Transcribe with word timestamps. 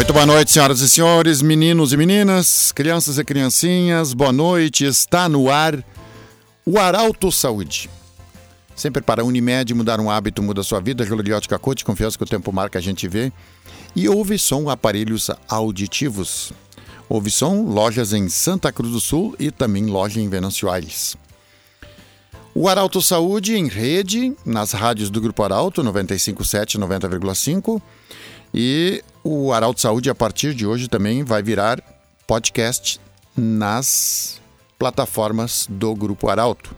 Muito 0.00 0.14
boa 0.14 0.24
noite, 0.24 0.50
senhoras 0.50 0.80
e 0.80 0.88
senhores, 0.88 1.42
meninos 1.42 1.92
e 1.92 1.96
meninas, 1.98 2.72
crianças 2.72 3.18
e 3.18 3.22
criancinhas, 3.22 4.14
boa 4.14 4.32
noite. 4.32 4.82
Está 4.86 5.28
no 5.28 5.50
ar 5.50 5.84
o 6.64 6.78
Arauto 6.78 7.30
Saúde. 7.30 7.90
Sempre 8.74 9.02
para 9.02 9.20
a 9.20 9.24
Unimed, 9.26 9.74
mudar 9.74 10.00
um 10.00 10.10
hábito 10.10 10.42
muda 10.42 10.62
a 10.62 10.64
sua 10.64 10.80
vida. 10.80 11.04
Juliote 11.04 11.46
Cacote, 11.46 11.84
confiança 11.84 12.16
que 12.16 12.24
o 12.24 12.26
tempo 12.26 12.50
marca, 12.50 12.78
a 12.78 12.82
gente 12.82 13.06
vê. 13.06 13.30
E 13.94 14.08
ouve 14.08 14.38
som 14.38 14.70
aparelhos 14.70 15.30
auditivos. 15.46 16.50
Ouve 17.06 17.30
som, 17.30 17.64
lojas 17.64 18.14
em 18.14 18.26
Santa 18.30 18.72
Cruz 18.72 18.92
do 18.92 19.00
Sul 19.00 19.36
e 19.38 19.50
também 19.50 19.84
loja 19.84 20.18
em 20.18 20.30
Venâncio 20.30 20.70
Aires. 20.70 21.14
O 22.54 22.70
Arauto 22.70 23.02
Saúde 23.02 23.54
em 23.54 23.68
rede, 23.68 24.34
nas 24.46 24.72
rádios 24.72 25.10
do 25.10 25.20
Grupo 25.20 25.42
Arauto, 25.42 25.84
95.7, 25.84 26.78
90,5 26.78 27.82
e 28.54 29.04
o 29.22 29.52
Arauto 29.52 29.80
Saúde, 29.80 30.08
a 30.08 30.14
partir 30.14 30.54
de 30.54 30.66
hoje, 30.66 30.88
também 30.88 31.22
vai 31.22 31.42
virar 31.42 31.82
podcast 32.26 33.00
nas 33.36 34.40
plataformas 34.78 35.66
do 35.68 35.94
Grupo 35.94 36.28
Arauto. 36.28 36.74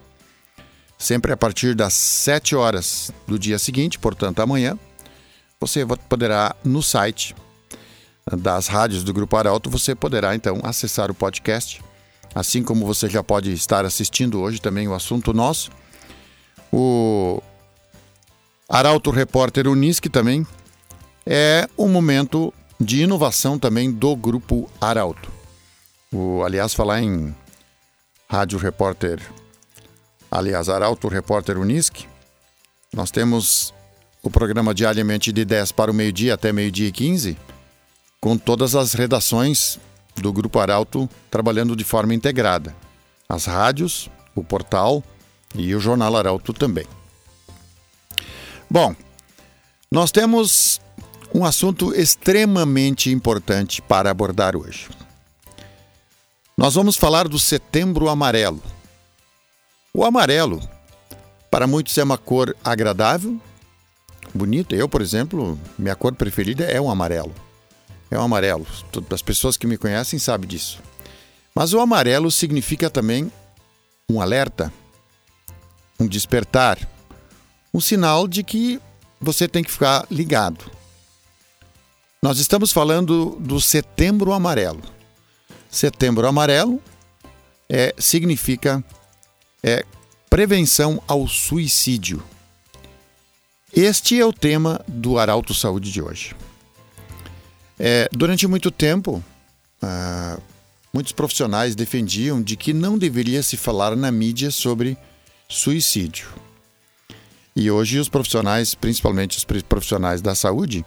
Sempre 0.97 1.31
a 1.31 1.37
partir 1.37 1.75
das 1.75 1.93
7 1.93 2.55
horas 2.55 3.11
do 3.27 3.37
dia 3.39 3.57
seguinte, 3.59 3.97
portanto 3.97 4.41
amanhã, 4.41 4.77
você 5.59 5.85
poderá 5.85 6.55
no 6.63 6.81
site 6.81 7.35
das 8.31 8.67
rádios 8.67 9.03
do 9.03 9.13
Grupo 9.13 9.35
Arauto, 9.35 9.69
você 9.69 9.95
poderá 9.95 10.35
então 10.35 10.59
acessar 10.63 11.11
o 11.11 11.13
podcast, 11.13 11.81
assim 12.33 12.63
como 12.63 12.85
você 12.85 13.09
já 13.09 13.23
pode 13.23 13.51
estar 13.51 13.85
assistindo 13.85 14.39
hoje 14.39 14.61
também 14.61 14.87
o 14.87 14.93
assunto 14.93 15.33
nosso. 15.33 15.71
O 16.71 17.41
Arauto 18.67 19.11
Repórter 19.11 19.67
Unisque 19.67 20.09
também 20.09 20.45
é 21.25 21.67
um 21.77 21.87
momento 21.87 22.53
de 22.79 23.01
inovação 23.01 23.57
também 23.57 23.91
do 23.91 24.15
Grupo 24.15 24.69
Arauto. 24.79 25.31
O, 26.11 26.43
aliás, 26.43 26.73
falar 26.73 27.01
em 27.01 27.33
Rádio 28.29 28.59
Repórter, 28.59 29.21
aliás, 30.29 30.69
Arauto 30.69 31.07
Repórter 31.07 31.57
Unisc, 31.57 32.05
nós 32.93 33.09
temos 33.09 33.73
o 34.21 34.29
programa 34.29 34.73
diariamente 34.73 35.31
de 35.31 35.43
10 35.43 35.71
para 35.71 35.91
o 35.91 35.93
meio-dia 35.93 36.33
até 36.33 36.51
meio-dia 36.51 36.87
e 36.87 36.91
15, 36.91 37.37
com 38.21 38.37
todas 38.37 38.75
as 38.75 38.93
redações 38.93 39.79
do 40.15 40.31
Grupo 40.31 40.59
Arauto 40.59 41.09
trabalhando 41.31 41.75
de 41.75 41.83
forma 41.83 42.13
integrada. 42.13 42.75
As 43.27 43.45
rádios, 43.45 44.09
o 44.35 44.43
portal 44.43 45.03
e 45.55 45.73
o 45.75 45.79
Jornal 45.79 46.15
Arauto 46.15 46.53
também. 46.53 46.85
Bom, 48.69 48.95
nós 49.91 50.11
temos 50.11 50.79
um 51.33 51.43
assunto 51.43 51.95
extremamente 51.95 53.09
importante 53.09 53.81
para 53.81 54.11
abordar 54.11 54.55
hoje. 54.55 54.87
Nós 56.55 56.75
vamos 56.75 56.95
falar 56.95 57.27
do 57.27 57.39
Setembro 57.39 58.07
Amarelo. 58.07 58.61
O 59.91 60.05
amarelo, 60.05 60.61
para 61.49 61.65
muitos, 61.65 61.97
é 61.97 62.03
uma 62.03 62.19
cor 62.19 62.55
agradável, 62.63 63.39
bonita. 64.33 64.75
Eu, 64.75 64.87
por 64.87 65.01
exemplo, 65.01 65.57
minha 65.77 65.95
cor 65.95 66.13
preferida 66.13 66.65
é 66.65 66.79
o 66.79 66.89
amarelo. 66.89 67.33
É 68.11 68.17
o 68.17 68.21
amarelo. 68.21 68.67
As 69.09 69.21
pessoas 69.23 69.57
que 69.57 69.65
me 69.65 69.77
conhecem 69.77 70.19
sabem 70.19 70.47
disso. 70.47 70.79
Mas 71.55 71.73
o 71.73 71.79
amarelo 71.79 72.31
significa 72.31 72.91
também 72.91 73.31
um 74.09 74.21
alerta, 74.21 74.71
um 75.99 76.07
despertar, 76.07 76.77
um 77.73 77.81
sinal 77.81 78.27
de 78.27 78.43
que 78.43 78.79
você 79.19 79.47
tem 79.47 79.63
que 79.63 79.71
ficar 79.71 80.05
ligado 80.11 80.82
nós 82.23 82.39
estamos 82.39 82.71
falando 82.71 83.35
do 83.37 83.59
Setembro 83.59 84.31
Amarelo. 84.31 84.81
Setembro 85.69 86.25
Amarelo 86.25 86.81
é, 87.67 87.93
significa 87.99 88.81
é, 89.61 89.85
prevenção 90.29 91.03
ao 91.05 91.27
suicídio. 91.27 92.23
Este 93.73 94.21
é 94.21 94.25
o 94.25 94.31
tema 94.31 94.79
do 94.87 95.19
Arauto 95.19 95.53
Saúde 95.53 95.91
de 95.91 96.01
hoje. 96.01 96.33
É, 97.77 98.07
durante 98.13 98.47
muito 98.47 98.71
tempo, 98.71 99.21
ah, 99.81 100.39
muitos 100.93 101.11
profissionais 101.11 101.75
defendiam 101.75 102.41
de 102.41 102.55
que 102.55 102.71
não 102.71 102.97
deveria 102.97 103.43
se 103.43 103.57
falar 103.57 103.97
na 103.97 104.09
mídia 104.09 104.49
sobre 104.49 104.97
suicídio. 105.49 106.29
E 107.53 107.69
hoje 107.69 107.99
os 107.99 108.07
profissionais, 108.07 108.73
principalmente 108.73 109.37
os 109.37 109.43
profissionais 109.43 110.21
da 110.21 110.33
saúde, 110.33 110.85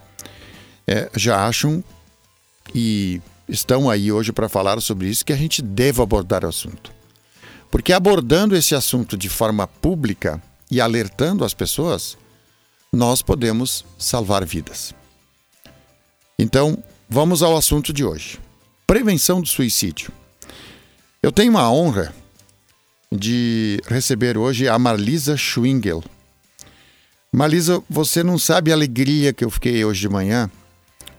é, 0.86 1.10
já 1.14 1.46
acham 1.46 1.82
e 2.74 3.20
estão 3.48 3.90
aí 3.90 4.10
hoje 4.10 4.32
para 4.32 4.48
falar 4.48 4.80
sobre 4.80 5.08
isso 5.08 5.24
que 5.24 5.32
a 5.32 5.36
gente 5.36 5.62
deve 5.62 6.00
abordar 6.00 6.44
o 6.44 6.48
assunto. 6.48 6.92
Porque 7.70 7.92
abordando 7.92 8.56
esse 8.56 8.74
assunto 8.74 9.16
de 9.16 9.28
forma 9.28 9.66
pública 9.66 10.40
e 10.70 10.80
alertando 10.80 11.44
as 11.44 11.52
pessoas, 11.52 12.16
nós 12.92 13.22
podemos 13.22 13.84
salvar 13.98 14.44
vidas. 14.44 14.94
Então, 16.38 16.82
vamos 17.08 17.42
ao 17.42 17.56
assunto 17.56 17.92
de 17.92 18.04
hoje: 18.04 18.38
prevenção 18.86 19.40
do 19.40 19.48
suicídio. 19.48 20.10
Eu 21.22 21.32
tenho 21.32 21.56
a 21.58 21.70
honra 21.70 22.14
de 23.10 23.80
receber 23.86 24.38
hoje 24.38 24.68
a 24.68 24.78
Marlisa 24.78 25.36
Schwingel. 25.36 26.02
Marlisa, 27.32 27.82
você 27.88 28.22
não 28.22 28.38
sabe 28.38 28.70
a 28.70 28.74
alegria 28.74 29.32
que 29.32 29.44
eu 29.44 29.50
fiquei 29.50 29.84
hoje 29.84 30.00
de 30.00 30.08
manhã 30.08 30.50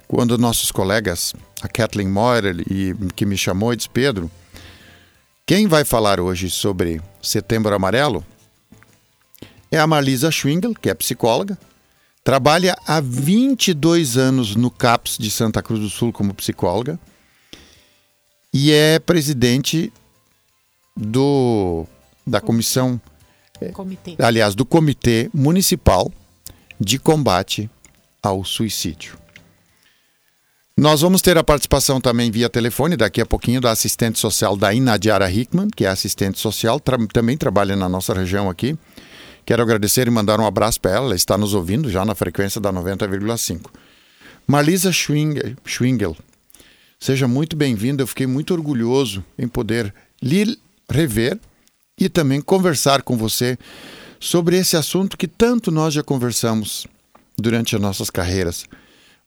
quando 0.07 0.37
nossos 0.37 0.71
colegas, 0.71 1.33
a 1.61 1.67
Kathleen 1.67 2.07
Moyer, 2.07 2.63
e, 2.69 2.95
que 3.15 3.25
me 3.25 3.37
chamou 3.37 3.73
e 3.73 3.75
disse, 3.75 3.89
Pedro, 3.89 4.31
quem 5.45 5.67
vai 5.67 5.83
falar 5.83 6.19
hoje 6.19 6.49
sobre 6.49 7.01
Setembro 7.21 7.73
Amarelo 7.73 8.25
é 9.71 9.77
a 9.77 9.87
Marlisa 9.87 10.31
Schwingel, 10.31 10.73
que 10.73 10.89
é 10.89 10.93
psicóloga, 10.93 11.57
trabalha 12.23 12.77
há 12.85 12.99
22 13.01 14.17
anos 14.17 14.55
no 14.55 14.69
CAPS 14.69 15.17
de 15.17 15.29
Santa 15.29 15.61
Cruz 15.61 15.79
do 15.79 15.89
Sul 15.89 16.11
como 16.11 16.33
psicóloga 16.33 16.99
e 18.53 18.71
é 18.71 18.99
presidente 18.99 19.91
do 20.95 21.85
da 22.25 22.41
comissão 22.41 22.99
comitê. 23.73 24.15
aliás 24.19 24.55
do 24.55 24.65
comitê 24.65 25.29
municipal 25.33 26.11
de 26.79 26.99
combate 26.99 27.69
ao 28.21 28.43
suicídio. 28.43 29.17
Nós 30.79 31.01
vamos 31.01 31.23
ter 31.23 31.35
a 31.39 31.43
participação 31.43 31.99
também 31.99 32.29
via 32.29 32.47
telefone 32.47 32.95
daqui 32.95 33.19
a 33.19 33.25
pouquinho 33.25 33.59
da 33.59 33.71
assistente 33.71 34.19
social 34.19 34.55
da 34.55 34.71
Inadiara 34.71 35.29
Hickman, 35.29 35.69
que 35.75 35.85
é 35.85 35.87
assistente 35.87 36.37
social, 36.37 36.79
tra 36.79 36.99
também 37.07 37.35
trabalha 37.35 37.75
na 37.75 37.89
nossa 37.89 38.13
região 38.13 38.47
aqui. 38.47 38.77
Quero 39.43 39.63
agradecer 39.63 40.05
e 40.05 40.11
mandar 40.11 40.39
um 40.39 40.45
abraço 40.45 40.79
para 40.79 40.91
ela, 40.91 41.05
ela 41.07 41.15
está 41.15 41.35
nos 41.35 41.55
ouvindo 41.55 41.89
já 41.89 42.05
na 42.05 42.13
frequência 42.13 42.61
da 42.61 42.71
90,5. 42.71 43.71
Marlisa 44.45 44.91
Schwingel, 44.91 46.15
seja 46.99 47.27
muito 47.27 47.55
bem-vinda, 47.55 48.03
eu 48.03 48.07
fiquei 48.07 48.27
muito 48.27 48.53
orgulhoso 48.53 49.25
em 49.35 49.47
poder 49.47 49.91
lhe 50.21 50.59
rever 50.87 51.39
e 51.99 52.07
também 52.07 52.39
conversar 52.39 53.01
com 53.01 53.17
você 53.17 53.57
sobre 54.19 54.55
esse 54.57 54.77
assunto 54.77 55.17
que 55.17 55.27
tanto 55.27 55.71
nós 55.71 55.95
já 55.95 56.03
conversamos 56.03 56.85
durante 57.35 57.75
as 57.75 57.81
nossas 57.81 58.11
carreiras 58.11 58.67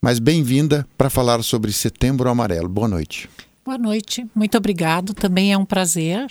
mas 0.03 0.19
bem-vinda 0.19 0.87
para 0.97 1.11
falar 1.11 1.43
sobre 1.43 1.73
Setembro 1.73 2.31
Amarelo. 2.31 2.69
Boa 2.69 2.89
noite. 2.89 3.29
Boa 3.63 3.77
noite, 3.77 4.27
muito 4.35 4.57
obrigado. 4.57 5.13
Também 5.13 5.53
é 5.53 5.59
um 5.59 5.65
prazer, 5.67 6.27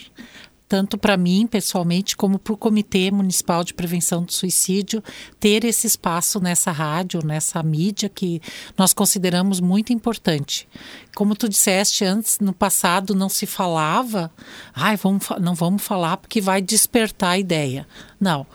tanto 0.68 0.98
para 0.98 1.16
mim 1.16 1.46
pessoalmente, 1.46 2.18
como 2.18 2.40
para 2.40 2.54
o 2.54 2.58
Comitê 2.58 3.12
Municipal 3.12 3.64
de 3.64 3.76
Prevenção 3.76 4.24
do 4.24 4.34
Suicídio, 4.34 5.04
ter 5.40 5.64
esse 5.64 5.86
espaço 5.86 6.40
nessa 6.40 6.72
rádio, 6.72 7.24
nessa 7.24 7.62
mídia 7.62 8.10
que 8.10 8.42
nós 8.76 8.92
consideramos 8.92 9.60
muito 9.60 9.94
importante. 9.94 10.68
Como 11.16 11.36
tu 11.36 11.48
disseste 11.48 12.04
antes, 12.04 12.40
no 12.40 12.54
passado 12.54 13.14
não 13.14 13.30
se 13.30 13.46
falava, 13.46 14.32
ai, 14.74 14.98
vamos, 14.98 15.28
não 15.40 15.54
vamos 15.54 15.84
falar 15.84 16.18
porque 16.18 16.42
vai 16.42 16.60
despertar 16.60 17.32
a 17.32 17.40
ideia. 17.40 17.88
Não 18.20 18.48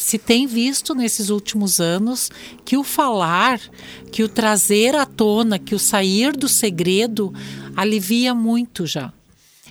se 0.00 0.16
tem 0.16 0.46
visto 0.46 0.94
nesses 0.94 1.28
últimos 1.28 1.78
anos 1.78 2.30
que 2.64 2.76
o 2.76 2.82
falar, 2.82 3.60
que 4.10 4.22
o 4.22 4.28
trazer 4.28 4.96
à 4.96 5.04
tona, 5.04 5.58
que 5.58 5.74
o 5.74 5.78
sair 5.78 6.32
do 6.34 6.48
segredo 6.48 7.32
alivia 7.76 8.34
muito 8.34 8.86
já. 8.86 9.12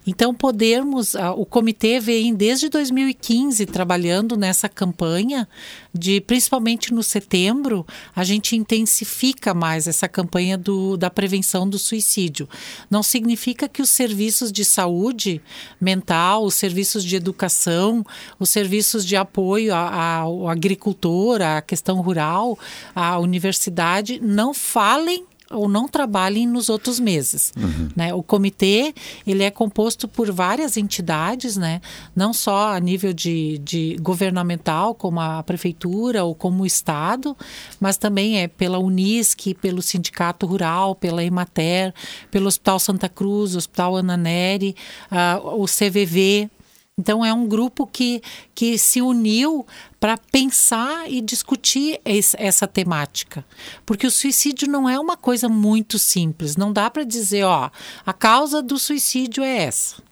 Então, 0.10 0.34
podermos, 0.34 1.14
o 1.38 1.46
comitê 1.46 2.00
vem 2.00 2.34
desde 2.34 2.68
2015 2.68 3.64
trabalhando 3.68 4.36
nessa 4.36 4.68
campanha, 4.68 5.48
de 5.94 6.20
principalmente 6.20 6.92
no 6.92 7.04
setembro, 7.04 7.86
a 8.16 8.24
gente 8.24 8.56
intensifica 8.56 9.54
mais 9.54 9.88
essa 9.88 10.08
campanha 10.08 10.58
do, 10.58 10.98
da 10.98 11.12
prevenção 11.12 11.70
do 11.70 11.78
suicídio. 11.78 12.50
Não 12.90 13.04
significa 13.04 13.70
que 13.70 13.84
os 13.84 13.90
serviços 13.90 14.52
de 14.52 14.66
saúde 14.66 15.40
mental, 15.80 16.44
os 16.44 16.56
serviços 16.56 17.04
de 17.04 17.16
educação, 17.16 18.04
os 18.40 18.50
serviços 18.50 19.06
de 19.06 19.16
apoio 19.16 19.76
ao 19.76 20.50
agricultor, 20.50 21.40
à 21.40 21.62
questão 21.62 22.02
rural, 22.02 22.58
à 22.96 23.20
universidade, 23.20 24.20
não 24.20 24.56
falem 24.56 25.29
ou 25.52 25.68
não 25.68 25.88
trabalhem 25.88 26.48
nos 26.48 26.70
outros 26.70 27.00
meses. 27.00 27.52
Uhum. 27.58 27.90
Né? 27.96 28.14
O 28.14 28.22
comitê 28.22 28.94
ele 29.26 29.44
é 29.44 29.50
composto 29.50 30.08
por 30.08 30.32
várias 30.32 30.78
entidades, 30.78 31.58
né? 31.58 31.82
não 32.16 32.34
só 32.34 32.74
a 32.74 32.80
nível 32.80 33.14
de, 33.14 33.58
de 33.60 33.98
governamental, 34.02 34.94
como 34.94 35.20
a 35.20 35.42
prefeitura 35.44 36.24
ou 36.24 36.36
como 36.36 36.64
o 36.64 36.66
Estado, 36.66 37.36
mas 37.80 37.98
também 37.98 38.40
é 38.40 38.48
pela 38.48 38.80
Unisc, 38.80 39.54
pelo 39.56 39.82
Sindicato 39.82 40.46
Rural, 40.46 40.96
pela 40.96 41.24
Emater, 41.24 41.94
pelo 42.30 42.48
Hospital 42.48 42.80
Santa 42.80 43.10
Cruz, 43.10 43.56
Hospital 43.56 43.98
Ana 43.98 44.18
Neri, 44.18 44.76
uh, 45.12 45.62
o 45.62 45.66
CVV, 45.66 46.50
então, 47.00 47.24
é 47.24 47.34
um 47.34 47.48
grupo 47.48 47.88
que, 47.88 48.22
que 48.54 48.78
se 48.78 49.02
uniu 49.02 49.66
para 50.02 50.18
pensar 50.18 51.10
e 51.10 51.22
discutir 51.22 52.02
esse, 52.04 52.36
essa 52.38 52.68
temática. 52.68 53.46
Porque 53.86 54.06
o 54.06 54.12
suicídio 54.12 54.68
não 54.70 54.88
é 54.90 55.00
uma 55.00 55.16
coisa 55.16 55.48
muito 55.48 55.98
simples. 55.98 56.58
Não 56.58 56.74
dá 56.74 56.90
para 56.90 57.06
dizer, 57.06 57.46
ó, 57.46 57.72
a 58.06 58.12
causa 58.12 58.62
do 58.62 58.78
suicídio 58.78 59.42
é 59.42 59.64
essa. 59.64 60.09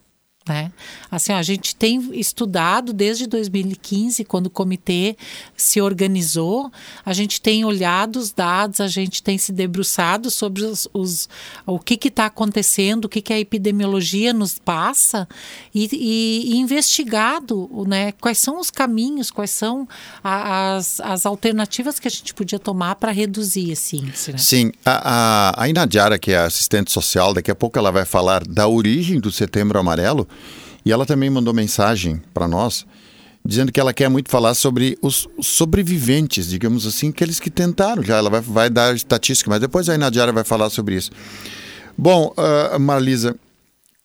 Né? 0.47 0.71
Assim, 1.11 1.33
a 1.33 1.41
gente 1.41 1.75
tem 1.75 2.17
estudado 2.19 2.93
desde 2.93 3.27
2015, 3.27 4.23
quando 4.23 4.47
o 4.47 4.49
comitê 4.49 5.17
se 5.55 5.81
organizou, 5.81 6.71
a 7.05 7.13
gente 7.13 7.41
tem 7.41 7.65
olhado 7.65 8.17
os 8.17 8.31
dados, 8.31 8.79
a 8.79 8.87
gente 8.87 9.21
tem 9.21 9.37
se 9.37 9.51
debruçado 9.51 10.31
sobre 10.31 10.63
os, 10.63 10.87
os 10.93 11.27
o 11.65 11.79
que 11.79 12.07
está 12.07 12.27
acontecendo, 12.27 13.05
o 13.05 13.09
que, 13.09 13.21
que 13.21 13.33
a 13.33 13.39
epidemiologia 13.39 14.33
nos 14.33 14.59
passa 14.59 15.27
e, 15.73 15.89
e, 15.91 16.53
e, 16.53 16.57
investigado 16.57 17.69
né, 17.87 18.11
quais 18.13 18.37
são 18.37 18.59
os 18.59 18.71
caminhos, 18.71 19.31
quais 19.31 19.51
são 19.51 19.87
a, 20.23 20.75
as, 20.75 20.99
as 21.01 21.25
alternativas 21.25 21.99
que 21.99 22.07
a 22.07 22.11
gente 22.11 22.33
podia 22.33 22.59
tomar 22.59 22.95
para 22.95 23.11
reduzir 23.11 23.71
esse 23.71 23.97
índice. 23.97 24.31
Né? 24.31 24.37
Sim, 24.37 24.71
a, 24.85 25.51
a, 25.57 25.63
a 25.63 25.69
Inadiara, 25.69 26.17
que 26.17 26.31
é 26.31 26.37
assistente 26.37 26.91
social, 26.91 27.33
daqui 27.33 27.51
a 27.51 27.55
pouco 27.55 27.77
ela 27.77 27.91
vai 27.91 28.05
falar 28.05 28.45
da 28.45 28.67
origem 28.67 29.19
do 29.19 29.31
Setembro 29.31 29.79
Amarelo. 29.79 30.27
E 30.85 30.91
ela 30.91 31.05
também 31.05 31.29
mandou 31.29 31.53
mensagem 31.53 32.21
para 32.33 32.47
nós 32.47 32.85
dizendo 33.47 33.71
que 33.71 33.79
ela 33.79 33.93
quer 33.93 34.09
muito 34.09 34.29
falar 34.29 34.53
sobre 34.53 34.97
os 35.01 35.25
sobreviventes, 35.41 36.49
digamos 36.49 36.85
assim, 36.85 37.09
aqueles 37.09 37.39
que 37.39 37.49
tentaram 37.49 38.03
já. 38.03 38.17
Ela 38.17 38.29
vai, 38.29 38.41
vai 38.41 38.69
dar 38.69 38.93
estatística, 38.93 39.49
mas 39.49 39.61
depois 39.61 39.87
a 39.87 39.95
Inadiara 39.95 40.33
vai 40.33 40.43
falar 40.43 40.69
sobre 40.69 40.95
isso. 40.95 41.11
Bom, 41.97 42.33
uh, 42.35 42.77
Marlisa, 42.77 43.37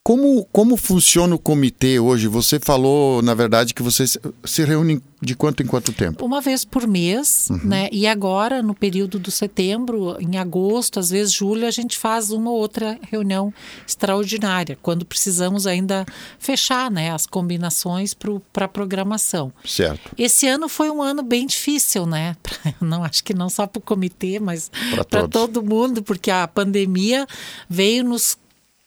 como, 0.05 0.45
como 0.51 0.77
funciona 0.77 1.35
o 1.35 1.39
comitê 1.39 2.01
hoje? 2.01 2.27
Você 2.27 2.59
falou, 2.59 3.23
na 3.23 3.35
verdade, 3.35 3.73
que 3.73 3.83
vocês 3.83 4.19
se 4.45 4.65
reúnem 4.65 5.01
de 5.21 5.37
quanto 5.37 5.63
em 5.63 5.67
quanto 5.67 5.93
tempo? 5.93 6.25
Uma 6.25 6.41
vez 6.41 6.65
por 6.65 6.89
mês, 6.89 7.49
uhum. 7.49 7.61
né? 7.63 7.89
E 7.93 8.09
agora, 8.09 8.61
no 8.61 8.75
período 8.75 9.21
do 9.21 9.31
setembro, 9.31 10.17
em 10.21 10.37
agosto, 10.37 10.99
às 10.99 11.11
vezes 11.11 11.33
julho, 11.33 11.65
a 11.65 11.71
gente 11.71 11.97
faz 11.97 12.33
uma 12.33 12.51
ou 12.51 12.59
outra 12.59 12.99
reunião 13.09 13.55
extraordinária, 13.87 14.77
quando 14.83 15.07
precisamos 15.07 15.69
ainda 15.69 16.05
fechar 16.37 16.91
né, 16.91 17.13
as 17.13 17.25
combinações 17.25 18.13
para 18.53 18.65
a 18.65 18.69
programação. 18.69 19.53
Certo. 19.65 20.11
Esse 20.19 20.49
ano 20.49 20.69
foi 20.69 20.91
um 20.91 21.01
ano 21.01 21.23
bem 21.23 21.47
difícil, 21.47 22.07
né? 22.07 22.37
não 22.83 23.05
acho 23.05 23.23
que 23.23 23.33
não 23.33 23.49
só 23.49 23.69
para 23.69 23.79
o 23.79 23.83
comitê, 23.83 24.41
mas 24.41 24.69
para 25.09 25.29
todo 25.29 25.63
mundo, 25.63 26.03
porque 26.03 26.31
a 26.33 26.49
pandemia 26.49 27.25
veio 27.71 28.03
nos 28.03 28.37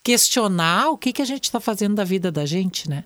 questionar 0.05 0.91
o 0.91 0.97
que, 0.99 1.11
que 1.11 1.21
a 1.23 1.25
gente 1.25 1.45
está 1.45 1.59
fazendo 1.59 1.95
da 1.95 2.03
vida 2.03 2.31
da 2.31 2.45
gente, 2.45 2.87
né? 2.87 3.03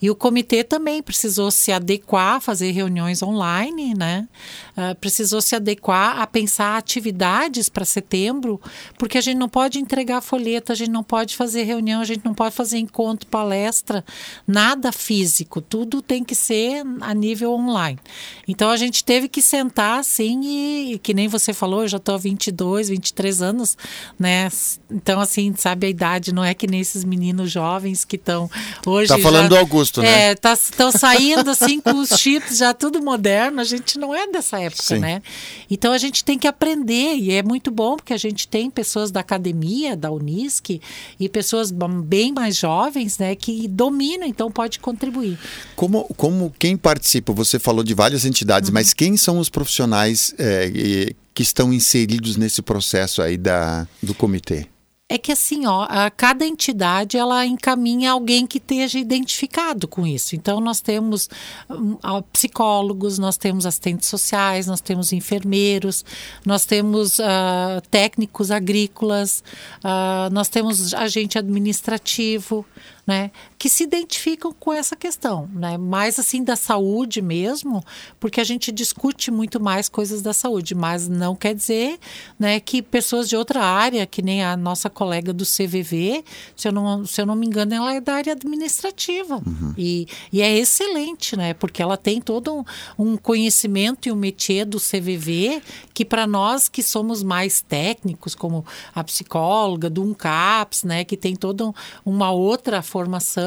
E 0.00 0.08
o 0.08 0.14
comitê 0.14 0.62
também 0.62 1.02
precisou 1.02 1.50
se 1.50 1.72
adequar, 1.72 2.40
fazer 2.40 2.70
reuniões 2.70 3.20
online, 3.20 3.94
né? 3.94 4.28
Uh, 4.76 4.94
precisou 5.00 5.42
se 5.42 5.56
adequar 5.56 6.20
a 6.20 6.24
pensar 6.24 6.76
atividades 6.76 7.68
para 7.68 7.84
setembro, 7.84 8.60
porque 8.96 9.18
a 9.18 9.20
gente 9.20 9.36
não 9.36 9.48
pode 9.48 9.80
entregar 9.80 10.20
folheto, 10.20 10.70
a 10.70 10.76
gente 10.76 10.90
não 10.90 11.02
pode 11.02 11.34
fazer 11.34 11.64
reunião, 11.64 12.00
a 12.00 12.04
gente 12.04 12.24
não 12.24 12.32
pode 12.32 12.54
fazer 12.54 12.78
encontro, 12.78 13.26
palestra, 13.26 14.04
nada 14.46 14.92
físico, 14.92 15.60
tudo 15.60 16.00
tem 16.00 16.22
que 16.22 16.36
ser 16.36 16.84
a 17.00 17.12
nível 17.12 17.54
online. 17.54 17.98
Então 18.46 18.70
a 18.70 18.76
gente 18.76 19.02
teve 19.02 19.28
que 19.28 19.42
sentar 19.42 19.98
assim 19.98 20.42
e, 20.44 20.92
e 20.92 20.98
que 21.00 21.12
nem 21.12 21.26
você 21.26 21.52
falou, 21.52 21.82
eu 21.82 21.88
já 21.88 21.96
estou 21.96 22.14
há 22.14 22.18
22, 22.18 22.88
23 22.88 23.42
anos, 23.42 23.76
né? 24.16 24.48
Então 24.88 25.18
assim, 25.18 25.52
sabe 25.56 25.88
a 25.88 25.90
idade 25.90 26.35
não 26.36 26.44
é 26.44 26.52
que 26.52 26.66
nem 26.66 26.80
esses 26.80 27.02
meninos 27.02 27.50
jovens 27.50 28.04
que 28.04 28.16
estão 28.16 28.50
hoje. 28.84 29.08
Tá 29.08 29.18
falando 29.18 29.44
já, 29.44 29.48
do 29.48 29.56
Augusto, 29.56 30.02
né? 30.02 30.32
Estão 30.32 30.92
tá, 30.92 30.98
saindo 30.98 31.50
assim 31.50 31.80
com 31.80 31.98
os 31.98 32.10
chips 32.10 32.58
já 32.58 32.74
tudo 32.74 33.02
moderno. 33.02 33.58
A 33.58 33.64
gente 33.64 33.98
não 33.98 34.14
é 34.14 34.26
dessa 34.26 34.60
época, 34.60 34.82
Sim. 34.82 34.98
né? 34.98 35.22
Então 35.70 35.94
a 35.94 35.98
gente 35.98 36.22
tem 36.22 36.38
que 36.38 36.46
aprender 36.46 37.14
e 37.14 37.32
é 37.32 37.42
muito 37.42 37.70
bom 37.70 37.96
porque 37.96 38.12
a 38.12 38.18
gente 38.18 38.46
tem 38.46 38.70
pessoas 38.70 39.10
da 39.10 39.20
academia, 39.20 39.96
da 39.96 40.10
Unisc 40.10 40.78
e 41.18 41.28
pessoas 41.28 41.72
bem 42.04 42.32
mais 42.32 42.56
jovens, 42.56 43.16
né, 43.18 43.34
que 43.34 43.66
dominam, 43.66 44.26
então 44.26 44.50
pode 44.50 44.78
contribuir. 44.78 45.38
Como, 45.74 46.04
como 46.16 46.54
quem 46.58 46.76
participa? 46.76 47.32
Você 47.32 47.58
falou 47.58 47.82
de 47.82 47.94
várias 47.94 48.26
entidades, 48.26 48.68
uhum. 48.68 48.74
mas 48.74 48.92
quem 48.92 49.16
são 49.16 49.38
os 49.38 49.48
profissionais 49.48 50.34
é, 50.38 51.14
que 51.32 51.42
estão 51.42 51.72
inseridos 51.72 52.36
nesse 52.36 52.60
processo 52.60 53.22
aí 53.22 53.38
da, 53.38 53.88
do 54.02 54.14
comitê? 54.14 54.66
É 55.08 55.16
que 55.16 55.30
assim, 55.30 55.66
ó, 55.66 55.86
cada 56.16 56.44
entidade 56.44 57.16
ela 57.16 57.46
encaminha 57.46 58.10
alguém 58.10 58.44
que 58.44 58.58
esteja 58.58 58.98
identificado 58.98 59.86
com 59.86 60.04
isso. 60.04 60.34
Então 60.34 60.60
nós 60.60 60.80
temos 60.80 61.30
um, 61.70 61.96
psicólogos, 62.32 63.16
nós 63.16 63.36
temos 63.36 63.66
assistentes 63.66 64.08
sociais, 64.08 64.66
nós 64.66 64.80
temos 64.80 65.12
enfermeiros, 65.12 66.04
nós 66.44 66.64
temos 66.64 67.20
uh, 67.20 67.80
técnicos 67.88 68.50
agrícolas, 68.50 69.44
uh, 69.84 70.28
nós 70.32 70.48
temos 70.48 70.92
agente 70.92 71.38
administrativo, 71.38 72.66
né, 73.06 73.30
que 73.58 73.68
se 73.68 73.84
identificam 73.84 74.52
com 74.52 74.72
essa 74.72 74.94
questão, 74.94 75.48
né, 75.54 75.78
mais 75.78 76.18
assim 76.18 76.44
da 76.44 76.56
saúde 76.56 77.22
mesmo, 77.22 77.82
porque 78.20 78.40
a 78.40 78.44
gente 78.44 78.70
discute 78.70 79.30
muito 79.30 79.58
mais 79.58 79.88
coisas 79.88 80.20
da 80.20 80.32
saúde, 80.32 80.74
mas 80.74 81.08
não 81.08 81.34
quer 81.34 81.54
dizer, 81.54 81.98
né, 82.38 82.60
que 82.60 82.82
pessoas 82.82 83.28
de 83.28 83.36
outra 83.36 83.64
área, 83.64 84.04
que 84.06 84.20
nem 84.20 84.44
a 84.44 84.56
nossa 84.56 84.90
colega 84.90 85.32
do 85.32 85.44
CVV, 85.44 86.22
se 86.54 86.68
eu 86.68 86.72
não, 86.72 87.06
se 87.06 87.20
eu 87.20 87.24
não 87.24 87.34
me 87.34 87.46
engano, 87.46 87.74
ela 87.74 87.94
é 87.94 88.00
da 88.00 88.14
área 88.14 88.32
administrativa. 88.32 89.36
Uhum. 89.36 89.74
e, 89.76 90.06
e 90.32 90.42
é 90.42 90.58
excelente, 90.58 91.36
né, 91.36 91.54
porque 91.54 91.82
ela 91.82 91.96
tem 91.96 92.20
todo 92.20 92.54
um, 92.54 92.64
um 92.98 93.16
conhecimento 93.16 94.08
e 94.08 94.12
um 94.12 94.16
métier 94.16 94.66
do 94.66 94.78
CVV 94.78 95.62
que 95.94 96.04
para 96.04 96.26
nós 96.26 96.68
que 96.68 96.82
somos 96.82 97.22
mais 97.22 97.62
técnicos, 97.62 98.34
como 98.34 98.64
a 98.94 99.02
psicóloga 99.02 99.88
do 99.88 100.02
UNCAPS, 100.02 100.84
né, 100.84 101.04
que 101.04 101.16
tem 101.16 101.34
toda 101.34 101.72
uma 102.04 102.30
outra 102.30 102.82
formação, 102.82 103.45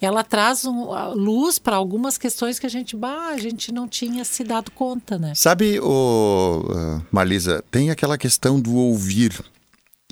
ela 0.00 0.22
traz 0.22 0.64
um, 0.64 0.90
luz 1.14 1.58
para 1.58 1.76
algumas 1.76 2.16
questões 2.18 2.58
que 2.58 2.66
a 2.66 2.70
gente, 2.70 2.96
bah, 2.96 3.28
a 3.28 3.38
gente 3.38 3.72
não 3.72 3.88
tinha 3.88 4.24
se 4.24 4.44
dado 4.44 4.70
conta, 4.70 5.18
né? 5.18 5.32
Sabe, 5.34 5.78
o 5.80 6.64
uh, 6.68 7.06
Marlisa, 7.10 7.64
tem 7.70 7.90
aquela 7.90 8.16
questão 8.16 8.60
do 8.60 8.74
ouvir. 8.74 9.32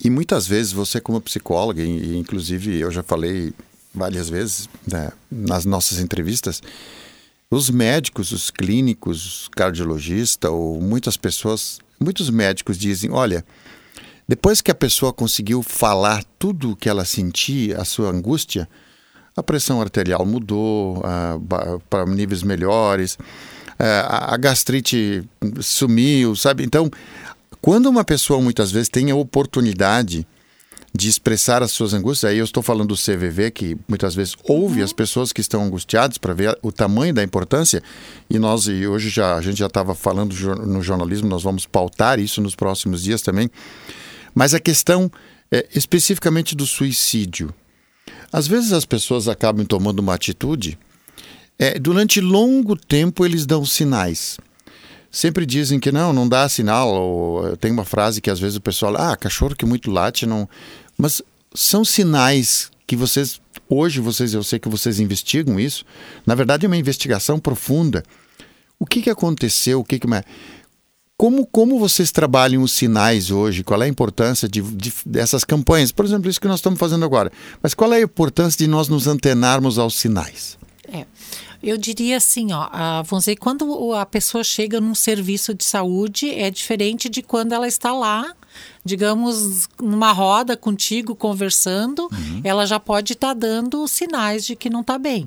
E 0.02 0.10
muitas 0.10 0.46
vezes 0.46 0.72
você 0.72 1.00
como 1.00 1.20
psicóloga, 1.20 1.82
e 1.82 2.16
inclusive 2.16 2.78
eu 2.78 2.90
já 2.90 3.02
falei 3.02 3.52
várias 3.94 4.28
vezes 4.28 4.68
né, 4.86 5.12
nas 5.30 5.64
nossas 5.64 5.98
entrevistas, 5.98 6.60
os 7.50 7.70
médicos, 7.70 8.32
os 8.32 8.50
clínicos, 8.50 9.48
cardiologista 9.54 10.50
ou 10.50 10.80
muitas 10.80 11.16
pessoas, 11.16 11.78
muitos 12.00 12.28
médicos 12.28 12.76
dizem, 12.76 13.12
olha, 13.12 13.44
depois 14.26 14.60
que 14.60 14.70
a 14.70 14.74
pessoa 14.74 15.12
conseguiu 15.12 15.62
falar 15.62 16.24
tudo 16.38 16.72
o 16.72 16.76
que 16.76 16.88
ela 16.88 17.04
sentia, 17.04 17.80
a 17.80 17.84
sua 17.84 18.10
angústia, 18.10 18.68
a 19.36 19.42
pressão 19.42 19.80
arterial 19.80 20.24
mudou 20.24 21.02
para 21.90 22.06
níveis 22.06 22.42
melhores, 22.42 23.18
a 23.78 24.36
gastrite 24.36 25.24
sumiu, 25.60 26.36
sabe? 26.36 26.64
Então, 26.64 26.90
quando 27.60 27.86
uma 27.86 28.04
pessoa 28.04 28.40
muitas 28.40 28.70
vezes 28.70 28.88
tem 28.88 29.10
a 29.10 29.16
oportunidade 29.16 30.26
de 30.96 31.08
expressar 31.08 31.60
as 31.60 31.72
suas 31.72 31.92
angústias, 31.92 32.30
aí 32.30 32.38
eu 32.38 32.44
estou 32.44 32.62
falando 32.62 32.90
do 32.90 32.94
CVV, 32.94 33.50
que 33.50 33.76
muitas 33.88 34.14
vezes 34.14 34.36
ouve 34.44 34.78
uhum. 34.78 34.84
as 34.84 34.92
pessoas 34.92 35.32
que 35.32 35.40
estão 35.40 35.64
angustiadas 35.64 36.18
para 36.18 36.32
ver 36.32 36.56
o 36.62 36.70
tamanho 36.70 37.12
da 37.12 37.22
importância, 37.22 37.82
e 38.30 38.38
nós, 38.38 38.68
e 38.68 38.86
hoje 38.86 39.08
já, 39.08 39.34
a 39.34 39.40
gente 39.40 39.58
já 39.58 39.66
estava 39.66 39.92
falando 39.92 40.32
no 40.64 40.80
jornalismo, 40.80 41.28
nós 41.28 41.42
vamos 41.42 41.66
pautar 41.66 42.20
isso 42.20 42.40
nos 42.40 42.54
próximos 42.54 43.02
dias 43.02 43.22
também, 43.22 43.50
mas 44.32 44.54
a 44.54 44.60
questão 44.60 45.10
é, 45.50 45.66
especificamente 45.74 46.54
do 46.54 46.64
suicídio. 46.64 47.52
Às 48.34 48.48
vezes 48.48 48.72
as 48.72 48.84
pessoas 48.84 49.28
acabam 49.28 49.64
tomando 49.64 50.00
uma 50.00 50.12
atitude, 50.12 50.76
é, 51.56 51.78
durante 51.78 52.20
longo 52.20 52.74
tempo 52.74 53.24
eles 53.24 53.46
dão 53.46 53.64
sinais. 53.64 54.38
Sempre 55.08 55.46
dizem 55.46 55.78
que 55.78 55.92
não, 55.92 56.12
não 56.12 56.28
dá 56.28 56.48
sinal. 56.48 56.92
Ou, 56.92 57.56
tem 57.56 57.70
uma 57.70 57.84
frase 57.84 58.20
que 58.20 58.28
às 58.28 58.40
vezes 58.40 58.56
o 58.56 58.60
pessoal, 58.60 58.96
ah, 58.96 59.16
cachorro 59.16 59.54
que 59.54 59.64
muito 59.64 59.88
late, 59.88 60.26
não. 60.26 60.48
Mas 60.98 61.22
são 61.54 61.84
sinais 61.84 62.72
que 62.88 62.96
vocês, 62.96 63.40
hoje 63.68 64.00
vocês, 64.00 64.34
eu 64.34 64.42
sei 64.42 64.58
que 64.58 64.68
vocês 64.68 64.98
investigam 64.98 65.60
isso. 65.60 65.84
Na 66.26 66.34
verdade 66.34 66.66
é 66.66 66.68
uma 66.68 66.76
investigação 66.76 67.38
profunda. 67.38 68.02
O 68.80 68.84
que, 68.84 69.00
que 69.00 69.10
aconteceu? 69.10 69.78
O 69.78 69.84
que, 69.84 70.00
que 70.00 70.08
como, 71.16 71.46
como 71.46 71.78
vocês 71.78 72.10
trabalham 72.10 72.62
os 72.62 72.72
sinais 72.72 73.30
hoje? 73.30 73.62
Qual 73.62 73.80
é 73.82 73.86
a 73.86 73.88
importância 73.88 74.48
de, 74.48 74.60
de, 74.60 74.92
dessas 75.06 75.44
campanhas? 75.44 75.92
Por 75.92 76.04
exemplo, 76.04 76.28
isso 76.28 76.40
que 76.40 76.48
nós 76.48 76.58
estamos 76.58 76.78
fazendo 76.78 77.04
agora. 77.04 77.30
Mas 77.62 77.72
qual 77.72 77.92
é 77.92 77.98
a 77.98 78.02
importância 78.02 78.58
de 78.58 78.66
nós 78.66 78.88
nos 78.88 79.06
antenarmos 79.06 79.78
aos 79.78 79.94
sinais? 79.94 80.58
É. 80.92 81.06
Eu 81.62 81.78
diria 81.78 82.18
assim, 82.18 82.52
ó, 82.52 82.68
a, 82.70 83.02
vamos 83.02 83.24
dizer, 83.24 83.36
quando 83.36 83.94
a 83.94 84.04
pessoa 84.04 84.44
chega 84.44 84.80
num 84.80 84.94
serviço 84.94 85.54
de 85.54 85.64
saúde, 85.64 86.30
é 86.30 86.50
diferente 86.50 87.08
de 87.08 87.22
quando 87.22 87.52
ela 87.54 87.66
está 87.66 87.90
lá, 87.92 88.34
digamos, 88.84 89.66
numa 89.80 90.12
roda 90.12 90.58
contigo, 90.58 91.14
conversando, 91.14 92.02
uhum. 92.12 92.40
ela 92.44 92.66
já 92.66 92.78
pode 92.78 93.14
estar 93.14 93.28
tá 93.28 93.34
dando 93.34 93.88
sinais 93.88 94.44
de 94.44 94.54
que 94.54 94.68
não 94.68 94.82
está 94.82 94.98
bem. 94.98 95.26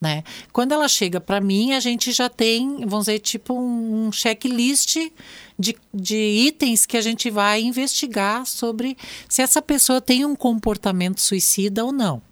Né? 0.00 0.22
Quando 0.52 0.72
ela 0.72 0.86
chega 0.86 1.20
para 1.20 1.40
mim, 1.40 1.72
a 1.72 1.80
gente 1.80 2.12
já 2.12 2.28
tem, 2.28 2.86
vamos 2.86 3.06
dizer, 3.06 3.18
tipo 3.18 3.52
um 3.58 4.12
checklist 4.12 4.96
de, 5.58 5.76
de 5.92 6.16
itens 6.16 6.86
que 6.86 6.96
a 6.96 7.00
gente 7.00 7.28
vai 7.30 7.62
investigar 7.62 8.46
sobre 8.46 8.96
se 9.28 9.42
essa 9.42 9.60
pessoa 9.60 10.00
tem 10.00 10.24
um 10.24 10.36
comportamento 10.36 11.20
suicida 11.20 11.84
ou 11.84 11.90
não 11.90 12.22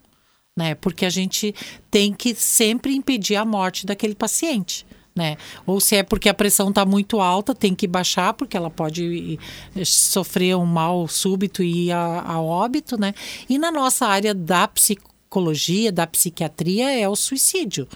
né? 0.57 0.75
Porque 0.75 1.05
a 1.05 1.11
gente 1.11 1.55
tem 1.91 2.13
que 2.13 2.35
sempre 2.35 2.95
impedir 2.95 3.37
a 3.37 3.45
morte 3.45 3.85
daquele 3.85 4.15
paciente. 4.15 4.87
Né? 5.15 5.37
Ou 5.67 5.81
se 5.81 5.97
é 5.97 6.03
porque 6.03 6.29
a 6.29 6.35
pressão 6.35 6.69
está 6.69 6.85
muito 6.85 7.21
alta, 7.21 7.55
tem 7.55 7.75
que 7.75 7.87
baixar, 7.87 8.35
porque 8.35 8.55
ela 8.55 8.69
pode 8.69 9.39
eh, 9.75 9.85
sofrer 9.85 10.55
um 10.57 10.67
mal 10.67 11.09
súbito 11.09 11.63
e 11.63 11.87
ir 11.87 11.93
a, 11.93 12.21
a 12.21 12.41
óbito, 12.41 13.01
né? 13.01 13.15
E 13.49 13.59
na 13.59 13.73
nossa 13.73 14.07
área 14.07 14.35
da 14.35 14.69
psicologia, 14.69 15.16
psicologia, 15.37 15.93
da 15.93 16.07
psiquiatria 16.07 16.99
é 16.99 17.09
o 17.09 17.15
suicídio. 17.15 17.87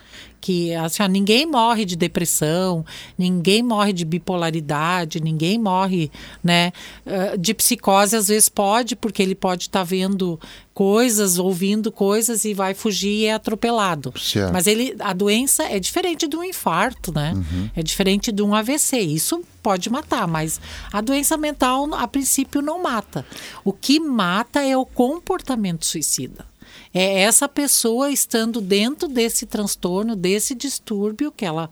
Que 0.41 0.75
assim, 0.75 1.07
ninguém 1.09 1.45
morre 1.45 1.85
de 1.85 1.97
depressão, 1.97 2.85
ninguém 3.17 3.63
morre 3.63 3.93
de 3.93 4.07
bipolaridade, 4.07 5.21
ninguém 5.21 5.59
morre 5.59 6.11
né, 6.43 6.73
eh, 7.05 7.37
de 7.37 7.53
psicose. 7.53 8.17
Às 8.17 8.29
vezes 8.29 8.49
pode, 8.49 8.97
porque 8.97 9.23
ele 9.23 9.35
pode 9.35 9.65
estar 9.65 9.81
tá 9.81 9.85
vendo 9.85 10.41
coisas, 10.73 11.39
ouvindo 11.39 11.93
coisas 11.93 12.47
e 12.47 12.55
vai 12.55 12.73
fugir 12.73 13.11
e 13.11 13.27
é 13.27 13.35
atropelado. 13.35 14.15
Certo. 14.19 14.51
Mas 14.51 14.67
ele, 14.67 14.97
a 15.01 15.13
doença 15.13 15.65
é 15.65 15.79
diferente 15.79 16.27
de 16.27 16.37
um 16.37 16.45
infarto, 16.45 17.13
né? 17.13 17.35
Uhum. 17.35 17.71
É 17.77 17.83
diferente 17.83 18.33
de 18.33 18.43
um 18.43 18.55
AVC. 18.55 18.99
Isso 18.99 19.43
pode 19.63 19.91
matar, 19.91 20.27
mas 20.27 20.59
a 20.91 21.03
doença 21.03 21.37
mental, 21.37 21.95
a 21.95 22.09
princípio, 22.09 22.63
não 22.63 22.83
mata. 22.83 23.27
O 23.63 23.75
que 23.75 24.01
mata 24.01 24.63
é 24.63 24.75
o 24.75 24.87
comportamento 24.87 25.85
suicida. 25.85 26.50
É 26.93 27.21
essa 27.21 27.49
pessoa 27.49 28.11
estando 28.11 28.61
dentro 28.61 29.09
desse 29.09 29.47
transtorno, 29.47 30.17
desse 30.17 30.55
distúrbio 30.55 31.31
que 31.31 31.45
ela 31.45 31.71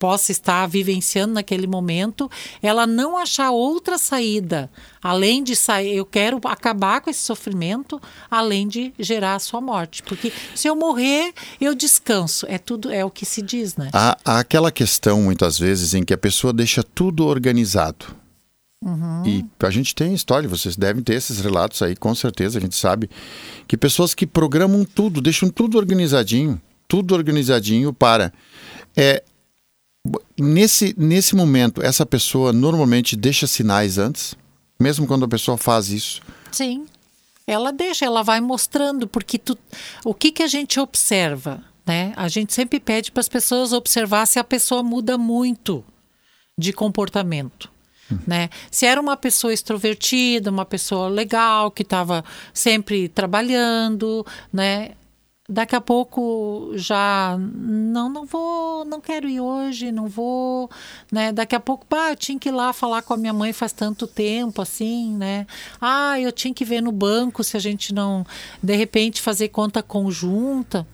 possa 0.00 0.32
estar 0.32 0.66
vivenciando 0.66 1.34
naquele 1.34 1.66
momento, 1.66 2.28
ela 2.62 2.86
não 2.86 3.18
achar 3.18 3.50
outra 3.50 3.98
saída, 3.98 4.70
além 5.02 5.44
de 5.44 5.54
sair, 5.54 5.94
eu 5.94 6.06
quero 6.06 6.40
acabar 6.44 7.02
com 7.02 7.10
esse 7.10 7.22
sofrimento, 7.22 8.00
além 8.30 8.66
de 8.66 8.94
gerar 8.98 9.34
a 9.34 9.38
sua 9.38 9.60
morte. 9.60 10.02
Porque 10.02 10.32
se 10.54 10.66
eu 10.66 10.74
morrer, 10.74 11.34
eu 11.60 11.74
descanso. 11.74 12.46
É 12.48 12.56
tudo, 12.56 12.90
é 12.90 13.04
o 13.04 13.10
que 13.10 13.26
se 13.26 13.42
diz, 13.42 13.76
né? 13.76 13.90
Há, 13.92 14.16
há 14.24 14.38
aquela 14.38 14.72
questão, 14.72 15.20
muitas 15.20 15.58
vezes, 15.58 15.92
em 15.92 16.02
que 16.02 16.14
a 16.14 16.18
pessoa 16.18 16.50
deixa 16.50 16.82
tudo 16.82 17.26
organizado. 17.26 18.19
Uhum. 18.82 19.26
E 19.26 19.44
a 19.60 19.70
gente 19.70 19.94
tem 19.94 20.14
história, 20.14 20.48
vocês 20.48 20.74
devem 20.74 21.02
ter 21.02 21.14
esses 21.14 21.38
relatos 21.40 21.82
aí, 21.82 21.94
com 21.94 22.14
certeza. 22.14 22.58
A 22.58 22.62
gente 22.62 22.76
sabe 22.76 23.10
que 23.68 23.76
pessoas 23.76 24.14
que 24.14 24.26
programam 24.26 24.84
tudo, 24.84 25.20
deixam 25.20 25.50
tudo 25.50 25.76
organizadinho, 25.76 26.60
tudo 26.88 27.14
organizadinho 27.14 27.92
para. 27.92 28.32
É, 28.96 29.22
nesse, 30.38 30.94
nesse 30.96 31.36
momento, 31.36 31.82
essa 31.82 32.06
pessoa 32.06 32.52
normalmente 32.52 33.16
deixa 33.16 33.46
sinais 33.46 33.98
antes, 33.98 34.34
mesmo 34.80 35.06
quando 35.06 35.26
a 35.26 35.28
pessoa 35.28 35.58
faz 35.58 35.90
isso. 35.90 36.22
Sim. 36.50 36.86
Ela 37.46 37.72
deixa, 37.72 38.06
ela 38.06 38.22
vai 38.22 38.40
mostrando, 38.40 39.06
porque 39.06 39.36
tu, 39.36 39.58
o 40.04 40.14
que, 40.14 40.32
que 40.32 40.42
a 40.42 40.46
gente 40.46 40.80
observa? 40.80 41.62
Né? 41.86 42.12
A 42.16 42.28
gente 42.28 42.54
sempre 42.54 42.80
pede 42.80 43.10
para 43.10 43.20
as 43.20 43.28
pessoas 43.28 43.72
observar 43.72 44.24
se 44.26 44.38
a 44.38 44.44
pessoa 44.44 44.82
muda 44.82 45.18
muito 45.18 45.84
de 46.56 46.72
comportamento. 46.72 47.68
Né? 48.26 48.48
Se 48.70 48.86
era 48.86 49.00
uma 49.00 49.16
pessoa 49.16 49.52
extrovertida, 49.52 50.50
uma 50.50 50.64
pessoa 50.64 51.08
legal, 51.08 51.70
que 51.70 51.82
estava 51.82 52.24
sempre 52.52 53.08
trabalhando, 53.08 54.26
né? 54.52 54.92
daqui 55.50 55.74
a 55.74 55.80
pouco 55.80 56.70
já 56.76 57.36
não 57.38 58.08
não 58.08 58.24
vou 58.24 58.84
não 58.84 59.00
quero 59.00 59.28
ir 59.28 59.40
hoje 59.40 59.90
não 59.90 60.06
vou 60.06 60.70
né 61.10 61.32
daqui 61.32 61.56
a 61.56 61.60
pouco 61.60 61.84
pá, 61.86 62.10
eu 62.10 62.16
tinha 62.16 62.38
que 62.38 62.48
ir 62.48 62.52
lá 62.52 62.72
falar 62.72 63.02
com 63.02 63.14
a 63.14 63.16
minha 63.16 63.32
mãe 63.32 63.52
faz 63.52 63.72
tanto 63.72 64.06
tempo 64.06 64.62
assim 64.62 65.16
né 65.16 65.46
ah 65.80 66.20
eu 66.20 66.30
tinha 66.30 66.54
que 66.54 66.64
ver 66.64 66.80
no 66.80 66.92
banco 66.92 67.42
se 67.42 67.56
a 67.56 67.60
gente 67.60 67.92
não 67.92 68.24
de 68.62 68.76
repente 68.76 69.20
fazer 69.20 69.48
conta 69.48 69.82
conjunta 69.82 70.86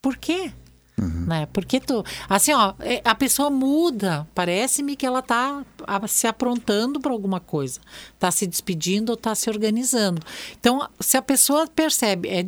por 0.00 0.16
quê 0.16 0.50
Uhum. 0.98 1.26
Né? 1.26 1.46
Porque 1.52 1.80
tu, 1.80 2.04
assim, 2.28 2.52
ó, 2.52 2.74
é, 2.80 3.00
a 3.04 3.14
pessoa 3.14 3.50
muda. 3.50 4.26
Parece-me 4.34 4.96
que 4.96 5.06
ela 5.06 5.20
está 5.20 5.64
se 6.08 6.26
aprontando 6.26 7.00
para 7.00 7.12
alguma 7.12 7.40
coisa, 7.40 7.80
está 8.14 8.30
se 8.30 8.46
despedindo 8.46 9.10
ou 9.10 9.14
está 9.14 9.34
se 9.34 9.48
organizando. 9.48 10.20
Então, 10.58 10.88
se 11.00 11.16
a 11.16 11.22
pessoa 11.22 11.66
percebe, 11.66 12.28
é 12.28 12.46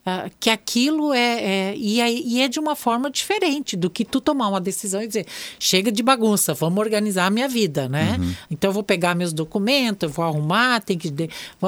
Uh, 0.00 0.30
que 0.40 0.48
aquilo 0.48 1.12
é, 1.12 1.18
é, 1.18 1.76
e 1.76 2.00
é, 2.00 2.10
e 2.10 2.40
é 2.40 2.48
de 2.48 2.58
uma 2.58 2.74
forma 2.74 3.10
diferente 3.10 3.76
do 3.76 3.90
que 3.90 4.02
tu 4.02 4.18
tomar 4.18 4.48
uma 4.48 4.60
decisão 4.60 5.02
e 5.02 5.06
dizer 5.06 5.26
chega 5.58 5.92
de 5.92 6.02
bagunça, 6.02 6.54
vamos 6.54 6.78
organizar 6.78 7.26
a 7.26 7.30
minha 7.30 7.46
vida, 7.46 7.86
né? 7.86 8.16
Uhum. 8.18 8.34
Então 8.50 8.70
eu 8.70 8.72
vou 8.72 8.82
pegar 8.82 9.14
meus 9.14 9.34
documentos, 9.34 10.08
eu 10.08 10.14
vou 10.14 10.24
arrumar, 10.24 10.80
tem 10.80 10.96
que, 10.96 11.12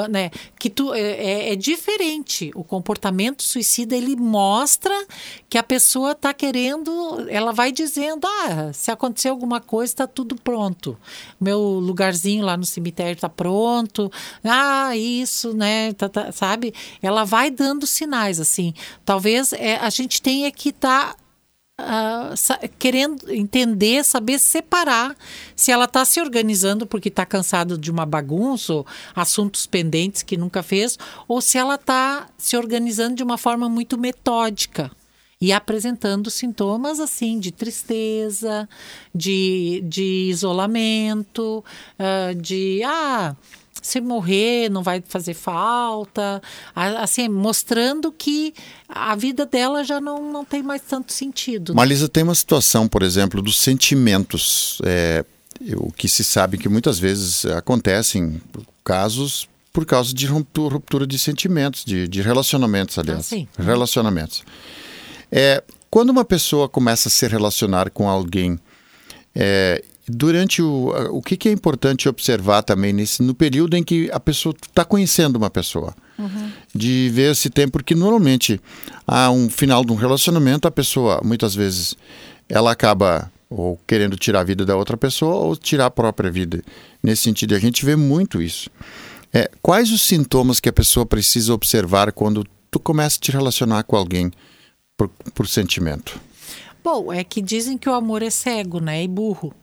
né? 0.09 0.31
Que 0.59 0.71
tu 0.71 0.95
é, 0.95 1.01
é, 1.01 1.53
é 1.53 1.57
diferente. 1.57 2.51
O 2.55 2.65
comportamento 2.65 3.43
suicida 3.43 3.95
ele 3.95 4.17
mostra 4.17 4.95
que 5.51 5.59
a 5.59 5.63
pessoa 5.63 6.13
está 6.13 6.33
querendo, 6.33 7.27
ela 7.29 7.53
vai 7.53 7.71
dizendo, 7.71 8.27
ah, 8.27 8.73
se 8.73 8.91
acontecer 8.91 9.29
alguma 9.29 9.61
coisa 9.61 9.93
está 9.93 10.07
tudo 10.07 10.37
pronto, 10.37 10.97
meu 11.39 11.61
lugarzinho 11.61 12.47
lá 12.47 12.57
no 12.57 12.65
cemitério 12.65 13.13
está 13.13 13.29
pronto, 13.29 14.11
ah 14.43 14.97
isso, 14.97 15.53
né? 15.53 15.93
Tá, 15.93 16.09
tá, 16.09 16.33
sabe? 16.33 16.73
Ela 17.03 17.25
vai 17.25 17.51
dando 17.51 17.87
sinais 17.87 18.22
mais, 18.23 18.39
assim. 18.39 18.73
Talvez 19.05 19.53
é, 19.53 19.77
a 19.77 19.91
gente 19.91 20.23
tenha 20.23 20.51
que 20.51 20.71
estar 20.71 21.15
tá 21.15 21.23
Uh, 21.81 22.69
querendo 22.79 23.33
entender, 23.33 24.05
saber 24.05 24.39
separar 24.39 25.17
se 25.57 25.73
ela 25.73 25.87
está 25.87 26.05
se 26.05 26.21
organizando 26.21 26.87
porque 26.87 27.09
está 27.09 27.27
cansada 27.27 27.77
de 27.77 27.91
uma 27.91 28.07
bagunça, 28.07 28.75
ou 28.75 28.87
assuntos 29.17 29.67
pendentes 29.67 30.23
que 30.23 30.37
nunca 30.37 30.63
fez, 30.63 30.97
ou 31.27 31.41
se 31.41 31.59
ela 31.59 31.77
está 31.77 32.29
se 32.37 32.57
organizando 32.57 33.17
de 33.17 33.23
uma 33.25 33.39
forma 33.39 33.69
muito 33.71 33.99
metódica 33.99 34.93
e 35.41 35.51
apresentando 35.51 36.31
sintomas 36.31 37.01
assim 37.01 37.41
de 37.41 37.51
tristeza, 37.51 38.69
de, 39.13 39.83
de 39.85 40.29
isolamento, 40.31 41.65
uh, 41.99 42.35
de 42.35 42.83
ah 42.85 43.35
se 43.83 44.01
morrer 44.01 44.71
não 44.71 44.83
vai 44.83 45.03
fazer 45.07 45.35
falta, 45.35 46.41
assim, 46.75 47.29
mostrando 47.29 48.13
que 48.13 48.55
a 48.89 49.15
vida 49.17 49.45
dela 49.45 49.83
já 49.83 50.01
não, 50.01 50.33
não 50.33 50.45
tem 50.45 50.63
mais 50.63 50.81
tanto 50.83 51.13
sentido. 51.13 51.75
Marisa, 51.75 52.09
tem 52.09 52.23
uma 52.23 52.35
situação, 52.35 52.87
por 52.87 53.03
exemplo, 53.03 53.43
dos 53.43 53.59
sentimentos, 53.61 54.81
é, 54.85 55.25
o 55.77 55.91
que 55.93 56.09
se 56.09 56.23
sabe 56.23 56.57
que 56.57 56.69
muitas 56.69 56.99
vezes 56.99 57.45
acontecem 57.45 58.41
casos 58.85 59.49
por 59.73 59.85
causa 59.85 60.15
de 60.15 60.27
ruptura 60.27 61.07
de 61.07 61.19
sentimentos, 61.19 61.85
de, 61.85 62.07
de 62.07 62.23
relacionamentos, 62.23 62.99
aliás. 62.99 63.21
Ah, 63.21 63.23
sim. 63.23 63.49
Relacionamentos. 63.59 64.45
É, 65.31 65.63
quando 65.91 66.11
uma 66.11 66.25
pessoa 66.25 66.69
começa 66.69 67.09
a 67.09 67.11
se 67.11 67.27
relacionar 67.27 67.91
com 67.91 68.09
alguém 68.09 68.59
é, 69.35 69.83
durante 70.09 70.61
o 70.61 70.93
o 71.13 71.23
que, 71.23 71.37
que, 71.37 71.49
é 71.49 71.53
importante 71.53 72.09
observar 72.09 72.63
também 72.63 72.93
nesse 72.93 73.23
no 73.23 73.35
período 73.35 73.77
em 73.77 73.85
que 73.85 74.11
a 74.13 74.19
pessoa 74.19 74.55
está 74.61 74.85
conhecendo 74.85 75.37
uma 75.37 75.51
pessoa 75.51 75.95
uhum. 76.19 76.51
de 76.75 77.11
ver 77.13 77.37
se 77.37 77.49
tem 77.49 77.69
porque 77.69 77.95
normalmente 77.95 78.61
há 79.07 79.31
um 79.31 79.49
final 79.49 79.85
de 79.85 79.93
um 79.93 79.97
relacionamento 79.97 80.67
a 80.67 80.71
pessoa 80.71 81.21
muitas 81.25 81.55
vezes 81.55 81.95
ela 82.49 82.73
acaba 82.73 83.31
ou 83.49 83.79
querendo 83.87 84.17
tirar 84.17 84.41
a 84.41 84.45
vida 84.45 84.65
da 84.65 84.77
outra 84.77 84.97
pessoa 84.97 85.37
ou 85.37 85.57
tirar 85.57 85.87
a 85.87 85.91
própria 85.91 86.31
vida 86.31 86.63
nesse 87.03 87.23
sentido 87.23 87.55
a 87.55 87.59
gente 87.59 87.85
vê 87.85 87.95
muito 87.95 88.43
isso 88.43 88.69
é, 89.33 89.51
quais 89.63 89.93
os 89.93 90.03
sintomas 90.03 90.59
que 90.59 90.69
a 90.69 90.73
pessoa 90.73 91.07
precisa 91.07 91.55
observar 91.55 92.13
quando 92.13 92.45
tu 92.71 92.81
começa 92.81 93.19
a 93.19 93.21
te 93.21 93.31
relacionar 93.31 93.85
com 93.85 93.97
alguém 93.97 94.33
por, 94.97 95.09
por 95.33 95.47
sentimento 95.47 96.21
Bom, 96.85 97.13
é 97.13 97.23
que 97.23 97.41
dizem 97.41 97.79
que 97.79 97.89
o 97.89 97.95
amor 97.95 98.23
é 98.23 98.31
cego, 98.31 98.81
né? 98.81 99.05
E 99.05 99.07
burro. 99.07 99.55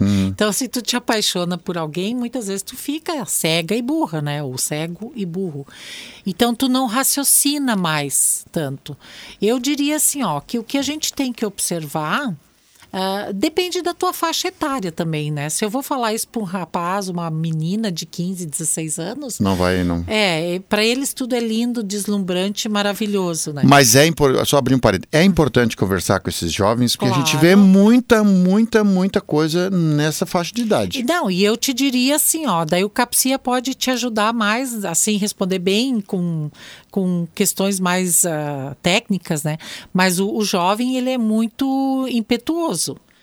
Hum. 0.00 0.28
então, 0.32 0.52
se 0.52 0.68
tu 0.68 0.82
te 0.82 0.96
apaixona 0.96 1.56
por 1.56 1.78
alguém, 1.78 2.14
muitas 2.14 2.48
vezes 2.48 2.62
tu 2.62 2.76
fica 2.76 3.24
cega 3.26 3.74
e 3.74 3.82
burra, 3.82 4.20
né? 4.20 4.42
Ou 4.42 4.56
cego 4.58 5.12
e 5.14 5.24
burro. 5.24 5.66
Então, 6.26 6.54
tu 6.54 6.68
não 6.68 6.86
raciocina 6.86 7.76
mais 7.76 8.44
tanto. 8.52 8.96
Eu 9.40 9.58
diria 9.58 9.96
assim, 9.96 10.22
ó, 10.22 10.40
que 10.40 10.58
o 10.58 10.64
que 10.64 10.78
a 10.78 10.82
gente 10.82 11.12
tem 11.12 11.32
que 11.32 11.44
observar 11.44 12.34
Uh, 12.92 13.32
depende 13.34 13.82
da 13.82 13.92
tua 13.92 14.14
faixa 14.14 14.48
etária 14.48 14.90
também, 14.90 15.30
né? 15.30 15.50
Se 15.50 15.62
eu 15.62 15.68
vou 15.68 15.82
falar 15.82 16.14
isso 16.14 16.26
para 16.26 16.40
um 16.40 16.44
rapaz, 16.44 17.08
uma 17.08 17.30
menina 17.30 17.92
de 17.92 18.06
15, 18.06 18.46
16 18.46 18.98
anos. 18.98 19.40
Não 19.40 19.54
vai, 19.54 19.84
não. 19.84 20.04
É, 20.06 20.60
para 20.68 20.82
eles 20.82 21.12
tudo 21.12 21.34
é 21.34 21.40
lindo, 21.40 21.82
deslumbrante, 21.82 22.66
maravilhoso, 22.68 23.52
né? 23.52 23.62
Mas 23.64 23.94
é 23.94 24.06
importante, 24.06 24.48
só 24.48 24.56
abrir 24.56 24.74
um 24.74 24.78
parede, 24.78 25.04
é 25.12 25.22
importante 25.22 25.76
conversar 25.76 26.20
com 26.20 26.30
esses 26.30 26.50
jovens, 26.50 26.96
porque 26.96 27.08
claro. 27.08 27.22
a 27.22 27.26
gente 27.26 27.36
vê 27.38 27.54
muita, 27.54 28.24
muita, 28.24 28.82
muita 28.82 29.20
coisa 29.20 29.68
nessa 29.68 30.24
faixa 30.24 30.54
de 30.54 30.62
idade. 30.62 31.04
Não, 31.04 31.30
e 31.30 31.44
eu 31.44 31.58
te 31.58 31.74
diria 31.74 32.16
assim, 32.16 32.46
ó, 32.46 32.64
daí 32.64 32.84
o 32.84 32.90
Capsia 32.90 33.38
pode 33.38 33.74
te 33.74 33.90
ajudar 33.90 34.32
mais, 34.32 34.84
assim, 34.86 35.18
responder 35.18 35.58
bem 35.58 36.00
com, 36.00 36.50
com 36.90 37.28
questões 37.34 37.78
mais 37.78 38.24
uh, 38.24 38.74
técnicas, 38.82 39.42
né? 39.42 39.58
Mas 39.92 40.18
o, 40.18 40.32
o 40.34 40.42
jovem, 40.42 40.96
ele 40.96 41.10
é 41.10 41.18
muito 41.18 42.06
impetuoso. 42.10 42.77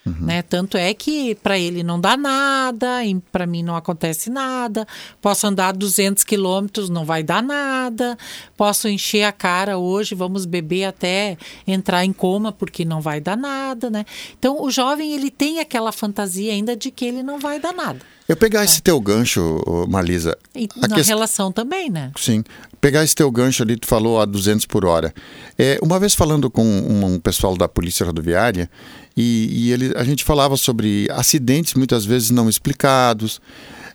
Uhum. 0.06 0.14
Né? 0.20 0.42
Tanto 0.44 0.78
é 0.78 0.94
que 0.94 1.34
para 1.36 1.58
ele 1.58 1.82
não 1.82 2.00
dá 2.00 2.16
nada, 2.16 3.00
para 3.32 3.48
mim 3.48 3.64
não 3.64 3.76
acontece 3.76 4.30
nada. 4.30 4.88
Posso 5.20 5.48
andar 5.48 5.74
200 5.74 6.24
quilômetros, 6.24 6.90
não 6.90 7.06
vai 7.06 7.24
dar 7.24 7.42
nada. 7.42 8.16
Posso 8.56 8.88
encher 8.88 9.24
a 9.24 9.32
cara 9.32 9.78
hoje, 9.78 10.14
vamos 10.14 10.46
beber 10.46 10.86
até 10.86 11.38
entrar 11.66 12.06
em 12.06 12.14
coma 12.14 12.52
porque 12.52 12.86
não 12.86 13.02
vai 13.02 13.20
dar 13.20 13.36
nada, 13.36 13.90
né? 13.90 14.06
Então 14.38 14.62
o 14.62 14.70
jovem 14.70 15.14
ele 15.14 15.32
tem 15.32 15.60
aquela 15.60 15.92
fantasia 15.92 16.52
ainda 16.54 16.76
de 16.76 16.92
que 16.92 17.06
ele 17.06 17.24
não 17.24 17.40
vai 17.40 17.60
dar 17.60 17.74
nada. 17.74 18.00
Eu 18.28 18.36
pegar 18.36 18.62
é. 18.62 18.66
esse 18.66 18.82
teu 18.82 19.00
gancho, 19.00 19.64
Marlisa. 19.88 20.36
E 20.56 20.68
na 20.88 20.98
relação 20.98 21.52
também, 21.52 21.90
né? 21.90 22.12
Sim. 22.18 22.44
Pegar 22.82 23.04
esse 23.04 23.16
teu 23.16 23.30
gancho 23.30 23.62
ali, 23.64 23.78
tu 23.78 23.88
falou 23.88 24.20
a 24.20 24.26
200 24.26 24.66
por 24.66 24.86
hora. 24.86 25.14
É, 25.58 25.78
uma 25.82 26.00
vez 26.00 26.16
falando 26.16 26.50
com 26.50 26.64
um, 26.64 27.20
pessoal 27.20 27.56
da 27.56 27.68
Polícia 27.68 28.06
Rodoviária, 28.06 28.70
e, 29.16 29.48
e, 29.52 29.72
ele, 29.72 29.94
a 29.96 30.04
gente 30.04 30.24
falava 30.24 30.58
sobre 30.58 31.08
acidentes 31.12 31.76
muitas 31.76 32.04
vezes 32.04 32.32
não 32.32 32.50
explicados. 32.50 33.40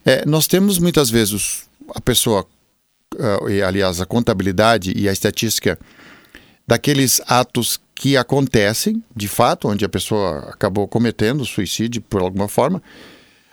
É, 0.04 0.24
nós 0.24 0.46
temos 0.46 0.78
muitas 0.78 1.10
vezes 1.10 1.64
a 1.94 2.00
pessoa, 2.00 2.46
e, 3.48 3.60
aliás, 3.62 4.00
a 4.00 4.06
contabilidade 4.06 4.92
e 4.96 5.08
a 5.08 5.12
estatística 5.12 5.78
daqueles 6.66 7.20
atos 7.26 7.80
que 7.96 8.16
acontecem, 8.16 9.02
de 9.14 9.28
fato, 9.28 9.68
onde 9.68 9.84
a 9.84 9.88
pessoa 9.88 10.50
acabou 10.50 10.86
cometendo 10.86 11.44
suicídio 11.44 12.00
por 12.00 12.22
alguma 12.22 12.48
forma, 12.48 12.80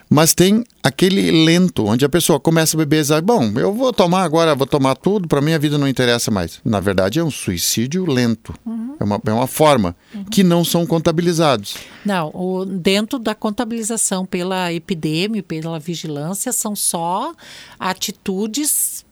mas 0.10 0.34
tem 0.34 0.64
aquele 0.82 1.46
lento, 1.46 1.86
onde 1.86 2.06
a 2.06 2.10
pessoa 2.10 2.40
começa 2.40 2.78
a 2.78 2.80
beber 2.80 3.00
e 3.00 3.02
diz, 3.02 3.20
bom, 3.20 3.52
eu 3.58 3.74
vou 3.74 3.92
tomar 3.92 4.24
agora, 4.24 4.56
vou 4.56 4.68
tomar 4.68 4.96
tudo, 4.96 5.28
para 5.28 5.42
mim 5.42 5.54
a 5.54 5.58
vida 5.58 5.78
não 5.78 5.88
interessa 5.88 6.32
mais. 6.32 6.60
Na 6.64 6.80
verdade, 6.80 7.20
é 7.20 7.24
um 7.24 7.32
suicídio 7.32 8.06
lento. 8.06 8.54
Uhum. 8.66 8.96
É, 9.00 9.04
uma, 9.04 9.22
é 9.26 9.34
uma 9.34 9.48
forma 9.48 9.96
uhum. 10.14 10.24
que 10.26 10.44
não 10.44 10.64
são 10.64 10.86
contabilizados. 10.86 11.76
Não, 12.06 12.32
o, 12.34 12.66
dentro 12.66 13.20
da 13.20 13.36
contabilização 13.36 14.26
pela 14.26 14.72
epidemia, 14.72 15.44
pela 15.44 15.80
vigilância, 15.80 16.54
são 16.54 16.76
só 16.76 17.34
atitudes 17.78 19.06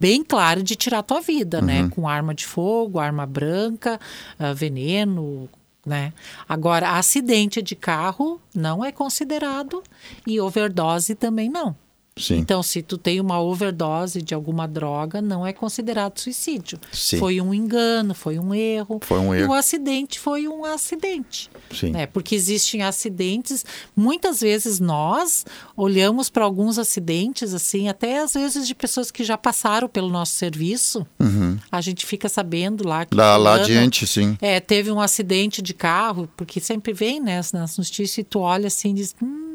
bem 0.00 0.24
claras 0.24 0.64
de 0.64 0.74
tirar 0.74 0.98
a 0.98 1.02
tua 1.02 1.20
vida, 1.20 1.60
né? 1.60 1.78
uhum. 1.78 1.84
né? 1.84 1.90
Com 1.94 2.08
arma 2.08 2.34
de 2.34 2.46
fogo, 2.46 2.98
arma 2.98 3.26
branca, 3.26 4.00
uh, 4.38 4.54
veneno, 4.54 5.48
né? 5.84 6.12
Agora, 6.48 6.96
acidente 6.96 7.60
de 7.60 7.76
carro 7.76 8.40
não 8.54 8.84
é 8.84 8.90
considerado 8.90 9.82
e 10.26 10.40
overdose 10.40 11.14
também 11.14 11.48
não. 11.48 11.76
Sim. 12.16 12.36
Então, 12.36 12.62
se 12.62 12.80
tu 12.80 12.96
tem 12.96 13.20
uma 13.20 13.40
overdose 13.40 14.22
de 14.22 14.34
alguma 14.34 14.68
droga, 14.68 15.20
não 15.20 15.44
é 15.44 15.52
considerado 15.52 16.18
suicídio. 16.20 16.78
Sim. 16.92 17.18
Foi 17.18 17.40
um 17.40 17.52
engano, 17.52 18.14
foi 18.14 18.38
um 18.38 18.54
erro. 18.54 19.00
Foi 19.02 19.18
um 19.18 19.34
erro. 19.34 19.46
E 19.46 19.48
o 19.48 19.52
acidente 19.52 20.20
foi 20.20 20.46
um 20.46 20.64
acidente. 20.64 21.50
Sim. 21.74 21.90
Né? 21.90 22.06
Porque 22.06 22.36
existem 22.36 22.82
acidentes. 22.82 23.64
Muitas 23.96 24.40
vezes 24.40 24.78
nós 24.78 25.44
olhamos 25.76 26.30
para 26.30 26.44
alguns 26.44 26.78
acidentes, 26.78 27.52
assim, 27.52 27.88
até 27.88 28.20
às 28.20 28.34
vezes 28.34 28.68
de 28.68 28.76
pessoas 28.76 29.10
que 29.10 29.24
já 29.24 29.36
passaram 29.36 29.88
pelo 29.88 30.08
nosso 30.08 30.34
serviço. 30.34 31.04
Uhum. 31.18 31.58
A 31.70 31.80
gente 31.80 32.06
fica 32.06 32.28
sabendo 32.28 32.86
lá 32.86 33.04
que. 33.04 33.16
Lá, 33.16 33.36
lá 33.36 33.56
adiante, 33.56 34.06
sim. 34.06 34.38
É, 34.40 34.60
teve 34.60 34.92
um 34.92 35.00
acidente 35.00 35.60
de 35.60 35.74
carro, 35.74 36.28
porque 36.36 36.60
sempre 36.60 36.92
vem 36.92 37.20
né, 37.20 37.40
nas 37.52 37.76
notícias 37.76 38.18
e 38.18 38.22
tu 38.22 38.38
olha 38.38 38.68
assim 38.68 38.90
e 38.90 38.94
diz. 38.94 39.16
Hum, 39.20 39.53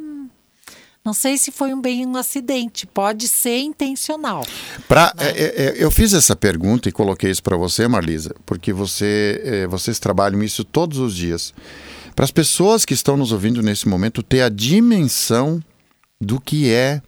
não 1.03 1.13
sei 1.13 1.37
se 1.37 1.51
foi 1.51 1.73
um 1.73 1.81
bem 1.81 2.05
um 2.05 2.17
acidente, 2.17 2.85
pode 2.85 3.27
ser 3.27 3.59
intencional. 3.59 4.45
Pra, 4.87 5.13
né? 5.17 5.29
é, 5.29 5.65
é, 5.65 5.75
eu 5.77 5.89
fiz 5.89 6.13
essa 6.13 6.35
pergunta 6.35 6.89
e 6.89 6.91
coloquei 6.91 7.31
isso 7.31 7.41
para 7.41 7.57
você, 7.57 7.87
Marlisa, 7.87 8.35
porque 8.45 8.73
você, 8.73 9.41
é, 9.43 9.67
vocês 9.67 9.97
trabalham 9.97 10.43
isso 10.43 10.63
todos 10.63 10.97
os 10.97 11.15
dias. 11.15 11.53
Para 12.15 12.25
as 12.25 12.31
pessoas 12.31 12.83
que 12.83 12.93
estão 12.93 13.15
nos 13.15 13.31
ouvindo 13.31 13.61
nesse 13.61 13.87
momento 13.87 14.21
ter 14.21 14.41
a 14.41 14.49
dimensão 14.49 15.63
do 16.19 16.39
que 16.39 16.69
é 16.69 17.01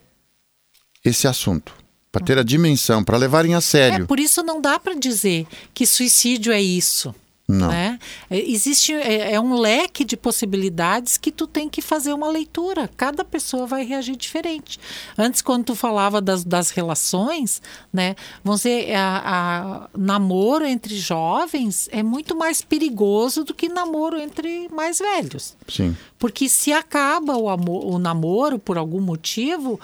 esse 1.03 1.27
assunto. 1.27 1.73
Para 2.11 2.25
ter 2.25 2.37
a 2.37 2.43
dimensão, 2.43 3.03
para 3.03 3.17
levarem 3.17 3.55
a 3.55 3.61
sério. 3.61 4.03
É, 4.03 4.07
por 4.07 4.19
isso 4.19 4.43
não 4.43 4.61
dá 4.61 4.79
para 4.79 4.93
dizer 4.93 5.45
que 5.73 5.85
suicídio 5.85 6.51
é 6.51 6.61
isso. 6.61 7.13
Não. 7.51 7.67
Né? 7.67 7.99
É, 8.29 8.39
existe 8.39 8.93
é, 8.93 9.33
é, 9.33 9.39
um 9.39 9.53
leque 9.53 10.03
de 10.03 10.15
possibilidades 10.15 11.17
que 11.17 11.31
tu 11.31 11.45
tem 11.45 11.69
que 11.69 11.81
fazer 11.81 12.13
uma 12.13 12.29
leitura. 12.29 12.89
Cada 12.95 13.23
pessoa 13.23 13.65
vai 13.65 13.83
reagir 13.83 14.15
diferente. 14.15 14.79
Antes, 15.17 15.41
quando 15.41 15.65
tu 15.65 15.75
falava 15.75 16.21
das, 16.21 16.43
das 16.43 16.69
relações, 16.71 17.61
né? 17.91 18.15
Vamos 18.43 18.61
dizer, 18.61 18.93
a, 18.95 19.21
a, 19.25 19.89
namoro 19.97 20.65
entre 20.65 20.95
jovens 20.97 21.89
é 21.91 22.01
muito 22.01 22.35
mais 22.35 22.61
perigoso 22.61 23.43
do 23.43 23.53
que 23.53 23.69
namoro 23.69 24.19
entre 24.19 24.69
mais 24.69 24.99
velhos. 24.99 25.55
Sim. 25.67 25.95
Porque 26.17 26.47
se 26.47 26.71
acaba 26.71 27.35
o, 27.35 27.49
amor, 27.49 27.85
o 27.85 27.97
namoro 27.97 28.59
por 28.59 28.77
algum 28.77 29.01
motivo, 29.01 29.79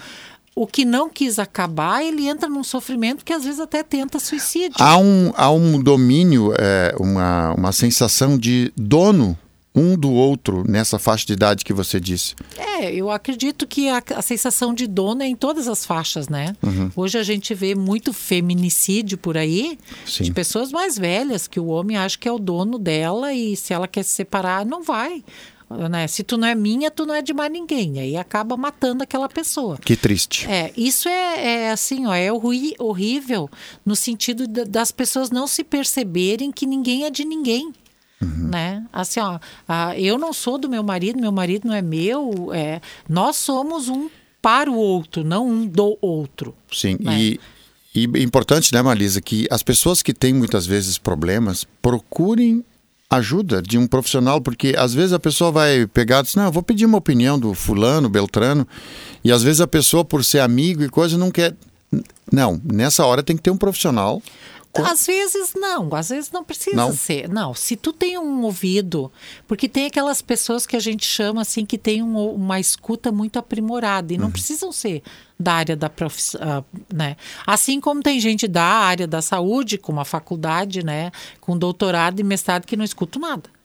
o 0.58 0.66
que 0.66 0.84
não 0.84 1.08
quis 1.08 1.38
acabar, 1.38 2.04
ele 2.04 2.28
entra 2.28 2.50
num 2.50 2.64
sofrimento 2.64 3.24
que 3.24 3.32
às 3.32 3.44
vezes 3.44 3.60
até 3.60 3.84
tenta 3.84 4.18
suicídio. 4.18 4.76
Há 4.80 4.98
um, 4.98 5.32
há 5.36 5.52
um 5.52 5.80
domínio, 5.80 6.52
é, 6.58 6.96
uma, 7.00 7.54
uma 7.54 7.72
sensação 7.72 8.36
de 8.36 8.74
dono 8.76 9.38
um 9.76 9.96
do 9.96 10.12
outro 10.12 10.64
nessa 10.68 10.98
faixa 10.98 11.28
de 11.28 11.34
idade 11.34 11.64
que 11.64 11.72
você 11.72 12.00
disse? 12.00 12.34
É, 12.58 12.92
eu 12.92 13.12
acredito 13.12 13.68
que 13.68 13.88
a, 13.88 14.02
a 14.16 14.22
sensação 14.24 14.74
de 14.74 14.88
dono 14.88 15.22
é 15.22 15.28
em 15.28 15.36
todas 15.36 15.68
as 15.68 15.86
faixas, 15.86 16.28
né? 16.28 16.56
Uhum. 16.64 16.90
Hoje 16.96 17.20
a 17.20 17.24
gente 17.24 17.54
vê 17.54 17.76
muito 17.76 18.12
feminicídio 18.12 19.20
por 19.20 19.38
aí, 19.38 19.78
Sim. 20.08 20.24
de 20.24 20.32
pessoas 20.32 20.72
mais 20.72 20.98
velhas, 20.98 21.48
que 21.48 21.60
o 21.60 21.68
homem 21.68 21.96
acha 21.96 22.18
que 22.18 22.28
é 22.28 22.32
o 22.32 22.40
dono 22.40 22.80
dela 22.80 23.32
e 23.32 23.56
se 23.56 23.72
ela 23.72 23.88
quer 23.88 24.02
se 24.02 24.10
separar, 24.10 24.66
não 24.66 24.82
vai 24.82 25.24
né? 25.90 26.08
Se 26.08 26.24
tu 26.24 26.38
não 26.38 26.48
é 26.48 26.56
minha, 26.56 26.90
tu 26.90 27.06
não 27.06 27.14
é 27.14 27.22
de 27.22 27.34
mais 27.34 27.52
ninguém. 27.52 28.00
Aí 28.00 28.16
acaba 28.16 28.56
matando 28.56 29.04
aquela 29.04 29.28
pessoa. 29.28 29.78
Que 29.78 29.96
triste. 29.96 30.48
É, 30.50 30.72
isso 30.78 31.10
é, 31.10 31.66
é 31.66 31.72
assim, 31.72 32.06
ó, 32.06 32.14
é 32.14 32.30
horrível 32.32 33.50
no 33.86 33.96
sentido 33.96 34.48
das 34.48 34.92
pessoas 34.92 35.30
não 35.30 35.48
se 35.48 35.64
perceberem 35.64 36.52
que 36.52 36.66
ninguém 36.66 37.06
é 37.06 37.10
de 37.10 37.26
ninguém. 37.26 37.74
Uhum. 38.22 38.50
Né? 38.50 38.86
Assim, 38.92 39.20
ó, 39.20 39.40
eu 39.96 40.18
não 40.18 40.34
sou 40.34 40.58
do 40.58 40.70
meu 40.70 40.82
marido, 40.82 41.20
meu 41.20 41.32
marido 41.32 41.68
não 41.68 41.76
é 41.76 41.82
meu. 41.82 42.52
É, 42.54 42.82
nós 43.08 43.36
somos 43.36 43.90
um 43.90 44.10
para 44.42 44.72
o 44.72 44.76
outro, 44.76 45.24
não 45.24 45.48
um 45.48 45.68
do 45.68 45.98
outro. 46.02 46.56
Sim, 46.72 46.98
né? 47.00 47.20
e, 47.20 47.40
e 47.94 48.04
importante, 48.24 48.74
né, 48.74 48.82
Marisa, 48.82 49.20
que 49.22 49.46
as 49.52 49.62
pessoas 49.62 50.02
que 50.02 50.14
têm 50.14 50.34
muitas 50.34 50.66
vezes 50.66 50.98
problemas 50.98 51.66
procurem 51.82 52.64
ajuda 53.10 53.62
de 53.62 53.78
um 53.78 53.88
profissional, 53.88 54.42
porque 54.42 54.76
às 54.78 54.94
vezes 54.94 55.14
a 55.14 55.20
pessoa 55.20 55.52
vai 55.52 55.88
pegar 55.88 56.20
e 56.20 56.24
diz, 56.24 56.36
não, 56.36 56.46
eu 56.46 56.52
vou 56.52 56.64
pedir 56.64 56.86
uma 56.86 56.98
opinião 56.98 57.40
do 57.40 57.54
fulano, 57.54 58.10
beltrano, 58.10 58.68
e 59.24 59.32
às 59.32 59.44
vezes 59.44 59.62
a 59.62 59.68
pessoa, 59.68 60.04
por 60.04 60.24
ser 60.24 60.40
amigo 60.40 60.84
e 60.84 60.90
coisa, 60.90 61.18
não 61.18 61.32
quer... 61.32 61.56
Não, 62.30 62.62
nessa 62.66 63.06
hora 63.06 63.24
tem 63.24 63.38
que 63.38 63.42
ter 63.42 63.52
um 63.52 63.58
profissional 63.58 64.22
às 64.84 65.06
vezes 65.06 65.54
não, 65.56 65.94
às 65.96 66.10
vezes 66.10 66.32
não 66.32 66.44
precisa 66.44 66.76
não. 66.76 66.94
ser. 66.94 67.30
Não, 67.30 67.54
se 67.54 67.76
tu 67.76 67.92
tem 67.92 68.18
um 68.18 68.44
ouvido, 68.44 69.12
porque 69.48 69.68
tem 69.68 69.86
aquelas 69.86 70.22
pessoas 70.22 70.66
que 70.66 70.76
a 70.76 70.80
gente 70.80 71.06
chama 71.06 71.42
assim 71.42 71.66
que 71.66 71.78
tem 71.78 72.04
um, 72.04 72.32
uma 72.32 72.60
escuta 72.60 73.12
muito 73.12 73.40
aprimorada 73.40 74.14
e 74.14 74.18
não 74.18 74.26
uhum. 74.26 74.32
precisam 74.32 74.72
ser 74.72 75.02
da 75.40 75.54
área 75.54 75.76
da 75.76 75.90
profissão, 75.90 76.42
uh, 76.42 76.66
né? 76.94 77.16
Assim 77.46 77.80
como 77.80 78.02
tem 78.02 78.20
gente 78.20 78.48
da 78.48 78.64
área 78.64 79.08
da 79.08 79.22
saúde, 79.22 79.78
com 79.78 79.92
uma 79.92 80.06
faculdade, 80.06 80.84
né, 80.84 81.12
com 81.40 81.58
doutorado 81.58 82.20
e 82.20 82.24
mestrado 82.24 82.66
que 82.66 82.76
não 82.76 82.84
escuta 82.84 83.20
nada 83.20 83.57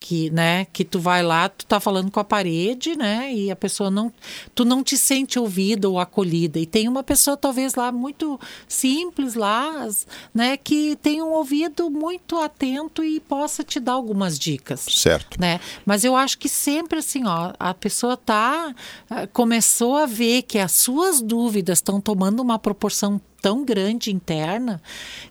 que, 0.00 0.30
né, 0.30 0.64
que 0.72 0.82
tu 0.82 0.98
vai 0.98 1.22
lá, 1.22 1.50
tu 1.50 1.66
tá 1.66 1.78
falando 1.78 2.10
com 2.10 2.18
a 2.18 2.24
parede, 2.24 2.96
né, 2.96 3.32
e 3.32 3.50
a 3.50 3.54
pessoa 3.54 3.90
não, 3.90 4.10
tu 4.54 4.64
não 4.64 4.82
te 4.82 4.96
sente 4.96 5.38
ouvida 5.38 5.88
ou 5.90 6.00
acolhida. 6.00 6.58
E 6.58 6.64
tem 6.64 6.88
uma 6.88 7.02
pessoa 7.02 7.36
talvez 7.36 7.74
lá 7.74 7.92
muito 7.92 8.40
simples 8.66 9.34
lá, 9.34 9.86
né, 10.34 10.56
que 10.56 10.96
tem 10.96 11.20
um 11.20 11.28
ouvido 11.28 11.90
muito 11.90 12.38
atento 12.38 13.04
e 13.04 13.20
possa 13.20 13.62
te 13.62 13.78
dar 13.78 13.92
algumas 13.92 14.38
dicas. 14.38 14.86
Certo. 14.88 15.38
Né? 15.38 15.60
Mas 15.84 16.02
eu 16.02 16.16
acho 16.16 16.38
que 16.38 16.48
sempre 16.48 17.00
assim, 17.00 17.26
ó, 17.26 17.52
a 17.60 17.74
pessoa 17.74 18.16
tá 18.16 18.74
eh, 19.10 19.26
começou 19.26 19.96
a 19.96 20.06
ver 20.06 20.42
que 20.42 20.58
as 20.58 20.72
suas 20.72 21.20
dúvidas 21.20 21.78
estão 21.78 22.00
tomando 22.00 22.40
uma 22.40 22.58
proporção 22.58 23.20
tão 23.42 23.64
grande 23.64 24.10
interna 24.10 24.80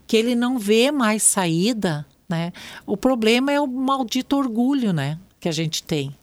que 0.05 0.15
ele 0.15 0.35
não 0.35 0.59
vê 0.59 0.91
mais 0.91 1.23
saída 1.23 2.05
né? 2.29 2.53
O 2.85 2.95
problema 2.95 3.51
é 3.51 3.59
o 3.59 3.67
maldito 3.67 4.37
orgulho, 4.37 4.93
né? 4.93 5.17
Que 5.39 5.49
a 5.49 5.51
gente 5.51 5.83
tem. 5.83 6.15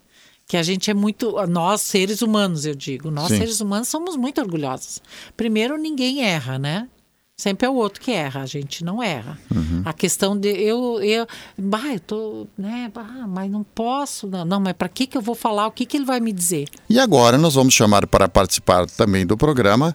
que 0.46 0.56
a 0.56 0.62
gente 0.62 0.90
é 0.90 0.94
muito, 0.94 1.34
nós 1.48 1.80
seres 1.80 2.22
humanos, 2.22 2.64
eu 2.64 2.74
digo, 2.74 3.10
nós 3.10 3.28
Sim. 3.28 3.38
seres 3.38 3.60
humanos 3.60 3.88
somos 3.88 4.14
muito 4.16 4.40
orgulhosos. 4.40 5.02
Primeiro, 5.36 5.76
ninguém 5.76 6.22
erra, 6.22 6.56
né? 6.58 6.88
Sempre 7.36 7.66
é 7.66 7.68
o 7.68 7.74
outro 7.74 8.00
que 8.00 8.12
erra, 8.12 8.40
a 8.42 8.46
gente 8.46 8.82
não 8.82 9.02
erra. 9.02 9.36
Uhum. 9.54 9.82
A 9.84 9.92
questão 9.92 10.38
de 10.38 10.48
eu, 10.48 11.02
eu, 11.02 11.26
bah, 11.58 11.92
eu 11.92 12.00
tô, 12.00 12.46
né, 12.56 12.90
bah, 12.94 13.26
mas 13.28 13.50
não 13.50 13.62
posso, 13.62 14.26
não, 14.26 14.44
não 14.44 14.60
mas 14.60 14.72
para 14.72 14.88
que 14.88 15.06
que 15.06 15.18
eu 15.18 15.20
vou 15.20 15.34
falar? 15.34 15.66
O 15.66 15.70
que 15.70 15.84
que 15.84 15.98
ele 15.98 16.06
vai 16.06 16.18
me 16.20 16.32
dizer? 16.32 16.66
E 16.88 16.98
agora 16.98 17.36
nós 17.36 17.54
vamos 17.54 17.74
chamar 17.74 18.06
para 18.06 18.26
participar 18.26 18.86
também 18.86 19.26
do 19.26 19.36
programa 19.36 19.94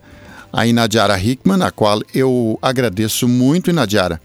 a 0.53 0.67
Inadiara 0.67 1.17
Hickman, 1.19 1.63
a 1.63 1.71
qual 1.71 2.01
eu 2.13 2.59
agradeço 2.61 3.27
muito, 3.27 3.69
Inadiara, 3.71 4.21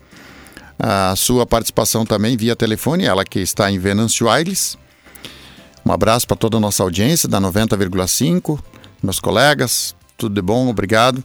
a 0.79 1.15
sua 1.17 1.47
participação 1.47 2.05
também 2.05 2.37
via 2.37 2.55
telefone, 2.55 3.05
ela 3.05 3.25
que 3.25 3.41
está 3.41 3.71
em 3.71 3.79
Venâncio 3.79 4.29
Aires. 4.29 4.77
Um 5.85 5.93
abraço 5.93 6.27
para 6.27 6.37
toda 6.37 6.57
a 6.57 6.61
nossa 6.61 6.83
audiência 6.83 7.29
da 7.29 7.41
90,5, 7.41 8.59
meus 9.03 9.21
colegas, 9.21 9.95
tudo 10.17 10.35
de 10.35 10.43
bom, 10.43 10.69
obrigado. 10.69 11.23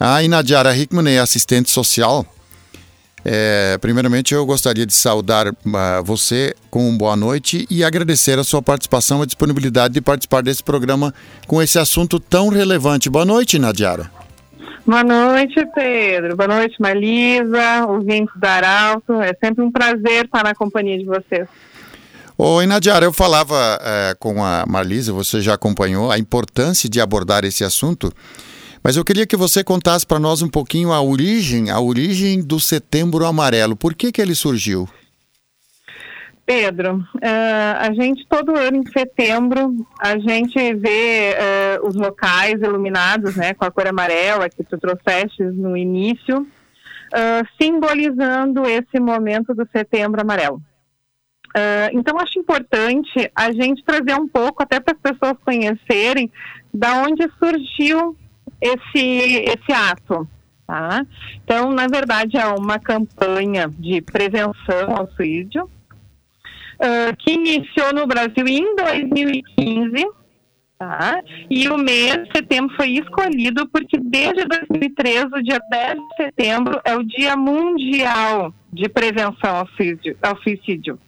A 0.00 0.22
Inadiara 0.22 0.76
Hickman 0.76 1.08
é 1.12 1.18
assistente 1.18 1.70
social. 1.70 2.26
É, 3.24 3.76
primeiramente, 3.78 4.32
eu 4.32 4.46
gostaria 4.46 4.86
de 4.86 4.94
saudar 4.94 5.48
uh, 5.48 5.54
você 6.04 6.54
com 6.70 6.96
boa 6.96 7.16
noite 7.16 7.66
e 7.68 7.82
agradecer 7.82 8.38
a 8.38 8.44
sua 8.44 8.62
participação, 8.62 9.22
a 9.22 9.26
disponibilidade 9.26 9.94
de 9.94 10.00
participar 10.00 10.42
desse 10.42 10.62
programa 10.62 11.12
com 11.46 11.60
esse 11.60 11.78
assunto 11.78 12.20
tão 12.20 12.48
relevante. 12.48 13.10
Boa 13.10 13.24
noite, 13.24 13.58
Nadiara. 13.58 14.10
Boa 14.88 15.04
noite, 15.04 15.54
Pedro. 15.74 16.34
Boa 16.34 16.48
noite, 16.48 16.80
Marisa, 16.80 17.84
ouvintes 17.86 18.34
da 18.40 18.52
Arauto. 18.52 19.20
É 19.20 19.34
sempre 19.34 19.62
um 19.62 19.70
prazer 19.70 20.24
estar 20.24 20.42
na 20.42 20.54
companhia 20.54 20.96
de 20.96 21.04
vocês. 21.04 21.46
Oi, 22.38 22.66
Nadiara, 22.66 23.04
eu 23.04 23.12
falava 23.12 23.78
é, 23.82 24.14
com 24.18 24.42
a 24.42 24.64
Marlisa, 24.66 25.12
você 25.12 25.42
já 25.42 25.52
acompanhou 25.52 26.10
a 26.10 26.18
importância 26.18 26.88
de 26.88 27.02
abordar 27.02 27.44
esse 27.44 27.62
assunto 27.62 28.10
mas 28.82 28.96
eu 28.96 29.04
queria 29.04 29.26
que 29.26 29.36
você 29.36 29.62
contasse 29.64 30.06
para 30.06 30.18
nós 30.18 30.40
um 30.40 30.48
pouquinho 30.48 30.92
a 30.92 31.02
origem, 31.02 31.68
a 31.68 31.80
origem 31.80 32.40
do 32.40 32.60
Setembro 32.60 33.26
Amarelo. 33.26 33.76
Por 33.76 33.94
que 33.94 34.12
que 34.12 34.22
ele 34.22 34.34
surgiu? 34.34 34.88
Pedro, 36.48 36.96
uh, 36.96 37.76
a 37.78 37.92
gente 37.92 38.26
todo 38.26 38.56
ano 38.56 38.78
em 38.78 38.90
setembro 38.90 39.86
a 40.00 40.16
gente 40.16 40.56
vê 40.76 41.36
uh, 41.36 41.86
os 41.86 41.94
locais 41.94 42.54
iluminados, 42.62 43.36
né, 43.36 43.52
com 43.52 43.66
a 43.66 43.70
cor 43.70 43.86
amarela 43.86 44.48
que 44.48 44.64
tu 44.64 44.78
trouxeste 44.78 45.42
no 45.42 45.76
início, 45.76 46.40
uh, 46.40 47.46
simbolizando 47.60 48.64
esse 48.64 48.98
momento 48.98 49.54
do 49.54 49.68
Setembro 49.70 50.22
Amarelo. 50.22 50.62
então 51.92 52.18
acho 52.18 52.38
importante 52.38 53.30
a 53.34 53.52
gente 53.52 53.84
trazer 53.84 54.14
um 54.18 54.26
pouco 54.26 54.62
até 54.62 54.80
para 54.80 54.94
as 54.94 55.00
pessoas 55.02 55.36
conhecerem 55.44 56.32
da 56.72 57.02
onde 57.02 57.28
surgiu 57.38 58.16
esse, 58.58 59.44
esse 59.44 59.70
ato. 59.70 60.26
Tá? 60.66 61.04
Então, 61.44 61.72
na 61.72 61.86
verdade, 61.86 62.38
é 62.38 62.46
uma 62.46 62.78
campanha 62.78 63.68
de 63.78 64.00
prevenção 64.00 64.96
ao 64.96 65.10
suicídio 65.10 65.68
uh, 66.78 67.16
que 67.18 67.32
iniciou 67.32 67.92
no 67.94 68.06
Brasil 68.06 68.46
em 68.46 68.74
2015. 68.76 70.06
Tá? 70.78 71.20
E 71.50 71.68
o 71.68 71.76
mês 71.76 72.22
de 72.22 72.30
setembro 72.36 72.74
foi 72.76 72.90
escolhido 72.90 73.68
porque 73.68 73.98
desde 73.98 74.44
2013, 74.44 75.26
o 75.26 75.42
dia 75.42 75.60
10 75.68 75.94
de 75.94 76.16
setembro, 76.16 76.80
é 76.84 76.94
o 76.94 77.02
Dia 77.02 77.36
Mundial 77.36 78.54
de 78.72 78.88
Prevenção 78.88 79.56
ao 79.56 79.68
Suicídio. 79.70 80.16
Ao 80.22 80.40
suicídio. 80.40 80.98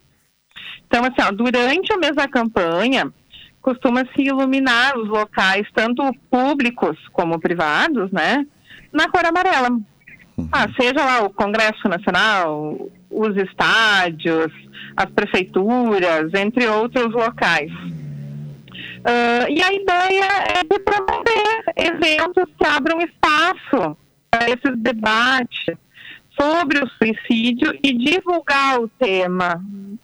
Então, 0.87 1.05
assim, 1.05 1.21
ó, 1.21 1.31
durante 1.31 1.93
o 1.93 1.99
mês 1.99 2.13
da 2.17 2.27
campanha, 2.27 3.13
costuma-se 3.61 4.21
iluminar 4.21 4.97
os 4.97 5.07
locais, 5.07 5.65
tanto 5.73 6.03
públicos 6.29 6.97
como 7.13 7.39
privados, 7.39 8.11
né, 8.11 8.45
na 8.91 9.07
cor 9.07 9.25
amarela. 9.25 9.69
Uhum. 9.69 10.49
Ah, 10.51 10.67
seja 10.77 11.05
lá 11.05 11.23
o 11.23 11.29
Congresso 11.29 11.87
Nacional, 11.87 12.89
os 13.09 13.37
estádios, 13.37 14.51
as 14.95 15.09
prefeituras, 15.11 16.33
entre 16.33 16.67
outros 16.67 17.11
locais. 17.13 17.71
Uh, 19.01 19.49
e 19.49 19.61
a 19.61 19.73
ideia 19.73 20.25
é 20.59 20.63
de 20.63 20.79
promover 20.79 21.63
eventos 21.75 22.45
que 22.57 22.65
abram 22.65 23.01
espaço 23.01 23.97
para 24.29 24.49
esses 24.49 24.77
debates 24.77 25.75
sobre 26.39 26.79
o 26.79 26.89
suicídio 26.89 27.77
e 27.83 27.93
divulgar 27.97 28.79
o 28.79 28.87
tema, 28.87 29.61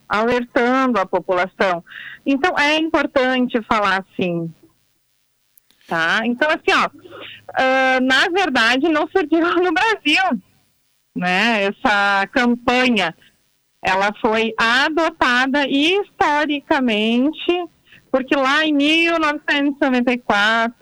alertando 0.10 1.00
a 1.00 1.06
população. 1.06 1.84
Então, 2.26 2.58
é 2.58 2.78
importante 2.78 3.62
falar 3.64 4.04
assim. 4.04 4.54
Tá? 5.88 6.20
Então, 6.26 6.50
assim, 6.50 6.76
ó, 6.76 6.88
uh, 6.88 8.04
na 8.04 8.28
verdade, 8.30 8.90
não 8.90 9.08
surgiu 9.08 9.40
no 9.64 9.72
Brasil, 9.72 10.42
né? 11.16 11.64
Essa 11.64 12.28
campanha, 12.28 13.16
ela 13.88 14.14
foi 14.20 14.54
adotada 14.58 15.66
historicamente, 15.66 17.70
porque 18.12 18.36
lá 18.36 18.66
em 18.66 18.74
1994, 18.74 20.76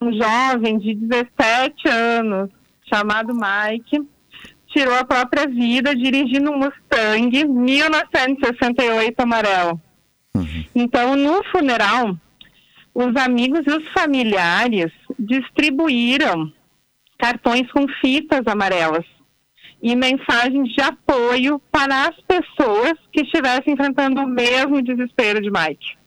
um 0.00 0.12
jovem 0.12 0.76
de 0.76 0.96
17 0.96 1.88
anos, 1.88 2.50
chamado 2.92 3.32
Mike, 3.32 4.04
tirou 4.66 4.96
a 4.96 5.04
própria 5.04 5.46
vida 5.46 5.94
dirigindo 5.94 6.50
um 6.50 6.58
Mustang 6.58 7.44
1968 7.44 9.20
amarelo. 9.20 9.80
Uhum. 10.34 10.64
Então, 10.74 11.14
no 11.14 11.44
funeral, 11.52 12.16
os 12.92 13.14
amigos 13.14 13.60
e 13.64 13.70
os 13.70 13.88
familiares 13.92 14.90
distribuíram 15.16 16.52
cartões 17.16 17.70
com 17.70 17.86
fitas 18.00 18.44
amarelas 18.48 19.06
e 19.82 19.96
mensagens 19.96 20.72
de 20.74 20.80
apoio 20.82 21.60
para 21.70 22.08
as 22.08 22.16
pessoas 22.20 22.94
que 23.12 23.22
estivessem 23.22 23.72
enfrentando 23.72 24.20
o 24.20 24.26
mesmo 24.26 24.82
desespero 24.82 25.40
de 25.40 25.50
Mike. 25.50 25.98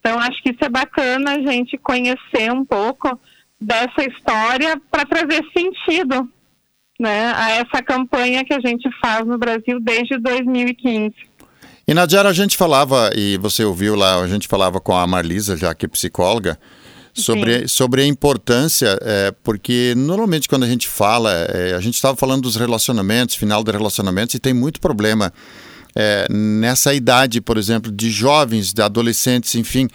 Então, 0.00 0.18
acho 0.18 0.42
que 0.42 0.50
isso 0.50 0.64
é 0.64 0.68
bacana 0.68 1.32
a 1.32 1.40
gente 1.40 1.76
conhecer 1.78 2.50
um 2.52 2.64
pouco 2.64 3.18
dessa 3.60 4.02
história 4.02 4.80
para 4.90 5.04
trazer 5.04 5.44
sentido 5.56 6.28
né, 6.98 7.32
a 7.34 7.50
essa 7.52 7.82
campanha 7.82 8.44
que 8.44 8.54
a 8.54 8.60
gente 8.60 8.88
faz 9.00 9.26
no 9.26 9.38
Brasil 9.38 9.78
desde 9.80 10.18
2015. 10.18 11.14
E 11.86 11.94
Nadiara, 11.94 12.28
a 12.28 12.32
gente 12.32 12.56
falava, 12.56 13.10
e 13.14 13.36
você 13.38 13.64
ouviu 13.64 13.94
lá, 13.94 14.20
a 14.20 14.28
gente 14.28 14.48
falava 14.48 14.80
com 14.80 14.96
a 14.96 15.06
Marlisa, 15.06 15.56
já 15.56 15.74
que 15.74 15.86
é 15.86 15.88
psicóloga, 15.88 16.58
sobre, 17.14 17.68
sobre 17.68 18.02
a 18.02 18.06
importância, 18.06 18.98
é, 19.02 19.32
porque 19.42 19.94
normalmente 19.96 20.48
quando 20.48 20.64
a 20.64 20.68
gente 20.68 20.88
fala, 20.88 21.32
é, 21.32 21.74
a 21.74 21.80
gente 21.80 21.94
estava 21.94 22.16
falando 22.16 22.42
dos 22.42 22.56
relacionamentos, 22.56 23.34
final 23.34 23.62
de 23.64 23.70
relacionamentos, 23.70 24.34
e 24.34 24.38
tem 24.38 24.54
muito 24.54 24.80
problema 24.80 25.32
é, 25.94 26.26
nessa 26.30 26.94
idade, 26.94 27.40
por 27.40 27.58
exemplo, 27.58 27.90
de 27.90 28.10
jovens, 28.10 28.72
de 28.72 28.82
adolescentes, 28.82 29.54
enfim. 29.54 29.88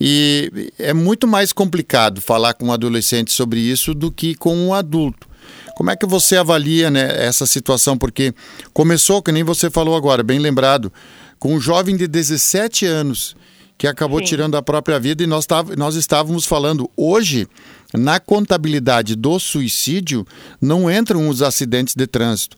E 0.00 0.70
é 0.78 0.92
muito 0.92 1.26
mais 1.26 1.52
complicado 1.52 2.20
falar 2.20 2.54
com 2.54 2.66
um 2.66 2.72
adolescente 2.72 3.32
sobre 3.32 3.60
isso 3.60 3.94
do 3.94 4.10
que 4.10 4.34
com 4.34 4.54
um 4.56 4.74
adulto. 4.74 5.26
Como 5.74 5.90
é 5.90 5.96
que 5.96 6.06
você 6.06 6.36
avalia 6.36 6.90
né, 6.90 7.26
essa 7.26 7.46
situação? 7.46 7.96
Porque 7.96 8.34
começou, 8.72 9.22
que 9.22 9.32
nem 9.32 9.44
você 9.44 9.70
falou 9.70 9.96
agora, 9.96 10.22
bem 10.22 10.38
lembrado, 10.38 10.92
com 11.38 11.54
um 11.54 11.60
jovem 11.60 11.96
de 11.96 12.06
17 12.06 12.86
anos 12.86 13.36
que 13.78 13.86
acabou 13.86 14.20
Sim. 14.20 14.24
tirando 14.26 14.56
a 14.56 14.62
própria 14.62 14.98
vida 14.98 15.22
e 15.22 15.26
nós, 15.26 15.46
nós 15.76 15.94
estávamos 15.96 16.46
falando 16.46 16.90
hoje 16.96 17.46
na 17.92 18.18
contabilidade 18.18 19.14
do 19.14 19.38
suicídio 19.38 20.26
não 20.60 20.90
entram 20.90 21.28
os 21.28 21.42
acidentes 21.42 21.94
de 21.94 22.06
trânsito. 22.06 22.56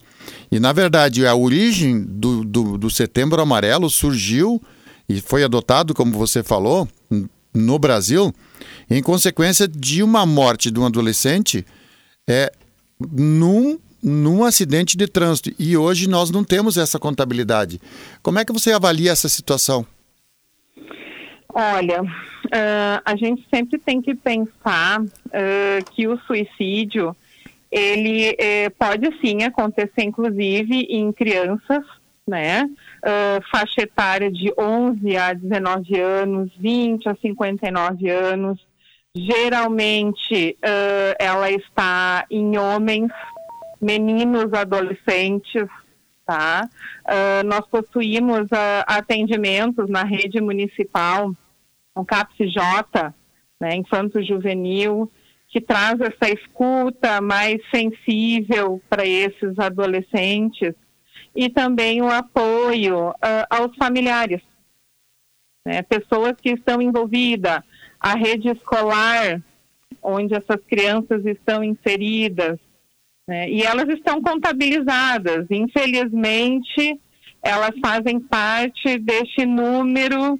E, 0.51 0.59
na 0.59 0.71
verdade, 0.73 1.25
a 1.25 1.35
origem 1.35 2.01
do, 2.01 2.43
do, 2.43 2.77
do, 2.77 2.89
Setembro 2.89 3.41
Amarelo 3.41 3.89
surgiu 3.89 4.61
e 5.07 5.21
foi 5.21 5.43
adotado, 5.43 5.93
como 5.93 6.17
você 6.17 6.43
falou, 6.43 6.87
no 7.53 7.79
Brasil, 7.79 8.33
em 8.89 9.01
consequência 9.01 9.67
de 9.67 10.03
uma 10.03 10.25
morte 10.25 10.69
de 10.69 10.79
um 10.79 10.85
adolescente 10.85 11.65
é, 12.27 12.51
num, 12.99 13.79
num 14.03 14.43
acidente 14.43 14.95
de 14.95 15.07
trânsito. 15.07 15.51
E 15.57 15.75
hoje 15.75 16.07
nós 16.07 16.29
não 16.29 16.43
temos 16.43 16.77
essa 16.77 16.99
contabilidade. 16.99 17.81
Como 18.21 18.39
é 18.39 18.45
que 18.45 18.53
você 18.53 18.71
avalia 18.71 19.11
essa 19.11 19.29
situação? 19.29 19.85
Olha, 21.53 22.03
uh, 22.03 23.01
a 23.03 23.15
gente 23.15 23.45
sempre 23.53 23.79
tem 23.79 24.01
que 24.01 24.13
pensar 24.13 25.01
uh, 25.01 25.91
que 25.91 26.07
o 26.07 26.17
suicídio 26.19 27.15
ele 27.71 28.31
uh, 28.31 28.71
pode 28.77 29.09
sim 29.19 29.43
acontecer, 29.43 30.03
inclusive 30.03 30.81
em 30.89 31.11
crianças, 31.11 31.83
né? 32.27 32.63
Uh, 32.63 33.41
faixa 33.51 33.81
etária 33.81 34.31
de 34.31 34.53
11 34.57 35.17
a 35.17 35.33
19 35.33 35.99
anos, 35.99 36.51
20 36.57 37.09
a 37.09 37.15
59 37.15 38.09
anos, 38.09 38.69
Geralmente 39.15 40.55
ela 41.17 41.49
está 41.49 42.27
em 42.29 42.59
homens, 42.59 43.11
meninos, 43.81 44.53
adolescentes, 44.53 45.67
tá? 46.29 46.69
Uh, 47.07 47.47
nós 47.47 47.65
possuímos 47.65 48.41
uh, 48.51 48.85
atendimentos 48.85 49.89
na 49.89 50.03
rede 50.03 50.39
municipal 50.39 51.35
um 51.95 52.05
CAPS-J, 52.05 53.15
né, 53.59 53.75
infanto-juvenil, 53.75 55.11
que 55.47 55.59
traz 55.59 55.99
essa 55.99 56.31
escuta 56.31 57.19
mais 57.19 57.59
sensível 57.73 58.79
para 58.87 59.07
esses 59.07 59.57
adolescentes 59.57 60.75
e 61.35 61.49
também 61.49 61.99
o 62.03 62.11
apoio 62.11 63.09
uh, 63.09 63.15
aos 63.49 63.75
familiares, 63.75 64.43
né, 65.65 65.81
pessoas 65.81 66.33
que 66.39 66.51
estão 66.51 66.79
envolvidas, 66.79 67.63
a 67.99 68.13
rede 68.13 68.49
escolar 68.49 69.41
onde 69.99 70.35
essas 70.35 70.63
crianças 70.67 71.25
estão 71.25 71.63
inseridas, 71.63 72.59
né, 73.29 73.47
e 73.47 73.61
elas 73.61 73.87
estão 73.89 74.19
contabilizadas. 74.23 75.45
Infelizmente, 75.51 76.99
elas 77.43 77.69
fazem 77.79 78.19
parte 78.19 78.97
deste 78.97 79.45
número 79.45 80.39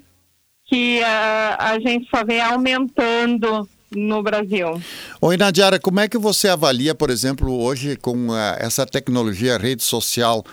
que 0.66 1.00
uh, 1.00 1.56
a 1.60 1.78
gente 1.86 2.10
só 2.10 2.26
vê 2.26 2.40
aumentando 2.40 3.70
no 3.96 4.24
Brasil. 4.24 4.82
Oi, 5.22 5.38
Nadiara, 5.38 5.80
como 5.80 6.00
é 6.00 6.08
que 6.08 6.18
você 6.18 6.48
avalia, 6.48 6.96
por 6.96 7.12
exemplo, 7.12 7.62
hoje 7.62 7.96
com 7.96 8.30
uh, 8.30 8.56
essa 8.58 8.88
tecnologia, 8.88 9.58
rede 9.58 9.84
social, 9.84 10.44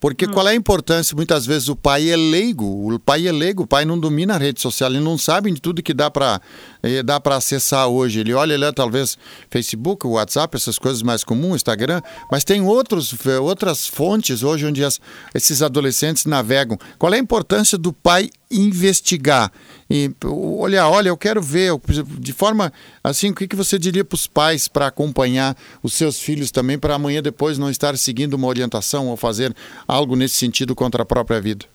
porque 0.00 0.26
hum. 0.26 0.32
qual 0.32 0.48
é 0.48 0.52
a 0.52 0.54
importância? 0.54 1.14
Muitas 1.16 1.46
vezes 1.46 1.68
o 1.68 1.76
pai 1.76 2.10
é 2.10 2.16
leigo, 2.16 2.92
o 2.92 2.98
pai 2.98 3.26
é 3.26 3.32
leigo, 3.32 3.62
o 3.62 3.66
pai 3.66 3.84
não 3.84 3.98
domina 3.98 4.34
a 4.34 4.38
rede 4.38 4.60
social, 4.60 4.90
ele 4.90 5.00
não 5.00 5.16
sabe 5.16 5.50
de 5.50 5.60
tudo 5.60 5.82
que 5.82 5.94
dá 5.94 6.10
para 6.10 6.40
eh, 6.82 7.02
dá 7.02 7.18
para 7.18 7.36
acessar 7.36 7.88
hoje. 7.88 8.20
Ele 8.20 8.32
olha 8.34 8.58
lá 8.58 8.72
talvez 8.72 9.18
Facebook, 9.50 10.06
WhatsApp, 10.06 10.56
essas 10.56 10.78
coisas 10.78 11.02
mais 11.02 11.24
comuns, 11.24 11.56
Instagram, 11.56 12.00
mas 12.30 12.44
tem 12.44 12.60
outros, 12.60 13.14
outras 13.42 13.86
fontes 13.86 14.42
hoje 14.42 14.66
onde 14.66 14.84
as, 14.84 15.00
esses 15.34 15.62
adolescentes 15.62 16.24
navegam. 16.26 16.78
Qual 16.98 17.12
é 17.12 17.16
a 17.16 17.20
importância 17.20 17.78
do 17.78 17.92
pai 17.92 18.30
investigar? 18.50 19.50
E 19.88 20.10
olha, 20.24 20.86
olha, 20.88 21.08
eu 21.08 21.16
quero 21.16 21.40
ver, 21.42 21.72
de 22.18 22.32
forma 22.32 22.72
assim, 23.02 23.30
o 23.30 23.34
que, 23.34 23.46
que 23.46 23.56
você 23.56 23.78
diria 23.78 24.04
para 24.04 24.14
os 24.14 24.26
pais 24.26 24.68
para 24.68 24.86
acompanhar 24.86 25.56
os 25.82 25.92
seus 25.94 26.20
filhos 26.20 26.50
também, 26.50 26.78
para 26.78 26.94
amanhã 26.94 27.22
depois 27.22 27.58
não 27.58 27.70
estar 27.70 27.96
seguindo 27.96 28.34
uma 28.34 28.48
orientação 28.48 29.08
ou 29.08 29.16
fazer 29.16 29.54
algo 29.86 30.16
nesse 30.16 30.36
sentido 30.36 30.74
contra 30.74 31.02
a 31.02 31.06
própria 31.06 31.40
vida? 31.40 31.66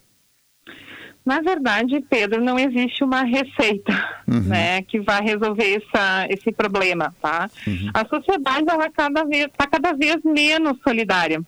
Na 1.25 1.39
verdade, 1.39 2.03
Pedro, 2.09 2.43
não 2.43 2.57
existe 2.57 3.03
uma 3.03 3.23
receita 3.23 3.93
uhum. 4.27 4.41
né, 4.41 4.81
que 4.81 4.99
vai 4.99 5.21
resolver 5.21 5.83
essa, 5.83 6.25
esse 6.29 6.51
problema. 6.51 7.13
Tá? 7.21 7.49
Uhum. 7.67 7.91
A 7.93 8.05
sociedade 8.07 8.63
está 8.63 8.89
cada, 8.89 9.23
vez, 9.25 9.47
tá 9.55 9.67
cada 9.67 9.93
vez 9.93 10.17
menos 10.25 10.79
solidária. 10.83 11.39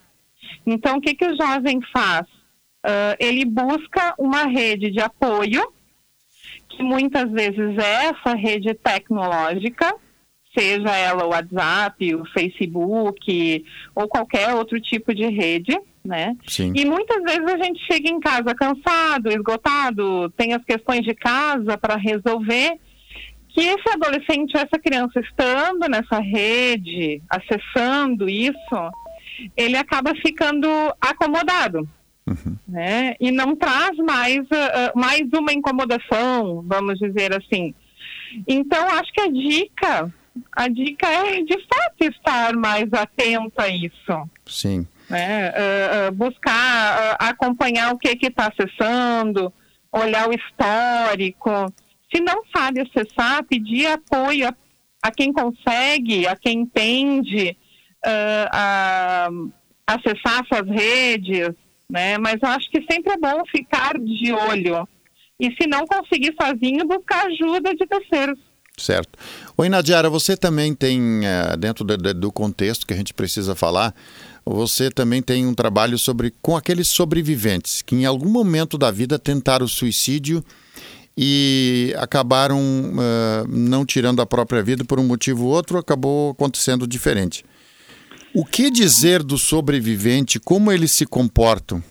Então, 0.66 0.98
o 0.98 1.02
que, 1.02 1.16
que 1.16 1.26
o 1.26 1.36
jovem 1.36 1.80
faz? 1.92 2.28
Uh, 2.84 3.16
ele 3.18 3.46
busca 3.46 4.14
uma 4.18 4.46
rede 4.46 4.92
de 4.92 5.00
apoio 5.00 5.64
que 6.70 6.84
muitas 6.84 7.32
vezes 7.32 7.78
é 7.78 8.06
essa 8.08 8.36
rede 8.36 8.74
tecnológica, 8.74 9.96
seja 10.58 10.96
ela 10.96 11.26
o 11.26 11.30
WhatsApp, 11.30 12.16
o 12.16 12.26
Facebook 12.26 13.66
ou 13.96 14.08
qualquer 14.08 14.54
outro 14.54 14.80
tipo 14.82 15.14
de 15.14 15.28
rede, 15.28 15.80
né? 16.04 16.36
Sim. 16.48 16.74
E 16.76 16.86
muitas 16.86 17.24
vezes 17.24 17.46
a 17.46 17.64
gente 17.64 17.80
chega 17.86 18.10
em 18.10 18.20
casa 18.20 18.56
cansado, 18.56 19.30
esgotado, 19.30 20.30
tem 20.32 20.54
as 20.54 20.64
questões 20.64 21.02
de 21.02 21.14
casa 21.14 21.78
para 21.78 21.96
resolver, 21.96 22.78
que 23.50 23.62
esse 23.62 23.90
adolescente, 23.90 24.58
essa 24.58 24.80
criança 24.80 25.20
estando 25.20 25.88
nessa 25.88 26.20
rede, 26.20 27.22
acessando 27.30 28.28
isso, 28.28 28.92
ele 29.56 29.78
acaba 29.78 30.14
ficando 30.16 30.68
acomodado. 31.00 31.88
Uhum. 32.26 32.58
Né? 32.68 33.16
E 33.20 33.32
não 33.32 33.56
traz 33.56 33.98
mais, 33.98 34.40
uh, 34.40 34.98
mais 34.98 35.22
uma 35.34 35.52
incomodação, 35.52 36.64
vamos 36.66 36.98
dizer 36.98 37.36
assim. 37.36 37.74
Então, 38.48 38.88
acho 38.88 39.12
que 39.12 39.22
a 39.22 39.28
dica, 39.28 40.14
a 40.54 40.68
dica 40.68 41.08
é 41.08 41.42
de 41.44 41.58
fato 41.68 42.02
estar 42.02 42.56
mais 42.56 42.92
atento 42.94 43.54
a 43.58 43.68
isso. 43.68 44.30
Sim. 44.46 44.88
Né? 45.10 45.50
Uh, 45.50 46.10
uh, 46.10 46.12
buscar 46.14 47.18
acompanhar 47.20 47.94
o 47.94 47.98
que 47.98 48.18
está 48.22 48.48
acessando, 48.48 49.54
olhar 49.92 50.30
o 50.30 50.34
histórico. 50.34 51.72
Se 52.14 52.22
não 52.22 52.44
sabe 52.56 52.82
acessar, 52.82 53.44
pedir 53.44 53.88
apoio 53.88 54.48
a, 54.48 54.56
a 55.02 55.12
quem 55.12 55.34
consegue, 55.34 56.26
a 56.26 56.36
quem 56.36 56.62
entende 56.62 57.58
a 58.52 59.30
acessar 59.88 60.46
suas 60.46 60.68
redes, 60.68 61.56
né? 61.94 62.18
Mas 62.18 62.40
eu 62.42 62.50
acho 62.50 62.70
que 62.72 62.84
sempre 62.92 63.14
é 63.14 63.18
bom 63.18 63.44
ficar 63.56 63.94
de 64.00 64.34
olho. 64.34 64.88
E 65.40 65.52
se 65.54 65.68
não 65.68 65.86
conseguir 65.86 66.34
sozinho, 66.42 66.88
buscar 66.88 67.28
ajuda 67.28 67.74
de 67.76 67.86
terceiros. 67.86 68.40
Certo. 68.76 69.20
Oi, 69.56 69.70
Nadiara, 69.70 70.10
você 70.10 70.36
também 70.36 70.74
tem, 70.74 71.22
eh, 71.24 71.56
dentro 71.58 71.86
do 71.86 72.32
contexto 72.32 72.88
que 72.88 72.94
a 72.94 72.98
gente 72.98 73.14
precisa 73.14 73.54
falar, 73.54 73.94
você 74.44 74.90
também 74.90 75.22
tem 75.22 75.46
um 75.46 75.54
trabalho 75.54 76.00
sobre 76.00 76.34
com 76.42 76.58
aqueles 76.58 76.88
sobreviventes 76.90 77.84
que 77.84 77.96
em 77.96 78.06
algum 78.06 78.30
momento 78.30 78.76
da 78.76 78.90
vida 78.90 79.20
tentaram 79.20 79.66
o 79.66 79.70
suicídio 79.70 80.44
e 81.16 81.94
acabaram 82.00 82.60
uh, 82.60 83.48
não 83.48 83.86
tirando 83.86 84.20
a 84.20 84.26
própria 84.26 84.64
vida 84.64 84.84
por 84.84 85.00
um 85.00 85.06
motivo 85.06 85.46
ou 85.46 85.52
outro, 85.52 85.78
acabou 85.78 86.32
acontecendo 86.32 86.88
diferente. 86.88 87.46
O 88.36 88.44
que 88.44 88.72
dizer 88.72 89.22
do 89.22 89.38
sobrevivente? 89.38 90.40
Como 90.40 90.72
eles 90.72 90.92
se 90.92 91.06
comportam? 91.06 91.84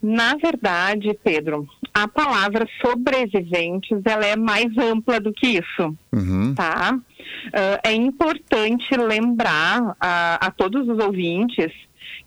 Na 0.00 0.36
verdade, 0.36 1.12
Pedro, 1.24 1.66
a 1.92 2.06
palavra 2.06 2.68
sobreviventes 2.80 4.00
ela 4.04 4.24
é 4.24 4.36
mais 4.36 4.66
ampla 4.78 5.18
do 5.18 5.32
que 5.32 5.58
isso, 5.58 5.96
uhum. 6.12 6.54
tá? 6.54 6.94
Uh, 6.94 7.80
é 7.82 7.92
importante 7.92 8.96
lembrar 8.96 9.96
a, 9.98 10.46
a 10.46 10.50
todos 10.52 10.86
os 10.86 11.04
ouvintes 11.04 11.72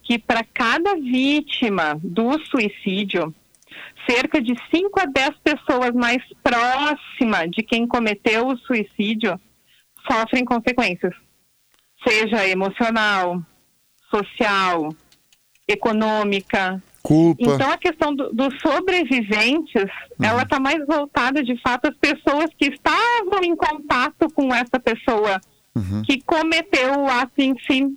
que 0.03 0.19
para 0.19 0.43
cada 0.43 0.95
vítima 0.95 1.97
do 2.03 2.37
suicídio, 2.45 3.33
cerca 4.09 4.41
de 4.41 4.53
5 4.69 4.99
a 4.99 5.05
10 5.05 5.29
pessoas 5.41 5.93
mais 5.93 6.21
próximas 6.43 7.49
de 7.51 7.63
quem 7.63 7.87
cometeu 7.87 8.47
o 8.47 8.57
suicídio 8.57 9.39
sofrem 10.05 10.43
consequências 10.43 11.13
seja 12.07 12.47
emocional, 12.47 13.41
social, 14.09 14.93
econômica. 15.67 16.81
Culpa. 17.01 17.41
Então 17.41 17.71
a 17.71 17.77
questão 17.77 18.15
dos 18.15 18.31
do 18.31 18.59
sobreviventes, 18.59 19.83
uhum. 19.83 20.25
ela 20.25 20.43
está 20.43 20.59
mais 20.59 20.85
voltada 20.85 21.43
de 21.43 21.59
fato 21.61 21.87
às 21.87 21.95
pessoas 21.95 22.51
que 22.57 22.67
estavam 22.67 23.43
em 23.43 23.55
contato 23.55 24.29
com 24.35 24.53
essa 24.53 24.79
pessoa 24.79 25.41
uhum. 25.75 26.03
que 26.03 26.21
cometeu 26.21 26.99
o 26.99 27.07
ato 27.07 27.39
em 27.39 27.55
si. 27.65 27.87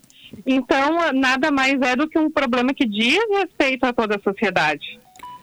Então 0.47 1.13
nada 1.13 1.51
mais 1.51 1.79
é 1.83 1.95
do 1.95 2.09
que 2.09 2.19
um 2.19 2.31
problema 2.31 2.73
que 2.73 2.87
diz 2.87 3.21
respeito 3.31 3.85
a 3.85 3.93
toda 3.93 4.17
a 4.17 4.23
sociedade, 4.23 4.99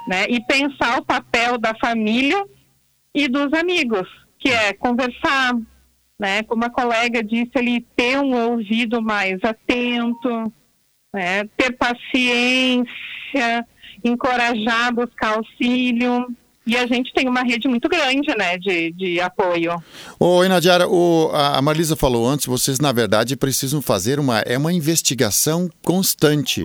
né? 0.08 0.26
E 0.28 0.44
pensar 0.44 1.00
o 1.00 1.06
papel 1.06 1.60
da 1.60 1.76
família 1.76 2.44
e 3.14 3.28
dos 3.28 3.54
amigos, 3.54 4.08
que 4.40 4.50
é 4.50 4.74
conversar, 4.74 5.54
né? 6.22 6.44
Como 6.44 6.64
a 6.64 6.70
colega 6.70 7.24
disse, 7.24 7.50
ele 7.56 7.84
ter 7.96 8.20
um 8.20 8.52
ouvido 8.52 9.02
mais 9.02 9.40
atento, 9.44 10.54
né? 11.12 11.46
ter 11.58 11.72
paciência, 11.72 13.66
encorajar 14.04 14.90
a 14.90 14.92
buscar 14.92 15.38
auxílio. 15.38 16.28
E 16.64 16.78
a 16.78 16.86
gente 16.86 17.12
tem 17.12 17.28
uma 17.28 17.42
rede 17.42 17.68
muito 17.68 17.90
grande, 17.90 18.38
né, 18.38 18.56
de, 18.56 18.92
de 18.92 19.20
apoio. 19.20 19.84
Oi, 20.20 20.48
Nadiara, 20.48 20.88
o, 20.88 21.32
a 21.34 21.60
Marisa 21.60 21.96
falou 21.96 22.30
antes, 22.30 22.46
vocês, 22.46 22.80
na 22.80 22.92
verdade, 22.92 23.36
precisam 23.36 23.82
fazer 23.82 24.20
uma, 24.20 24.42
é 24.42 24.60
uma 24.60 24.72
investigação 24.72 25.68
constante, 25.84 26.64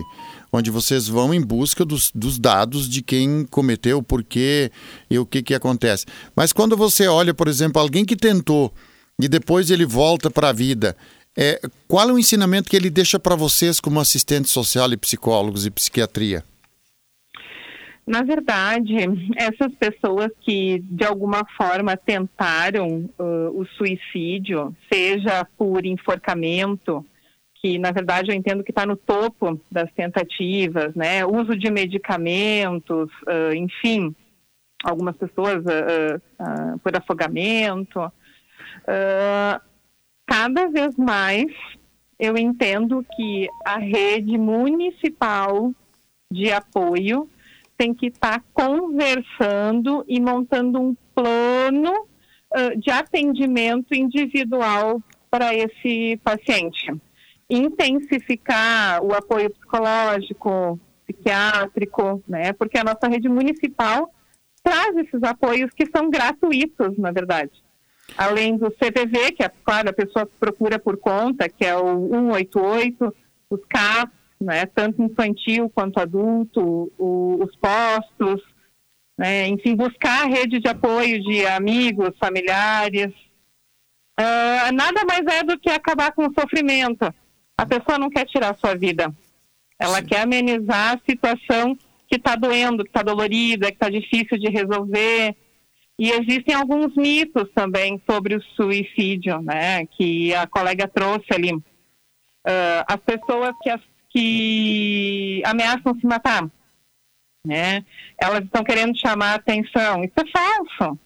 onde 0.53 0.69
vocês 0.69 1.07
vão 1.07 1.33
em 1.33 1.41
busca 1.41 1.83
dos, 1.83 2.11
dos 2.13 2.37
dados 2.37 2.87
de 2.87 3.01
quem 3.01 3.43
cometeu, 3.49 4.03
por 4.03 4.23
quê 4.23 4.71
e 5.09 5.17
o 5.17 5.25
que, 5.25 5.41
que 5.41 5.55
acontece. 5.55 6.05
Mas 6.35 6.53
quando 6.53 6.77
você 6.77 7.07
olha, 7.07 7.33
por 7.33 7.47
exemplo, 7.47 7.81
alguém 7.81 8.05
que 8.05 8.15
tentou 8.15 8.71
e 9.19 9.27
depois 9.27 9.71
ele 9.71 9.85
volta 9.85 10.29
para 10.29 10.49
a 10.49 10.53
vida. 10.53 10.95
É, 11.37 11.59
qual 11.87 12.09
é 12.09 12.13
o 12.13 12.19
ensinamento 12.19 12.69
que 12.69 12.75
ele 12.75 12.89
deixa 12.89 13.19
para 13.19 13.35
vocês 13.35 13.79
como 13.79 13.99
assistentes 13.99 14.51
social 14.51 14.91
e 14.91 14.97
psicólogos 14.97 15.65
e 15.65 15.71
psiquiatria? 15.71 16.43
Na 18.07 18.23
verdade, 18.23 18.95
essas 19.35 19.73
pessoas 19.75 20.29
que 20.39 20.79
de 20.79 21.03
alguma 21.03 21.45
forma 21.57 21.97
tentaram 21.97 23.09
uh, 23.19 23.49
o 23.53 23.67
suicídio, 23.77 24.73
seja 24.91 25.45
por 25.57 25.85
enforcamento, 25.85 27.05
que 27.61 27.77
na 27.77 27.91
verdade 27.91 28.31
eu 28.31 28.35
entendo 28.35 28.63
que 28.63 28.71
está 28.71 28.85
no 28.85 28.95
topo 28.95 29.59
das 29.69 29.91
tentativas, 29.91 30.95
né? 30.95 31.25
Uso 31.25 31.53
de 31.57 31.69
medicamentos, 31.69 33.09
uh, 33.27 33.53
enfim, 33.53 34.15
algumas 34.83 35.17
pessoas 35.17 35.57
uh, 35.57 36.79
por 36.79 36.95
afogamento, 36.95 38.09
Uh, 38.87 39.61
cada 40.25 40.67
vez 40.67 40.95
mais 40.95 41.51
eu 42.19 42.37
entendo 42.37 43.05
que 43.15 43.47
a 43.65 43.77
rede 43.77 44.37
municipal 44.37 45.71
de 46.31 46.51
apoio 46.51 47.29
tem 47.77 47.93
que 47.93 48.07
estar 48.07 48.39
tá 48.39 48.43
conversando 48.53 50.03
e 50.07 50.19
montando 50.19 50.81
um 50.81 50.95
plano 51.13 51.91
uh, 51.93 52.79
de 52.79 52.89
atendimento 52.89 53.93
individual 53.93 55.01
para 55.29 55.53
esse 55.53 56.19
paciente. 56.23 56.91
Intensificar 57.49 59.03
o 59.03 59.13
apoio 59.13 59.49
psicológico, 59.51 60.79
psiquiátrico, 61.05 62.23
né? 62.27 62.51
Porque 62.53 62.77
a 62.77 62.83
nossa 62.83 63.07
rede 63.07 63.29
municipal 63.29 64.11
traz 64.63 64.97
esses 64.97 65.21
apoios 65.23 65.71
que 65.71 65.85
são 65.95 66.09
gratuitos, 66.09 66.97
na 66.97 67.11
verdade. 67.11 67.51
Além 68.15 68.57
do 68.57 68.71
CVV, 68.71 69.31
que 69.33 69.43
é, 69.43 69.51
claro, 69.63 69.89
a 69.89 69.93
pessoa 69.93 70.25
procura 70.39 70.79
por 70.79 70.97
conta, 70.97 71.49
que 71.49 71.65
é 71.65 71.75
o 71.75 72.09
188, 72.09 73.15
os 73.49 73.59
CAPs, 73.67 74.15
né, 74.39 74.65
tanto 74.67 75.01
infantil 75.01 75.69
quanto 75.73 75.99
adulto, 75.99 76.91
o, 76.97 77.43
os 77.43 77.55
postos, 77.55 78.41
né, 79.17 79.47
enfim, 79.47 79.75
buscar 79.75 80.23
a 80.23 80.29
rede 80.29 80.59
de 80.59 80.67
apoio 80.67 81.21
de 81.21 81.45
amigos, 81.45 82.17
familiares. 82.19 83.13
Uh, 84.19 84.73
nada 84.73 85.03
mais 85.05 85.25
é 85.27 85.43
do 85.43 85.59
que 85.59 85.69
acabar 85.69 86.11
com 86.11 86.27
o 86.27 86.33
sofrimento. 86.39 87.13
A 87.57 87.65
pessoa 87.65 87.97
não 87.97 88.09
quer 88.09 88.25
tirar 88.25 88.51
a 88.51 88.57
sua 88.57 88.75
vida. 88.75 89.13
Ela 89.79 89.97
Sim. 89.97 90.05
quer 90.05 90.21
amenizar 90.21 90.95
a 90.95 91.01
situação 91.09 91.77
que 92.07 92.15
está 92.15 92.35
doendo, 92.35 92.83
que 92.83 92.89
está 92.89 93.03
dolorida, 93.03 93.67
que 93.67 93.73
está 93.73 93.89
difícil 93.89 94.37
de 94.37 94.49
resolver. 94.49 95.35
E 95.99 96.11
existem 96.11 96.53
alguns 96.53 96.95
mitos 96.95 97.49
também 97.55 98.01
sobre 98.09 98.35
o 98.35 98.41
suicídio, 98.55 99.41
né? 99.41 99.85
Que 99.87 100.33
a 100.35 100.45
colega 100.45 100.87
trouxe 100.87 101.25
ali. 101.31 101.53
Uh, 101.53 102.83
as 102.87 102.97
pessoas 102.97 103.51
que, 103.61 103.69
as, 103.69 103.81
que 104.09 105.41
ameaçam 105.45 105.99
se 105.99 106.05
matar, 106.05 106.47
né? 107.43 107.83
Elas 108.17 108.43
estão 108.43 108.63
querendo 108.63 108.97
chamar 108.97 109.31
a 109.31 109.35
atenção. 109.35 110.03
Isso 110.03 110.13
é 110.17 110.31
falso, 110.31 110.99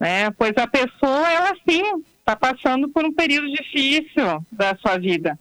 né? 0.00 0.30
Pois 0.30 0.52
a 0.56 0.66
pessoa, 0.66 1.30
ela 1.30 1.54
sim, 1.68 2.02
está 2.18 2.34
passando 2.34 2.88
por 2.88 3.04
um 3.04 3.12
período 3.12 3.48
difícil 3.52 4.44
da 4.50 4.74
sua 4.76 4.98
vida. 4.98 5.38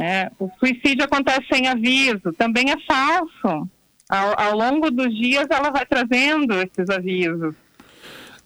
É, 0.00 0.30
o 0.38 0.50
suicídio 0.58 1.04
acontece 1.04 1.46
sem 1.52 1.68
aviso, 1.68 2.32
também 2.36 2.70
é 2.70 2.76
falso. 2.80 3.68
Ao, 4.08 4.40
ao, 4.40 4.56
longo 4.56 4.90
dos 4.90 5.14
dias, 5.14 5.46
ela 5.50 5.70
vai 5.70 5.86
trazendo 5.86 6.54
esses 6.54 6.90
avisos. 6.90 7.54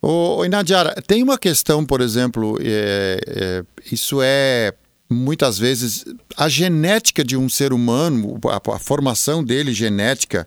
Ô, 0.09 0.45
Inadiara, 0.45 0.95
tem 1.03 1.21
uma 1.21 1.37
questão, 1.37 1.85
por 1.85 2.01
exemplo, 2.01 2.57
é, 2.61 3.19
é, 3.27 3.65
isso 3.91 4.21
é 4.23 4.73
muitas 5.11 5.59
vezes 5.59 6.05
a 6.37 6.49
genética 6.49 7.25
de 7.25 7.37
um 7.37 7.49
ser 7.49 7.73
humano, 7.73 8.39
a, 8.45 8.77
a 8.77 8.79
formação 8.79 9.43
dele 9.43 9.75
genética, 9.75 10.47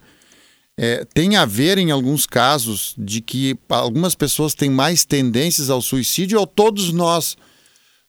é, 0.78 1.04
tem 1.14 1.36
a 1.36 1.44
ver 1.44 1.78
em 1.78 1.92
alguns 1.92 2.26
casos 2.26 2.96
de 2.98 3.20
que 3.20 3.60
algumas 3.68 4.16
pessoas 4.16 4.54
têm 4.54 4.70
mais 4.70 5.04
tendências 5.04 5.70
ao 5.70 5.82
suicídio 5.82 6.40
ou 6.40 6.48
todos 6.48 6.94
nós 6.94 7.36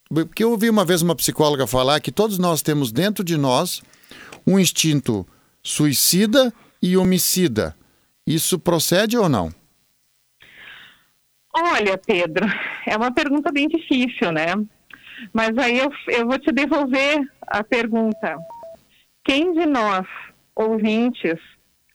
porque 0.09 0.45
eu 0.45 0.53
ouvi 0.53 0.71
uma 0.71 0.85
vez 0.85 1.03
uma 1.03 1.17
psicóloga 1.17 1.67
falar 1.67 1.99
que 1.99 2.13
todos 2.13 2.39
nós 2.39 2.63
temos 2.63 2.93
dentro 2.93 3.25
de 3.25 3.37
nós 3.37 3.83
um 4.47 4.57
instinto 4.57 5.27
suicida 5.65 6.53
e 6.81 6.97
homicida. 6.97 7.77
Isso 8.25 8.57
procede 8.57 9.17
ou 9.17 9.29
não? 9.29 9.53
Olha, 11.63 11.99
Pedro, 11.99 12.47
é 12.87 12.97
uma 12.97 13.13
pergunta 13.13 13.53
bem 13.53 13.69
difícil, 13.69 14.33
né? 14.33 14.55
Mas 15.33 15.57
aí 15.59 15.79
eu, 15.79 15.93
eu 16.09 16.27
vou 16.27 16.39
te 16.39 16.51
devolver 16.51 17.21
a 17.43 17.63
pergunta. 17.63 18.39
Quem 19.25 19.53
de 19.53 19.67
nós, 19.67 20.07
ouvintes, 20.57 21.39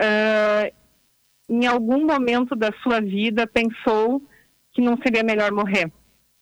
uh, 0.01 0.71
em 1.49 1.65
algum 1.65 2.05
momento 2.05 2.55
da 2.55 2.71
sua 2.83 3.01
vida 3.01 3.47
pensou 3.47 4.21
que 4.71 4.81
não 4.81 4.97
seria 4.97 5.23
melhor 5.23 5.51
morrer? 5.51 5.91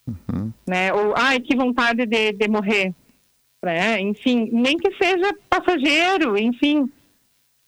Uhum. 0.06 0.52
Né? 0.68 0.94
Ou, 0.94 1.14
ai, 1.16 1.40
que 1.40 1.56
vontade 1.56 2.06
de, 2.06 2.34
de 2.34 2.48
morrer. 2.50 2.94
Né? 3.64 4.02
Enfim, 4.02 4.50
nem 4.52 4.78
que 4.78 4.94
seja 5.02 5.34
passageiro, 5.50 6.38
enfim. 6.38 6.92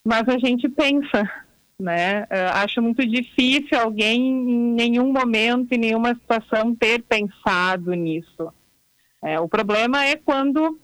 Mas 0.05 0.27
a 0.27 0.37
gente 0.37 0.67
pensa, 0.67 1.44
né? 1.79 2.23
Uh, 2.23 2.55
acho 2.55 2.81
muito 2.81 3.05
difícil 3.05 3.79
alguém 3.79 4.21
em 4.21 4.73
nenhum 4.73 5.11
momento, 5.11 5.73
em 5.73 5.77
nenhuma 5.77 6.15
situação, 6.15 6.75
ter 6.75 7.01
pensado 7.03 7.93
nisso. 7.93 8.51
É, 9.23 9.39
o 9.39 9.47
problema 9.47 10.05
é 10.05 10.15
quando 10.15 10.79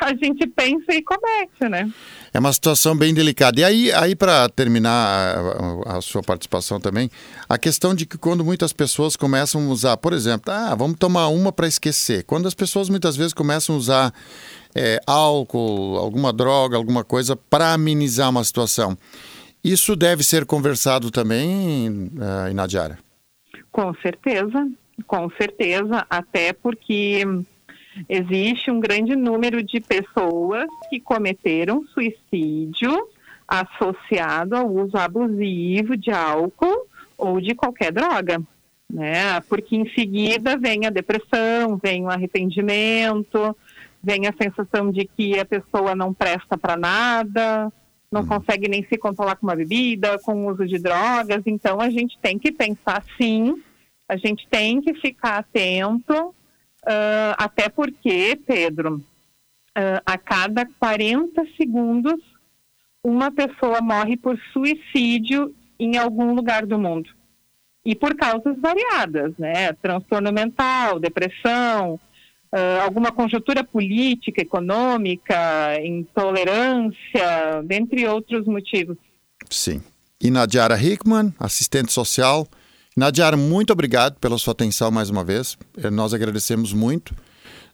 a 0.00 0.10
gente 0.14 0.46
pensa 0.48 0.92
e 0.92 1.02
comete, 1.02 1.68
né? 1.68 1.90
É 2.34 2.38
uma 2.38 2.52
situação 2.52 2.96
bem 2.96 3.14
delicada. 3.14 3.60
E 3.60 3.64
aí, 3.64 3.92
aí 3.92 4.16
para 4.16 4.48
terminar 4.48 5.36
a, 5.86 5.98
a, 5.98 6.00
sua 6.00 6.22
participação 6.22 6.80
também, 6.80 7.10
a 7.48 7.56
questão 7.56 7.94
de 7.94 8.04
que 8.04 8.18
quando 8.18 8.44
muitas 8.44 8.72
pessoas 8.72 9.16
começam 9.16 9.68
a 9.68 9.72
usar, 9.72 9.96
por 9.96 10.12
exemplo, 10.12 10.52
ah, 10.52 10.74
vamos 10.74 10.98
tomar 10.98 11.28
uma 11.28 11.52
para 11.52 11.68
esquecer. 11.68 12.24
Quando 12.24 12.46
as 12.46 12.54
pessoas 12.54 12.88
muitas 12.88 13.16
vezes 13.16 13.32
começam 13.32 13.76
a 13.76 13.78
usar 13.78 14.14
é, 14.74 15.00
álcool, 15.06 15.96
alguma 15.96 16.32
droga, 16.32 16.76
alguma 16.76 17.04
coisa 17.04 17.36
para 17.36 17.72
amenizar 17.72 18.28
uma 18.30 18.42
situação, 18.44 18.98
isso 19.72 19.96
deve 19.96 20.22
ser 20.22 20.44
conversado 20.44 21.10
também, 21.10 21.88
uh, 21.88 22.50
Inadiara? 22.50 22.98
Com 23.70 23.94
certeza, 23.96 24.68
com 25.06 25.30
certeza, 25.30 26.06
até 26.08 26.52
porque 26.52 27.24
Existe 28.08 28.70
um 28.70 28.78
grande 28.78 29.16
número 29.16 29.62
de 29.62 29.80
pessoas 29.80 30.66
que 30.90 31.00
cometeram 31.00 31.84
suicídio 31.86 33.08
associado 33.46 34.54
ao 34.54 34.70
uso 34.70 34.96
abusivo 34.96 35.96
de 35.96 36.10
álcool 36.10 36.86
ou 37.16 37.40
de 37.40 37.54
qualquer 37.54 37.90
droga, 37.90 38.40
né? 38.92 39.40
Porque 39.48 39.74
em 39.74 39.88
seguida 39.94 40.56
vem 40.56 40.86
a 40.86 40.90
depressão, 40.90 41.78
vem 41.82 42.04
o 42.04 42.10
arrependimento, 42.10 43.56
vem 44.02 44.26
a 44.26 44.34
sensação 44.40 44.92
de 44.92 45.06
que 45.06 45.38
a 45.38 45.44
pessoa 45.44 45.94
não 45.94 46.12
presta 46.12 46.58
para 46.58 46.76
nada, 46.76 47.72
não 48.12 48.22
uhum. 48.22 48.28
consegue 48.28 48.68
nem 48.68 48.84
se 48.84 48.96
controlar 48.96 49.36
com 49.36 49.46
uma 49.46 49.56
bebida, 49.56 50.18
com 50.20 50.46
o 50.46 50.50
uso 50.50 50.66
de 50.66 50.78
drogas. 50.78 51.42
Então 51.46 51.80
a 51.80 51.90
gente 51.90 52.18
tem 52.18 52.38
que 52.38 52.50
pensar 52.50 53.04
sim, 53.16 53.62
a 54.08 54.16
gente 54.16 54.46
tem 54.48 54.80
que 54.80 54.94
ficar 54.94 55.38
atento 55.38 56.34
Uh, 56.88 57.34
até 57.36 57.68
porque, 57.68 58.40
Pedro, 58.46 58.96
uh, 58.96 60.00
a 60.06 60.16
cada 60.16 60.64
40 60.64 61.44
segundos, 61.56 62.18
uma 63.04 63.30
pessoa 63.30 63.82
morre 63.82 64.16
por 64.16 64.38
suicídio 64.52 65.54
em 65.78 65.98
algum 65.98 66.34
lugar 66.34 66.64
do 66.64 66.78
mundo. 66.78 67.10
E 67.84 67.94
por 67.94 68.14
causas 68.14 68.58
variadas, 68.58 69.36
né? 69.38 69.72
Transtorno 69.74 70.32
mental, 70.32 70.98
depressão, 70.98 72.00
uh, 72.52 72.82
alguma 72.82 73.12
conjuntura 73.12 73.64
política, 73.64 74.42
econômica, 74.42 75.36
intolerância, 75.82 77.62
dentre 77.64 78.06
outros 78.06 78.46
motivos. 78.46 78.96
Sim. 79.50 79.82
E 80.20 80.30
Nadiara 80.30 80.80
Hickman, 80.80 81.32
assistente 81.38 81.92
social, 81.92 82.46
Nadiara, 82.96 83.36
muito 83.36 83.72
obrigado 83.72 84.18
pela 84.18 84.36
sua 84.38 84.52
atenção 84.52 84.90
mais 84.90 85.08
uma 85.08 85.22
vez. 85.22 85.56
Eh, 85.76 85.88
nós 85.88 86.12
agradecemos 86.12 86.72
muito. 86.72 87.14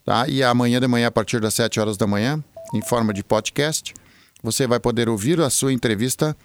Tá? 0.05 0.29
E 0.29 0.43
amanhã 0.43 0.79
de 0.79 0.87
manhã, 0.87 1.07
a 1.07 1.11
partir 1.11 1.41
das 1.41 1.55
7 1.55 1.81
horas 1.81 1.97
da 1.97 2.07
manhã, 2.07 2.45
em 2.75 2.83
forma 2.83 3.15
de 3.15 3.25
podcast, 3.25 3.95
você 4.43 4.67
vai 4.67 4.79
poder 4.79 5.09
ouvir 5.09 5.41
a 5.41 5.49
sua 5.49 5.73
entrevista 5.73 6.37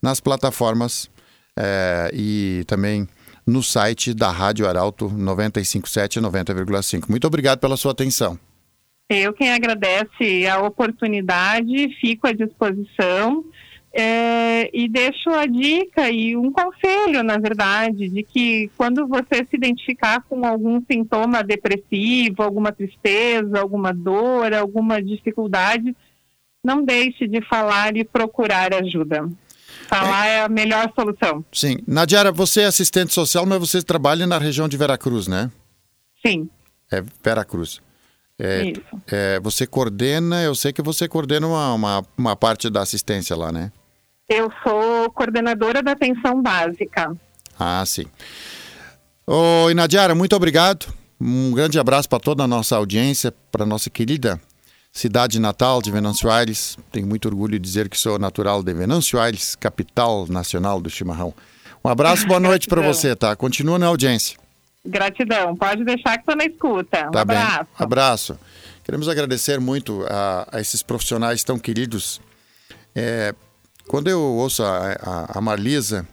nas 0.00 0.20
plataformas 0.20 1.10
é, 1.58 2.10
e 2.14 2.62
também 2.68 3.08
no 3.48 3.62
site 3.62 4.12
da 4.12 4.30
Rádio 4.30 4.68
Arauto 4.68 5.08
957 5.08 6.20
90,5. 6.20 7.08
Muito 7.08 7.26
obrigado 7.26 7.58
pela 7.58 7.78
sua 7.78 7.92
atenção. 7.92 8.38
Eu 9.08 9.32
quem 9.32 9.50
agradece 9.50 10.46
a 10.46 10.60
oportunidade, 10.60 11.88
fico 11.98 12.26
à 12.26 12.32
disposição. 12.32 13.42
É, 13.90 14.68
e 14.70 14.86
deixo 14.86 15.30
a 15.30 15.46
dica 15.46 16.10
e 16.10 16.36
um 16.36 16.52
conselho, 16.52 17.22
na 17.22 17.38
verdade, 17.38 18.10
de 18.10 18.22
que 18.22 18.70
quando 18.76 19.08
você 19.08 19.36
se 19.48 19.56
identificar 19.56 20.22
com 20.28 20.44
algum 20.44 20.82
sintoma 20.82 21.42
depressivo, 21.42 22.42
alguma 22.42 22.70
tristeza, 22.70 23.58
alguma 23.58 23.94
dor, 23.94 24.52
alguma 24.52 25.02
dificuldade, 25.02 25.96
não 26.62 26.84
deixe 26.84 27.26
de 27.26 27.40
falar 27.40 27.96
e 27.96 28.04
procurar 28.04 28.74
ajuda. 28.74 29.26
Falar 29.86 30.26
é, 30.26 30.36
é 30.36 30.42
a 30.42 30.48
melhor 30.48 30.90
solução. 30.94 31.44
Sim. 31.52 31.78
Nadiara, 31.86 32.32
você 32.32 32.62
é 32.62 32.66
assistente 32.66 33.12
social, 33.14 33.46
mas 33.46 33.58
você 33.58 33.82
trabalha 33.82 34.26
na 34.26 34.38
região 34.38 34.68
de 34.68 34.76
Veracruz, 34.76 35.26
né? 35.26 35.50
Sim. 36.24 36.48
É 36.90 37.02
Veracruz. 37.22 37.80
É, 38.38 38.72
é, 39.08 39.40
você 39.40 39.66
coordena, 39.66 40.42
eu 40.42 40.54
sei 40.54 40.72
que 40.72 40.80
você 40.80 41.08
coordena 41.08 41.46
uma, 41.46 41.74
uma, 41.74 42.06
uma, 42.16 42.36
parte 42.36 42.70
da 42.70 42.82
assistência 42.82 43.34
lá, 43.34 43.50
né? 43.50 43.72
Eu 44.28 44.52
sou 44.62 45.10
coordenadora 45.10 45.82
da 45.82 45.92
atenção 45.92 46.40
básica. 46.40 47.16
Ah, 47.58 47.82
sim. 47.84 48.04
Ô, 49.26 49.70
Inadiara, 49.70 50.14
muito 50.14 50.36
obrigado. 50.36 50.86
Um 51.20 51.52
grande 51.52 51.80
abraço 51.80 52.08
para 52.08 52.20
toda 52.20 52.44
a 52.44 52.46
nossa 52.46 52.76
audiência, 52.76 53.34
para 53.50 53.66
nossa 53.66 53.90
querida 53.90 54.40
cidade 54.92 55.38
natal 55.38 55.80
de 55.80 55.90
Venâncio 55.90 56.30
Aires. 56.30 56.76
Tenho 56.90 57.06
muito 57.06 57.26
orgulho 57.28 57.52
de 57.52 57.58
dizer 57.58 57.88
que 57.88 57.98
sou 57.98 58.18
natural 58.18 58.62
de 58.62 58.72
Venâncio 58.72 59.18
Aires, 59.18 59.54
capital 59.54 60.26
nacional 60.28 60.80
do 60.80 60.90
chimarrão. 60.90 61.32
Um 61.84 61.88
abraço, 61.88 62.26
boa 62.26 62.40
noite 62.40 62.66
para 62.66 62.82
você, 62.82 63.14
tá? 63.14 63.34
Continua 63.36 63.78
na 63.78 63.86
audiência. 63.86 64.38
Gratidão. 64.84 65.56
Pode 65.56 65.84
deixar 65.84 66.14
que 66.14 66.20
estou 66.20 66.36
na 66.36 66.44
escuta. 66.44 67.08
Um 67.08 67.10
tá 67.10 67.20
abraço. 67.20 67.56
bem. 67.58 67.66
Abraço. 67.78 68.38
Queremos 68.84 69.08
agradecer 69.08 69.60
muito 69.60 70.04
a, 70.08 70.48
a 70.50 70.60
esses 70.60 70.82
profissionais 70.82 71.44
tão 71.44 71.58
queridos. 71.58 72.20
É, 72.94 73.34
quando 73.86 74.08
eu 74.08 74.20
ouço 74.20 74.62
a, 74.62 74.92
a, 75.02 75.38
a 75.38 75.40
Marlisa, 75.40 76.08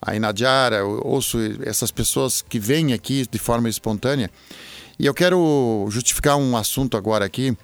a 0.00 0.14
Inadiara, 0.14 0.84
ouço 0.84 1.38
essas 1.64 1.90
pessoas 1.90 2.42
que 2.42 2.58
vêm 2.58 2.92
aqui 2.92 3.26
de 3.28 3.38
forma 3.38 3.68
espontânea, 3.68 4.30
e 4.98 5.06
eu 5.06 5.14
quero 5.14 5.86
justificar 5.90 6.36
um 6.36 6.56
assunto 6.56 6.96
agora 6.96 7.24
aqui. 7.24 7.56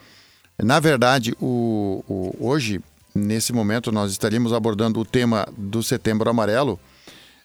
Na 0.63 0.79
verdade, 0.79 1.35
o, 1.41 2.05
o, 2.09 2.37
hoje, 2.39 2.81
nesse 3.15 3.53
momento, 3.53 3.91
nós 3.91 4.13
estaríamos 4.13 4.53
abordando 4.53 5.01
o 5.01 5.05
tema 5.05 5.49
do 5.57 5.83
Setembro 5.83 6.29
Amarelo 6.29 6.79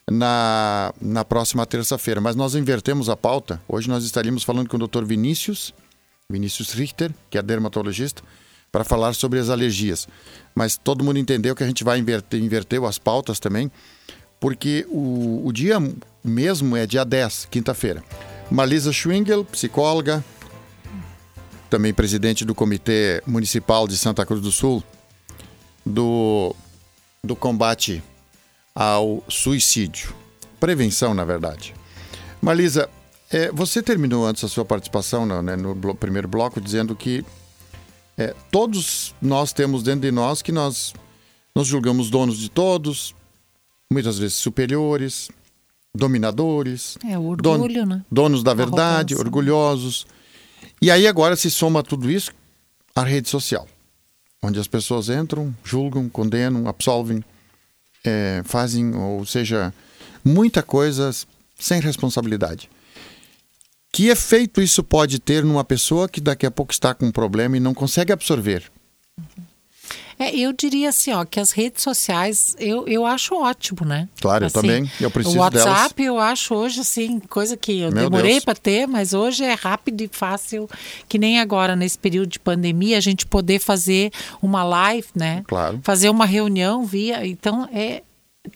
na, 0.09 0.93
na 1.01 1.23
próxima 1.23 1.65
terça-feira, 1.65 2.19
mas 2.19 2.35
nós 2.35 2.55
invertemos 2.55 3.09
a 3.09 3.15
pauta. 3.15 3.61
Hoje 3.67 3.87
nós 3.87 4.03
estaríamos 4.03 4.43
falando 4.43 4.67
com 4.67 4.77
o 4.77 4.87
Dr. 4.87 5.03
Vinícius, 5.03 5.73
Vinícius 6.29 6.73
Richter, 6.73 7.11
que 7.29 7.37
é 7.37 7.41
dermatologista, 7.41 8.21
para 8.71 8.83
falar 8.83 9.13
sobre 9.13 9.39
as 9.39 9.49
alergias. 9.49 10.07
Mas 10.53 10.77
todo 10.77 11.03
mundo 11.03 11.17
entendeu 11.17 11.55
que 11.55 11.63
a 11.63 11.67
gente 11.67 11.83
vai 11.83 11.97
inverter, 11.97 12.41
inverteu 12.41 12.85
as 12.85 12.97
pautas 12.97 13.39
também, 13.39 13.71
porque 14.39 14.85
o, 14.89 15.41
o 15.45 15.53
dia 15.53 15.77
mesmo 16.23 16.75
é 16.75 16.85
dia 16.85 17.05
10, 17.05 17.47
quinta-feira. 17.49 18.03
Marlisa 18.51 18.91
Schwingel, 18.91 19.45
psicóloga, 19.45 20.23
também 21.75 21.93
presidente 21.93 22.45
do 22.45 22.55
Comitê 22.55 23.21
Municipal 23.27 23.85
de 23.85 23.97
Santa 23.97 24.25
Cruz 24.25 24.41
do 24.41 24.49
Sul, 24.49 24.81
do, 25.85 26.55
do 27.21 27.35
combate 27.35 28.01
ao 28.73 29.21
suicídio. 29.27 30.15
Prevenção, 30.57 31.13
na 31.13 31.25
verdade. 31.25 31.75
Marlisa, 32.41 32.89
é, 33.29 33.51
você 33.51 33.83
terminou 33.83 34.25
antes 34.25 34.41
a 34.45 34.47
sua 34.47 34.63
participação 34.63 35.25
no, 35.25 35.41
né, 35.41 35.57
no 35.57 35.75
primeiro 35.95 36.29
bloco 36.29 36.61
dizendo 36.61 36.95
que 36.95 37.25
é, 38.17 38.33
todos 38.49 39.13
nós 39.21 39.51
temos 39.51 39.83
dentro 39.83 39.99
de 39.99 40.11
nós 40.11 40.41
que 40.41 40.53
nós 40.53 40.93
nos 41.53 41.67
julgamos 41.67 42.09
donos 42.09 42.37
de 42.37 42.47
todos, 42.49 43.13
muitas 43.91 44.17
vezes 44.17 44.35
superiores, 44.37 45.29
dominadores. 45.93 46.97
É, 47.05 47.19
orgulho, 47.19 47.41
don, 47.41 47.85
né? 47.85 48.05
Donos 48.09 48.43
da 48.43 48.53
verdade, 48.53 49.13
orgulhosos. 49.13 50.07
E 50.81 50.91
aí 50.91 51.07
agora 51.07 51.35
se 51.35 51.49
soma 51.49 51.83
tudo 51.83 52.09
isso 52.09 52.31
à 52.95 53.03
rede 53.03 53.29
social, 53.29 53.67
onde 54.41 54.59
as 54.59 54.67
pessoas 54.67 55.09
entram, 55.09 55.53
julgam, 55.63 56.07
condenam, 56.09 56.67
absolvem, 56.67 57.23
é, 58.03 58.41
fazem, 58.45 58.95
ou 58.95 59.25
seja, 59.25 59.73
muita 60.23 60.61
coisa 60.61 61.11
sem 61.59 61.79
responsabilidade. 61.79 62.69
Que 63.91 64.09
efeito 64.09 64.61
isso 64.61 64.83
pode 64.83 65.19
ter 65.19 65.43
numa 65.43 65.63
pessoa 65.63 66.09
que 66.09 66.19
daqui 66.19 66.45
a 66.45 66.51
pouco 66.51 66.73
está 66.73 66.93
com 66.93 67.05
um 67.05 67.11
problema 67.11 67.55
e 67.55 67.61
não 67.61 67.73
consegue 67.73 68.11
absorver? 68.11 68.69
É, 70.17 70.35
eu 70.35 70.53
diria 70.53 70.89
assim, 70.89 71.11
ó, 71.11 71.25
que 71.25 71.39
as 71.39 71.51
redes 71.51 71.83
sociais 71.83 72.55
eu, 72.59 72.87
eu 72.87 73.05
acho 73.05 73.35
ótimo, 73.35 73.85
né? 73.85 74.07
Claro, 74.21 74.45
assim, 74.45 74.57
eu 74.57 74.61
também. 74.61 74.91
Eu 74.99 75.11
preciso 75.11 75.37
O 75.37 75.41
WhatsApp 75.41 75.95
delas. 75.95 76.07
eu 76.07 76.19
acho 76.19 76.55
hoje, 76.55 76.79
assim, 76.79 77.19
coisa 77.19 77.57
que 77.57 77.79
eu 77.81 77.91
Meu 77.91 78.09
demorei 78.09 78.39
para 78.39 78.55
ter, 78.55 78.87
mas 78.87 79.13
hoje 79.13 79.43
é 79.43 79.53
rápido 79.53 80.01
e 80.01 80.09
fácil, 80.11 80.69
que 81.09 81.17
nem 81.17 81.39
agora, 81.39 81.75
nesse 81.75 81.97
período 81.97 82.29
de 82.29 82.39
pandemia, 82.39 82.97
a 82.97 83.01
gente 83.01 83.25
poder 83.25 83.59
fazer 83.59 84.11
uma 84.41 84.63
live, 84.63 85.07
né? 85.13 85.43
Claro. 85.47 85.79
Fazer 85.83 86.09
uma 86.09 86.25
reunião 86.25 86.85
via. 86.85 87.25
Então, 87.25 87.67
é. 87.73 88.01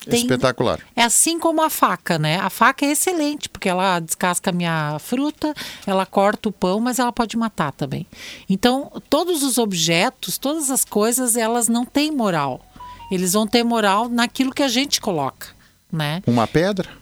Tem, 0.05 0.21
Espetacular. 0.21 0.79
é 0.95 1.03
assim 1.03 1.39
como 1.39 1.61
a 1.61 1.69
faca, 1.69 2.19
né? 2.19 2.37
A 2.39 2.49
faca 2.49 2.85
é 2.85 2.91
excelente, 2.91 3.49
porque 3.49 3.69
ela 3.69 3.99
descasca 3.99 4.49
a 4.49 4.53
minha 4.53 4.97
fruta, 4.99 5.53
ela 5.85 6.05
corta 6.05 6.49
o 6.49 6.51
pão, 6.51 6.79
mas 6.79 6.99
ela 6.99 7.11
pode 7.11 7.37
matar 7.37 7.71
também. 7.71 8.05
Então, 8.49 8.91
todos 9.09 9.43
os 9.43 9.57
objetos, 9.57 10.37
todas 10.37 10.69
as 10.69 10.85
coisas, 10.85 11.35
elas 11.35 11.67
não 11.67 11.85
têm 11.85 12.11
moral. 12.11 12.65
Eles 13.11 13.33
vão 13.33 13.47
ter 13.47 13.63
moral 13.63 14.07
naquilo 14.07 14.51
que 14.51 14.61
a 14.61 14.67
gente 14.67 15.01
coloca, 15.01 15.47
né? 15.91 16.21
Uma 16.27 16.47
pedra? 16.47 16.98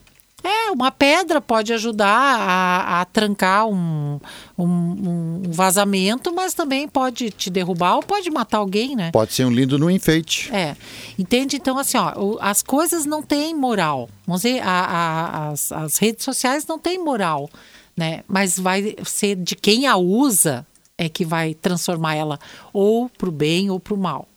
É, 0.50 0.72
uma 0.72 0.92
pedra 0.92 1.42
pode 1.42 1.74
ajudar 1.74 2.08
a, 2.40 3.02
a 3.02 3.06
trancar 3.06 3.68
um, 3.68 4.20
um, 4.58 4.66
um 4.66 5.42
vazamento, 5.50 6.34
mas 6.34 6.54
também 6.54 6.88
pode 6.88 7.32
te 7.32 7.50
derrubar 7.50 7.96
ou 7.98 8.04
pode 8.04 8.30
matar 8.30 8.60
alguém, 8.60 8.96
né? 8.96 9.12
Pode 9.12 9.34
ser 9.34 9.46
um 9.46 9.52
lindo 9.52 9.78
no 9.78 9.90
enfeite. 9.92 10.50
É, 10.56 10.76
entende? 11.20 11.58
Então, 11.58 11.78
assim, 11.78 11.98
ó, 11.98 12.38
as 12.40 12.62
coisas 12.62 13.06
não 13.06 13.22
têm 13.22 13.54
moral. 13.54 14.10
Vamos 14.26 14.44
dizer, 14.44 14.62
a- 14.64 14.70
a- 14.70 15.48
as, 15.50 15.72
as 15.72 15.98
redes 15.98 16.24
sociais 16.24 16.66
não 16.66 16.80
têm 16.80 17.04
moral, 17.04 17.50
né? 17.96 18.24
Mas 18.28 18.58
vai 18.58 18.96
ser 19.04 19.36
de 19.36 19.56
quem 19.56 19.86
a 19.86 19.98
usa 19.98 20.66
é 20.98 21.10
que 21.10 21.26
vai 21.26 21.54
transformar 21.54 22.16
ela 22.16 22.40
ou 22.72 23.10
para 23.10 23.28
o 23.30 23.32
bem 23.32 23.70
ou 23.70 23.80
para 23.80 23.94
o 23.94 23.98
mal. 23.98 24.28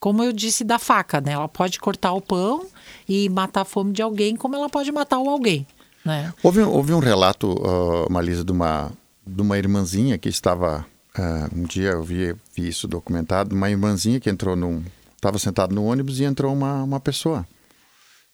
Como 0.00 0.22
eu 0.24 0.32
disse 0.32 0.64
da 0.64 0.78
faca, 0.78 1.20
né? 1.20 1.32
Ela 1.32 1.46
pode 1.46 1.78
cortar 1.78 2.12
o 2.14 2.22
pão 2.22 2.66
e 3.06 3.28
matar 3.28 3.60
a 3.60 3.64
fome 3.66 3.92
de 3.92 4.00
alguém, 4.00 4.34
como 4.34 4.56
ela 4.56 4.68
pode 4.70 4.90
matar 4.90 5.18
o 5.18 5.28
alguém, 5.28 5.66
né? 6.02 6.32
Houve, 6.42 6.60
houve 6.62 6.94
um 6.94 6.98
relato, 6.98 7.52
uh, 7.52 8.10
Marlisa, 8.10 8.42
de 8.42 8.50
uma, 8.50 8.90
de 9.26 9.42
uma 9.42 9.58
irmãzinha 9.58 10.16
que 10.16 10.30
estava. 10.30 10.86
ah, 11.14 11.48
um 11.54 11.64
dia 11.64 11.90
eu 11.90 12.02
vi, 12.02 12.34
vi 12.56 12.66
isso 12.68 12.88
documentado, 12.88 13.54
uma 13.54 13.68
irmãzinha 13.70 14.18
que 14.18 14.30
entrou 14.30 14.56
num. 14.56 14.82
Estava 15.14 15.38
sentado 15.38 15.74
no 15.74 15.84
ônibus 15.84 16.18
e 16.18 16.24
entrou 16.24 16.50
uma, 16.50 16.82
uma 16.82 16.98
pessoa 16.98 17.46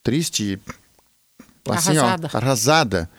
triste, 0.05 0.57
assim, 1.69 1.99
Arrasada. 1.99 2.31
ó, 2.33 2.37
arrasada. 2.37 3.11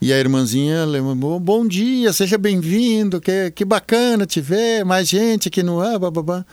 E 0.00 0.12
a 0.12 0.18
irmãzinha 0.18 0.84
lembrou: 0.84 1.38
Bom 1.38 1.64
dia, 1.68 2.12
seja 2.12 2.36
bem-vindo, 2.36 3.20
que, 3.20 3.52
que 3.52 3.64
bacana 3.64 4.26
te 4.26 4.40
ver, 4.40 4.84
mais 4.84 5.08
gente 5.08 5.46
aqui 5.46 5.62
no. 5.62 5.80
Ah, 5.80 6.00
bababá." 6.00 6.44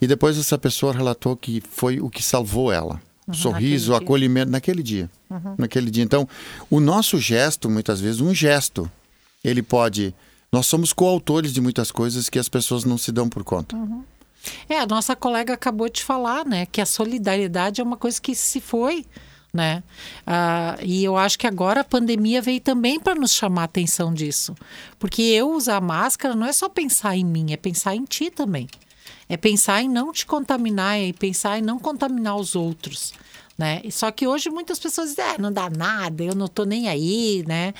E 0.00 0.06
depois 0.06 0.38
essa 0.38 0.56
pessoa 0.56 0.92
relatou 0.92 1.36
que 1.36 1.62
foi 1.70 2.00
o 2.00 2.08
que 2.08 2.22
salvou 2.22 2.72
ela. 2.72 3.00
O 3.26 3.34
sorriso, 3.34 3.90
o 3.90 3.92
naquele 3.92 3.98
dia. 3.98 4.06
acolhimento 4.06 4.50
naquele 4.50 4.82
dia. 4.82 5.10
Naquele 5.58 5.90
dia. 5.90 6.02
Então, 6.04 6.26
o 6.70 6.80
nosso 6.80 7.18
gesto, 7.18 7.68
muitas 7.68 8.00
vezes, 8.00 8.20
um 8.20 8.34
gesto, 8.34 8.90
ele 9.44 9.62
pode. 9.62 10.14
Nós 10.50 10.66
somos 10.66 10.92
coautores 10.92 11.52
de 11.52 11.60
muitas 11.60 11.90
coisas 11.90 12.28
que 12.30 12.38
as 12.38 12.48
pessoas 12.48 12.84
não 12.84 12.96
se 12.96 13.12
dão 13.12 13.28
por 13.28 13.44
conta. 13.44 13.76
É, 14.68 14.78
a 14.78 14.86
nossa 14.86 15.14
colega 15.14 15.52
acabou 15.52 15.88
de 15.90 16.02
falar, 16.02 16.44
né, 16.46 16.64
que 16.64 16.80
a 16.80 16.86
solidariedade 16.86 17.80
é 17.80 17.84
uma 17.84 17.96
coisa 17.96 18.20
que 18.20 18.34
se 18.34 18.60
foi, 18.60 19.04
né? 19.52 19.82
Ah, 20.26 20.78
e 20.82 21.04
eu 21.04 21.16
acho 21.16 21.38
que 21.38 21.46
agora 21.46 21.80
a 21.80 21.84
pandemia 21.84 22.40
veio 22.40 22.60
também 22.60 23.00
para 23.00 23.14
nos 23.14 23.32
chamar 23.32 23.62
a 23.62 23.64
atenção 23.64 24.14
disso. 24.14 24.54
Porque 24.98 25.20
eu 25.20 25.50
usar 25.50 25.80
máscara 25.80 26.34
não 26.34 26.46
é 26.46 26.52
só 26.52 26.68
pensar 26.68 27.16
em 27.16 27.24
mim, 27.24 27.52
é 27.52 27.56
pensar 27.56 27.94
em 27.94 28.04
ti 28.04 28.30
também. 28.30 28.68
É 29.28 29.36
pensar 29.36 29.82
em 29.82 29.88
não 29.88 30.12
te 30.12 30.24
contaminar, 30.24 30.98
é 30.98 31.12
pensar 31.12 31.58
em 31.58 31.62
não 31.62 31.78
contaminar 31.78 32.36
os 32.36 32.56
outros. 32.56 33.12
Né? 33.56 33.82
Só 33.90 34.10
que 34.12 34.26
hoje 34.26 34.50
muitas 34.50 34.78
pessoas 34.78 35.10
dizem, 35.10 35.24
"Ah, 35.24 35.36
não 35.38 35.52
dá 35.52 35.68
nada, 35.68 36.22
eu 36.22 36.34
não 36.34 36.46
tô 36.46 36.64
nem 36.64 36.88
aí, 36.88 37.44
né? 37.46 37.74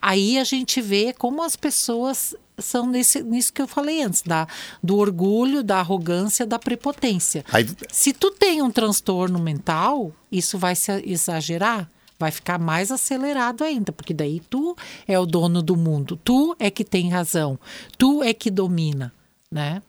Aí 0.00 0.38
a 0.38 0.44
gente 0.44 0.80
vê 0.80 1.12
como 1.12 1.42
as 1.42 1.56
pessoas 1.56 2.36
são 2.58 2.86
nesse, 2.86 3.22
nisso 3.22 3.52
que 3.52 3.60
eu 3.60 3.66
falei 3.66 4.02
antes, 4.02 4.22
da, 4.22 4.46
do 4.82 4.96
orgulho, 4.96 5.62
da 5.62 5.78
arrogância, 5.78 6.46
da 6.46 6.58
prepotência. 6.58 7.44
Aí, 7.52 7.66
Se 7.90 8.12
tu 8.12 8.30
tem 8.30 8.62
um 8.62 8.70
transtorno 8.70 9.38
mental, 9.38 10.12
isso 10.30 10.56
vai 10.58 10.76
se 10.76 10.92
exagerar, 11.04 11.90
vai 12.18 12.30
ficar 12.30 12.58
mais 12.58 12.92
acelerado 12.92 13.64
ainda, 13.64 13.92
porque 13.92 14.14
daí 14.14 14.40
tu 14.48 14.76
é 15.06 15.18
o 15.18 15.26
dono 15.26 15.62
do 15.62 15.76
mundo, 15.76 16.18
tu 16.22 16.54
é 16.58 16.70
que 16.70 16.84
tem 16.84 17.10
razão, 17.10 17.58
tu 17.98 18.22
é 18.22 18.32
que 18.32 18.50
domina, 18.50 19.12
né? 19.50 19.82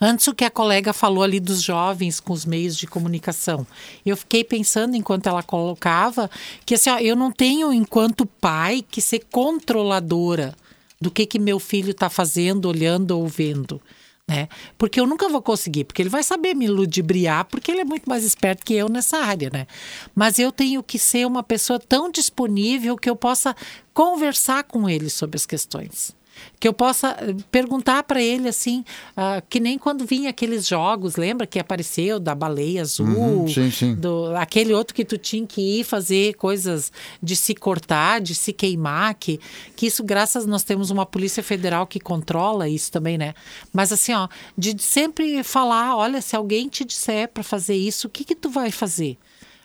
Antes 0.00 0.26
o 0.26 0.34
que 0.34 0.44
a 0.44 0.50
colega 0.50 0.92
falou 0.92 1.22
ali 1.22 1.40
dos 1.40 1.62
jovens 1.62 2.20
com 2.20 2.32
os 2.32 2.44
meios 2.44 2.76
de 2.76 2.86
comunicação. 2.86 3.66
Eu 4.04 4.16
fiquei 4.16 4.44
pensando 4.44 4.96
enquanto 4.96 5.26
ela 5.28 5.42
colocava 5.42 6.30
que 6.64 6.74
assim, 6.74 6.90
ó, 6.90 6.98
eu 6.98 7.16
não 7.16 7.32
tenho 7.32 7.72
enquanto 7.72 8.26
pai 8.26 8.84
que 8.88 9.00
ser 9.00 9.26
controladora 9.30 10.54
do 11.00 11.10
que 11.10 11.26
que 11.26 11.38
meu 11.38 11.58
filho 11.58 11.90
está 11.90 12.08
fazendo, 12.08 12.68
olhando 12.68 13.12
ou 13.12 13.26
vendo. 13.26 13.80
Né? 14.28 14.46
Porque 14.76 15.00
eu 15.00 15.06
nunca 15.06 15.26
vou 15.26 15.40
conseguir, 15.40 15.84
porque 15.84 16.02
ele 16.02 16.10
vai 16.10 16.22
saber 16.22 16.54
me 16.54 16.68
ludibriar, 16.68 17.46
porque 17.46 17.70
ele 17.70 17.80
é 17.80 17.84
muito 17.84 18.06
mais 18.06 18.24
esperto 18.24 18.64
que 18.64 18.74
eu 18.74 18.86
nessa 18.86 19.16
área, 19.16 19.48
né? 19.50 19.66
Mas 20.14 20.38
eu 20.38 20.52
tenho 20.52 20.82
que 20.82 20.98
ser 20.98 21.26
uma 21.26 21.42
pessoa 21.42 21.78
tão 21.78 22.10
disponível 22.10 22.94
que 22.94 23.08
eu 23.08 23.16
possa 23.16 23.56
conversar 23.94 24.64
com 24.64 24.86
ele 24.86 25.08
sobre 25.08 25.36
as 25.36 25.46
questões. 25.46 26.17
Que 26.60 26.66
eu 26.66 26.72
possa 26.72 27.16
eh, 27.20 27.34
perguntar 27.50 28.02
para 28.02 28.20
ele 28.22 28.48
assim, 28.48 28.84
ah, 29.16 29.42
que 29.48 29.60
nem 29.60 29.78
quando 29.78 30.04
vinha 30.04 30.30
aqueles 30.30 30.66
jogos, 30.66 31.16
lembra 31.16 31.46
que 31.46 31.58
apareceu 31.58 32.18
da 32.18 32.34
baleia 32.34 32.82
azul, 32.82 33.06
Uhum, 33.06 33.48
sim, 33.48 33.70
sim. 33.70 33.94
do 33.94 34.34
aquele 34.36 34.72
outro 34.74 34.94
que 34.94 35.04
tu 35.04 35.16
tinha 35.16 35.46
que 35.46 35.80
ir 35.80 35.84
fazer 35.84 36.34
coisas 36.34 36.90
de 37.22 37.36
se 37.36 37.54
cortar, 37.54 38.20
de 38.20 38.34
se 38.34 38.52
queimar, 38.52 39.14
que, 39.14 39.38
que 39.76 39.86
isso 39.86 40.02
graças 40.02 40.46
nós 40.46 40.64
temos 40.64 40.90
uma 40.90 41.06
polícia 41.06 41.42
federal 41.42 41.86
que 41.86 42.00
controla 42.00 42.68
isso 42.68 42.90
também, 42.90 43.16
né? 43.18 43.34
Mas 43.72 43.92
assim, 43.92 44.12
ó, 44.12 44.28
de 44.56 44.74
sempre 44.82 45.42
falar, 45.44 45.96
olha, 45.96 46.20
se 46.20 46.34
alguém 46.36 46.68
te 46.68 46.84
disser 46.84 47.28
para 47.28 47.42
fazer 47.42 47.76
isso, 47.76 48.06
o 48.06 48.10
que 48.10 48.24
que 48.24 48.34
tu 48.34 48.50
vai 48.50 48.70
fazer? 48.70 49.16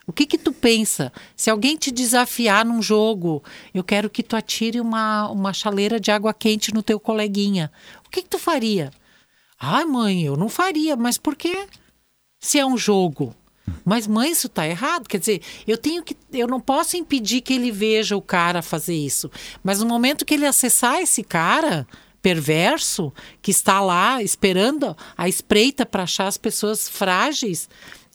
O 0.05 0.11
que 0.11 0.25
que 0.25 0.37
tu 0.37 0.51
pensa? 0.51 1.11
Se 1.35 1.49
alguém 1.49 1.77
te 1.77 1.91
desafiar 1.91 2.65
num 2.65 2.81
jogo, 2.81 3.41
eu 3.73 3.83
quero 3.83 4.09
que 4.09 4.21
tu 4.21 4.35
atire 4.35 4.81
uma, 4.81 5.29
uma 5.29 5.53
chaleira 5.53 5.99
de 5.99 6.11
água 6.11 6.33
quente 6.33 6.73
no 6.73 6.83
teu 6.83 6.99
coleguinha. 6.99 7.71
O 8.05 8.09
que 8.09 8.21
que 8.21 8.29
tu 8.29 8.37
faria? 8.37 8.91
Ai, 9.57 9.85
mãe, 9.85 10.23
eu 10.23 10.35
não 10.35 10.49
faria, 10.49 10.95
mas 10.97 11.17
por 11.17 11.35
quê? 11.35 11.67
Se 12.39 12.59
é 12.59 12.65
um 12.65 12.77
jogo. 12.77 13.33
Mas 13.85 14.05
mãe, 14.05 14.31
isso 14.31 14.47
está 14.47 14.67
errado. 14.67 15.07
Quer 15.07 15.19
dizer, 15.19 15.41
eu 15.65 15.77
tenho 15.77 16.03
que, 16.03 16.17
eu 16.33 16.47
não 16.47 16.59
posso 16.59 16.97
impedir 16.97 17.39
que 17.39 17.53
ele 17.53 17.71
veja 17.71 18.17
o 18.17 18.21
cara 18.21 18.61
fazer 18.61 18.95
isso. 18.95 19.31
Mas 19.63 19.79
no 19.79 19.85
momento 19.85 20.25
que 20.25 20.33
ele 20.33 20.45
acessar 20.45 21.01
esse 21.01 21.23
cara, 21.23 21.87
perverso 22.21 23.13
que 23.41 23.51
está 23.51 23.81
lá 23.81 24.23
esperando 24.23 24.95
a 25.17 25.27
espreita 25.27 25.85
para 25.85 26.03
achar 26.03 26.27
as 26.27 26.37
pessoas 26.37 26.87
frágeis, 26.87 27.69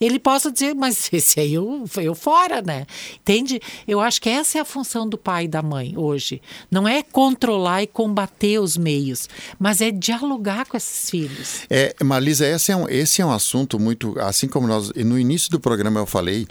ele 0.05 0.19
possa 0.19 0.51
dizer, 0.51 0.73
mas 0.73 1.09
esse 1.11 1.39
aí 1.39 1.53
eu, 1.53 1.85
eu 1.97 2.15
fora, 2.15 2.61
né? 2.61 2.85
Entende? 3.15 3.59
Eu 3.87 3.99
acho 3.99 4.21
que 4.21 4.29
essa 4.29 4.57
é 4.57 4.61
a 4.61 4.65
função 4.65 5.07
do 5.07 5.17
pai 5.17 5.45
e 5.45 5.47
da 5.47 5.61
mãe 5.61 5.93
hoje. 5.97 6.41
Não 6.71 6.87
é 6.87 7.03
controlar 7.03 7.83
e 7.83 7.87
combater 7.87 8.59
os 8.59 8.77
meios, 8.77 9.27
mas 9.59 9.81
é 9.81 9.91
dialogar 9.91 10.65
com 10.65 10.77
esses 10.77 11.09
filhos. 11.09 11.61
É, 11.69 11.95
Marlisa, 12.03 12.47
esse 12.47 12.71
é 12.71 12.75
um, 12.75 12.87
esse 12.87 13.21
é 13.21 13.25
um 13.25 13.31
assunto 13.31 13.79
muito. 13.79 14.19
Assim 14.19 14.47
como 14.47 14.67
nós. 14.67 14.91
No 14.93 15.19
início 15.19 15.49
do 15.51 15.59
programa 15.59 15.99
eu 15.99 16.05
falei 16.05 16.47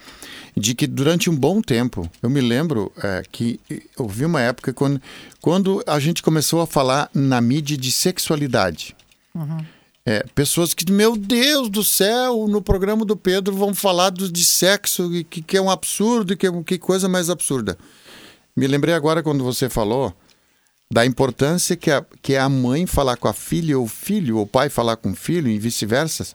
de 0.57 0.75
que 0.75 0.87
durante 0.87 1.31
um 1.31 1.37
bom 1.37 1.63
tempo, 1.63 2.11
eu 2.23 2.29
me 2.29 2.41
lembro 2.41 2.93
é, 3.03 3.23
que 3.31 3.61
houve 3.97 4.25
uma 4.25 4.41
época 4.41 4.73
quando, 4.73 5.01
quando 5.41 5.83
a 5.87 5.99
gente 5.99 6.23
começou 6.23 6.61
a 6.61 6.67
falar 6.67 7.09
na 7.15 7.41
mídia 7.41 7.77
de 7.77 7.93
sexualidade. 7.93 8.95
Uhum. 9.35 9.65
É, 10.11 10.25
pessoas 10.35 10.73
que, 10.73 10.91
meu 10.91 11.15
Deus 11.15 11.69
do 11.69 11.85
céu, 11.85 12.47
no 12.49 12.63
programa 12.63 13.05
do 13.05 13.15
Pedro 13.15 13.55
vão 13.55 13.75
falar 13.75 14.09
do, 14.09 14.33
de 14.33 14.43
sexo, 14.43 15.11
que, 15.29 15.43
que 15.43 15.55
é 15.55 15.61
um 15.61 15.69
absurdo, 15.69 16.35
que, 16.35 16.51
que 16.63 16.79
coisa 16.79 17.11
mais 17.11 17.29
absurda. 17.29 17.77
Me 18.57 18.67
lembrei 18.67 18.95
agora 18.95 19.23
quando 19.23 19.45
você 19.45 19.69
falou 19.69 20.15
da 20.91 21.05
importância 21.05 21.77
que, 21.77 21.91
a, 21.91 22.03
que 22.23 22.33
é 22.33 22.39
a 22.39 22.49
mãe 22.49 22.87
falar 22.87 23.19
com 23.19 23.29
a 23.29 23.35
filha, 23.35 23.79
ou 23.79 23.85
o 23.85 23.87
filho, 23.87 24.39
ou 24.39 24.45
o 24.45 24.47
pai 24.47 24.71
falar 24.71 24.97
com 24.97 25.11
o 25.11 25.15
filho, 25.15 25.47
e 25.47 25.59
vice-versa 25.59 26.29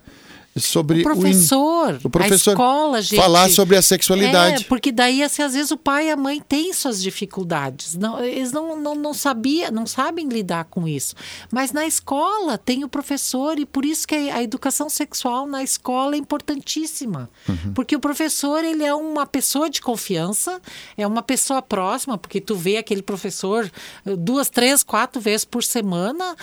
sobre 0.56 1.00
o 1.00 1.02
professor, 1.02 1.98
o, 2.04 2.06
o 2.06 2.10
professor 2.10 2.50
a 2.50 2.52
escola, 2.52 3.02
gente. 3.02 3.16
Falar 3.16 3.50
sobre 3.50 3.76
a 3.76 3.82
sexualidade. 3.82 4.62
É, 4.62 4.66
porque 4.66 4.92
daí 4.92 5.22
assim, 5.22 5.42
às 5.42 5.52
vezes 5.52 5.72
o 5.72 5.76
pai 5.76 6.06
e 6.08 6.10
a 6.10 6.16
mãe 6.16 6.40
têm 6.40 6.72
suas 6.72 7.02
dificuldades. 7.02 7.94
Não, 7.96 8.22
eles 8.22 8.52
não, 8.52 8.76
não, 8.76 8.94
não 8.94 9.12
sabia, 9.12 9.70
não 9.72 9.84
sabem 9.84 10.28
lidar 10.28 10.66
com 10.66 10.86
isso. 10.86 11.16
Mas 11.50 11.72
na 11.72 11.84
escola 11.86 12.56
tem 12.56 12.84
o 12.84 12.88
professor 12.88 13.58
e 13.58 13.66
por 13.66 13.84
isso 13.84 14.06
que 14.06 14.14
a 14.14 14.42
educação 14.42 14.88
sexual 14.88 15.46
na 15.46 15.62
escola 15.62 16.14
é 16.14 16.18
importantíssima. 16.18 17.28
Uhum. 17.48 17.72
Porque 17.74 17.96
o 17.96 18.00
professor, 18.00 18.62
ele 18.64 18.84
é 18.84 18.94
uma 18.94 19.26
pessoa 19.26 19.68
de 19.68 19.80
confiança, 19.80 20.60
é 20.96 21.04
uma 21.04 21.22
pessoa 21.22 21.60
próxima, 21.60 22.16
porque 22.16 22.40
tu 22.40 22.54
vê 22.54 22.76
aquele 22.76 23.02
professor 23.02 23.68
eh, 24.06 24.16
duas, 24.16 24.48
três, 24.48 24.84
quatro 24.84 25.20
vezes 25.20 25.44
por 25.44 25.64
semana, 25.64 26.36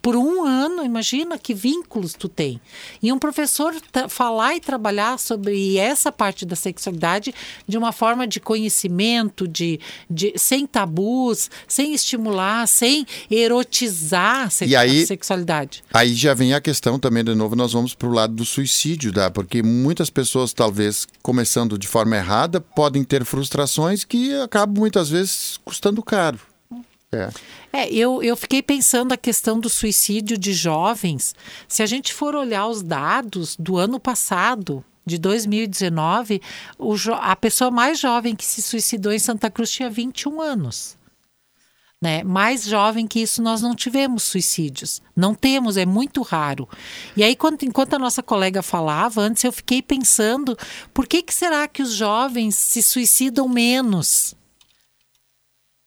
por 0.00 0.16
um 0.16 0.44
ano, 0.44 0.82
imagina 0.84 1.36
que 1.36 1.52
vínculos 1.52 2.14
tu 2.14 2.28
tem. 2.28 2.58
E 3.02 3.12
um 3.12 3.18
professor 3.18 3.57
professor 3.58 4.08
falar 4.08 4.54
e 4.54 4.60
trabalhar 4.60 5.18
sobre 5.18 5.76
essa 5.76 6.12
parte 6.12 6.46
da 6.46 6.54
sexualidade 6.54 7.34
de 7.66 7.76
uma 7.76 7.92
forma 7.92 8.26
de 8.26 8.38
conhecimento, 8.38 9.48
de, 9.48 9.80
de 10.08 10.32
sem 10.36 10.66
tabus, 10.66 11.50
sem 11.66 11.92
estimular, 11.92 12.66
sem 12.68 13.06
erotizar 13.30 14.46
a, 14.46 14.50
sex, 14.50 14.74
aí, 14.74 15.02
a 15.02 15.06
sexualidade. 15.06 15.82
Aí 15.92 16.14
já 16.14 16.34
vem 16.34 16.54
a 16.54 16.60
questão 16.60 16.98
também, 16.98 17.24
de 17.24 17.34
novo, 17.34 17.56
nós 17.56 17.72
vamos 17.72 17.94
para 17.94 18.08
o 18.08 18.12
lado 18.12 18.34
do 18.34 18.44
suicídio, 18.44 19.12
tá? 19.12 19.30
porque 19.30 19.62
muitas 19.62 20.08
pessoas, 20.08 20.52
talvez 20.52 21.06
começando 21.22 21.76
de 21.76 21.88
forma 21.88 22.16
errada, 22.16 22.60
podem 22.60 23.02
ter 23.02 23.24
frustrações 23.24 24.04
que 24.04 24.34
acabam 24.40 24.78
muitas 24.78 25.10
vezes 25.10 25.58
custando 25.64 26.02
caro. 26.02 26.38
É. 27.10 27.30
é, 27.72 27.92
eu, 27.92 28.22
eu 28.22 28.36
fiquei 28.36 28.62
pensando 28.62 29.12
a 29.12 29.16
questão 29.16 29.58
do 29.58 29.70
suicídio 29.70 30.36
de 30.36 30.52
jovens. 30.52 31.34
Se 31.66 31.82
a 31.82 31.86
gente 31.86 32.12
for 32.12 32.34
olhar 32.34 32.66
os 32.66 32.82
dados 32.82 33.56
do 33.56 33.78
ano 33.78 33.98
passado, 33.98 34.84
de 35.08 35.18
2019, 35.18 36.40
o 36.78 36.94
a 37.14 37.34
pessoa 37.34 37.70
mais 37.70 37.98
jovem 37.98 38.36
que 38.36 38.44
se 38.44 38.62
suicidou 38.62 39.10
em 39.10 39.18
Santa 39.18 39.50
Cruz 39.50 39.70
tinha 39.70 39.90
21 39.90 40.40
anos. 40.40 40.98
Né? 42.00 42.22
Mais 42.22 42.64
jovem 42.64 43.08
que 43.08 43.20
isso, 43.20 43.42
nós 43.42 43.60
não 43.60 43.74
tivemos 43.74 44.22
suicídios. 44.22 45.02
Não 45.16 45.34
temos, 45.34 45.76
é 45.76 45.84
muito 45.84 46.22
raro. 46.22 46.68
E 47.16 47.24
aí, 47.24 47.34
quando, 47.34 47.64
enquanto 47.64 47.94
a 47.94 47.98
nossa 47.98 48.22
colega 48.22 48.62
falava, 48.62 49.20
antes 49.20 49.42
eu 49.42 49.50
fiquei 49.50 49.82
pensando, 49.82 50.56
por 50.94 51.08
que, 51.08 51.24
que 51.24 51.34
será 51.34 51.66
que 51.66 51.82
os 51.82 51.92
jovens 51.92 52.54
se 52.54 52.82
suicidam 52.82 53.48
menos? 53.48 54.36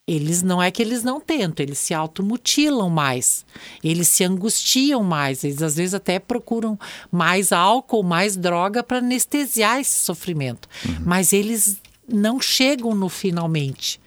Eles 0.07 0.41
não 0.41 0.61
é 0.61 0.71
que 0.71 0.81
eles 0.81 1.03
não 1.03 1.21
tentam, 1.21 1.63
eles 1.63 1.77
se 1.77 1.93
automutilam 1.93 2.89
mais, 2.89 3.45
eles 3.83 4.07
se 4.07 4.23
angustiam 4.23 5.03
mais, 5.03 5.43
eles 5.43 5.61
às 5.61 5.75
vezes 5.75 5.93
até 5.93 6.17
procuram 6.19 6.77
mais 7.11 7.51
álcool, 7.51 8.03
mais 8.03 8.35
droga 8.35 8.83
para 8.83 8.97
anestesiar 8.97 9.79
esse 9.79 9.99
sofrimento. 9.99 10.67
Uhum. 10.85 11.03
Mas 11.05 11.31
eles 11.31 11.77
não 12.07 12.41
chegam 12.41 12.95
no 12.95 13.09
finalmente. 13.09 14.01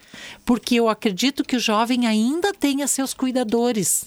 Porque 0.45 0.77
eu 0.77 0.89
acredito 0.89 1.45
que 1.45 1.57
o 1.57 1.61
jovem 1.61 2.07
ainda 2.07 2.53
tenha 2.53 2.87
seus 2.87 3.15
cuidadores. 3.15 4.05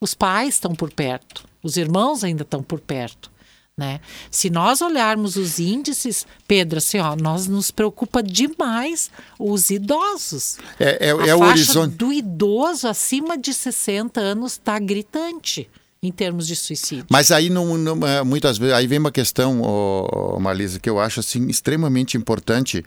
Os 0.00 0.14
pais 0.14 0.54
estão 0.54 0.74
por 0.74 0.92
perto, 0.92 1.44
os 1.62 1.76
irmãos 1.76 2.22
ainda 2.22 2.42
estão 2.42 2.62
por 2.62 2.80
perto. 2.80 3.30
Né? 3.78 4.00
Se 4.28 4.50
nós 4.50 4.82
olharmos 4.82 5.36
os 5.36 5.60
índices, 5.60 6.26
Pedro, 6.48 6.78
assim, 6.78 6.98
ó, 6.98 7.14
nós 7.14 7.46
nos 7.46 7.70
preocupa 7.70 8.20
demais 8.20 9.08
os 9.38 9.70
idosos. 9.70 10.58
É, 10.80 11.06
é, 11.06 11.08
é 11.10 11.34
o 11.36 11.40
horizonte 11.40 11.94
do 11.94 12.12
idoso 12.12 12.88
acima 12.88 13.38
de 13.38 13.54
60 13.54 14.20
anos 14.20 14.54
está 14.54 14.80
gritante 14.80 15.70
em 16.02 16.10
termos 16.10 16.48
de 16.48 16.56
suicídio. 16.56 17.06
Mas 17.08 17.30
aí 17.30 17.48
não, 17.48 17.78
não, 17.78 18.04
é, 18.04 18.24
muitas 18.24 18.58
vezes 18.58 18.74
aí 18.74 18.88
vem 18.88 18.98
uma 18.98 19.12
questão, 19.12 19.62
oh, 19.62 20.40
Marlisa, 20.40 20.80
que 20.80 20.90
eu 20.90 20.98
acho 20.98 21.20
assim 21.20 21.46
extremamente 21.46 22.16
importante 22.16 22.84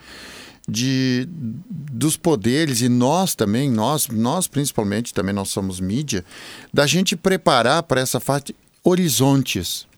de 0.68 1.26
dos 1.30 2.18
poderes 2.18 2.82
e 2.82 2.90
nós 2.90 3.34
também, 3.34 3.72
nós, 3.72 4.10
nós 4.10 4.46
principalmente 4.46 5.14
também 5.14 5.34
nós 5.34 5.48
somos 5.48 5.80
mídia, 5.80 6.26
da 6.74 6.86
gente 6.86 7.16
preparar 7.16 7.82
para 7.84 8.02
essa 8.02 8.20
fase 8.20 8.54
horizontes 8.84 9.90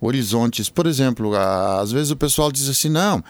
horizontes. 0.00 0.68
Por 0.68 0.86
exemplo, 0.86 1.34
às 1.36 1.90
vezes 1.92 2.10
o 2.10 2.16
pessoal 2.16 2.50
diz 2.52 2.68
assim, 2.68 2.88
não, 2.88 3.22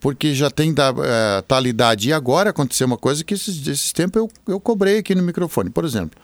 porque 0.00 0.34
já 0.34 0.50
tem 0.50 0.72
da, 0.72 0.88
é, 0.88 1.42
tal 1.42 1.64
idade. 1.66 2.08
E 2.08 2.12
agora 2.12 2.50
aconteceu 2.50 2.86
uma 2.86 2.96
coisa 2.96 3.22
que 3.22 3.34
esses, 3.34 3.66
esses 3.66 3.92
tempos 3.92 4.22
eu, 4.22 4.30
eu 4.48 4.60
cobrei 4.60 4.98
aqui 4.98 5.14
no 5.14 5.22
microfone. 5.22 5.70
Por 5.70 5.84
exemplo, 5.84 6.20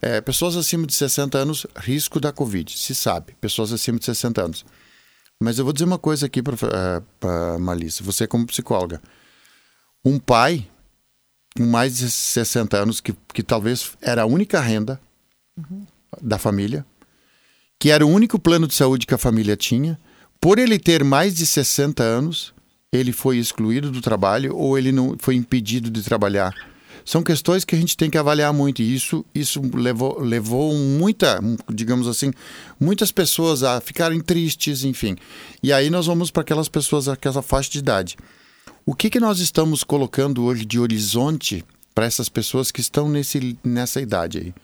é, 0.00 0.20
pessoas 0.20 0.56
acima 0.56 0.86
de 0.86 0.94
60 0.94 1.38
anos, 1.38 1.66
risco 1.76 2.18
da 2.18 2.32
Covid, 2.32 2.76
se 2.76 2.94
sabe. 2.94 3.34
Pessoas 3.40 3.72
acima 3.72 3.98
de 3.98 4.04
60 4.04 4.42
anos. 4.42 4.64
Mas 5.40 5.58
eu 5.58 5.64
vou 5.64 5.72
dizer 5.72 5.84
uma 5.84 5.98
coisa 5.98 6.26
aqui 6.26 6.42
para 6.42 6.54
uh, 6.54 7.58
Malícia, 7.60 8.04
você 8.04 8.26
como 8.26 8.46
psicóloga. 8.46 9.00
Um 10.04 10.18
pai 10.18 10.66
com 11.56 11.64
mais 11.64 11.98
de 11.98 12.10
60 12.10 12.76
anos, 12.76 13.00
que, 13.00 13.14
que 13.32 13.42
talvez 13.42 13.92
era 14.00 14.22
a 14.22 14.26
única 14.26 14.60
renda 14.60 15.00
uhum. 15.56 15.86
da 16.20 16.38
família, 16.38 16.84
que 17.78 17.90
era 17.90 18.04
o 18.04 18.10
único 18.10 18.38
plano 18.38 18.66
de 18.66 18.74
saúde 18.74 19.06
que 19.06 19.14
a 19.14 19.18
família 19.18 19.56
tinha. 19.56 19.98
Por 20.40 20.58
ele 20.58 20.78
ter 20.78 21.04
mais 21.04 21.34
de 21.34 21.46
60 21.46 22.02
anos, 22.02 22.52
ele 22.92 23.12
foi 23.12 23.38
excluído 23.38 23.90
do 23.90 24.00
trabalho 24.00 24.56
ou 24.56 24.76
ele 24.76 24.92
não 24.92 25.16
foi 25.18 25.34
impedido 25.34 25.90
de 25.90 26.02
trabalhar. 26.02 26.54
São 27.04 27.22
questões 27.22 27.64
que 27.64 27.74
a 27.74 27.78
gente 27.78 27.96
tem 27.96 28.10
que 28.10 28.18
avaliar 28.18 28.52
muito 28.52 28.82
e 28.82 28.94
isso 28.94 29.24
isso 29.34 29.62
levou 29.74 30.20
levou 30.20 30.74
muita, 30.74 31.40
digamos 31.72 32.06
assim, 32.06 32.32
muitas 32.78 33.10
pessoas 33.10 33.62
a 33.62 33.80
ficarem 33.80 34.20
tristes, 34.20 34.84
enfim. 34.84 35.16
E 35.62 35.72
aí 35.72 35.88
nós 35.88 36.06
vamos 36.06 36.30
para 36.30 36.42
aquelas 36.42 36.68
pessoas 36.68 37.08
aquela 37.08 37.40
faixa 37.40 37.70
de 37.70 37.78
idade. 37.78 38.16
O 38.84 38.94
que 38.94 39.08
que 39.08 39.20
nós 39.20 39.38
estamos 39.38 39.82
colocando 39.82 40.44
hoje 40.44 40.64
de 40.64 40.78
horizonte 40.78 41.64
para 41.94 42.04
essas 42.04 42.28
pessoas 42.28 42.70
que 42.70 42.80
estão 42.80 43.08
nesse 43.08 43.58
nessa 43.64 44.00
idade 44.00 44.38
aí? 44.38 44.54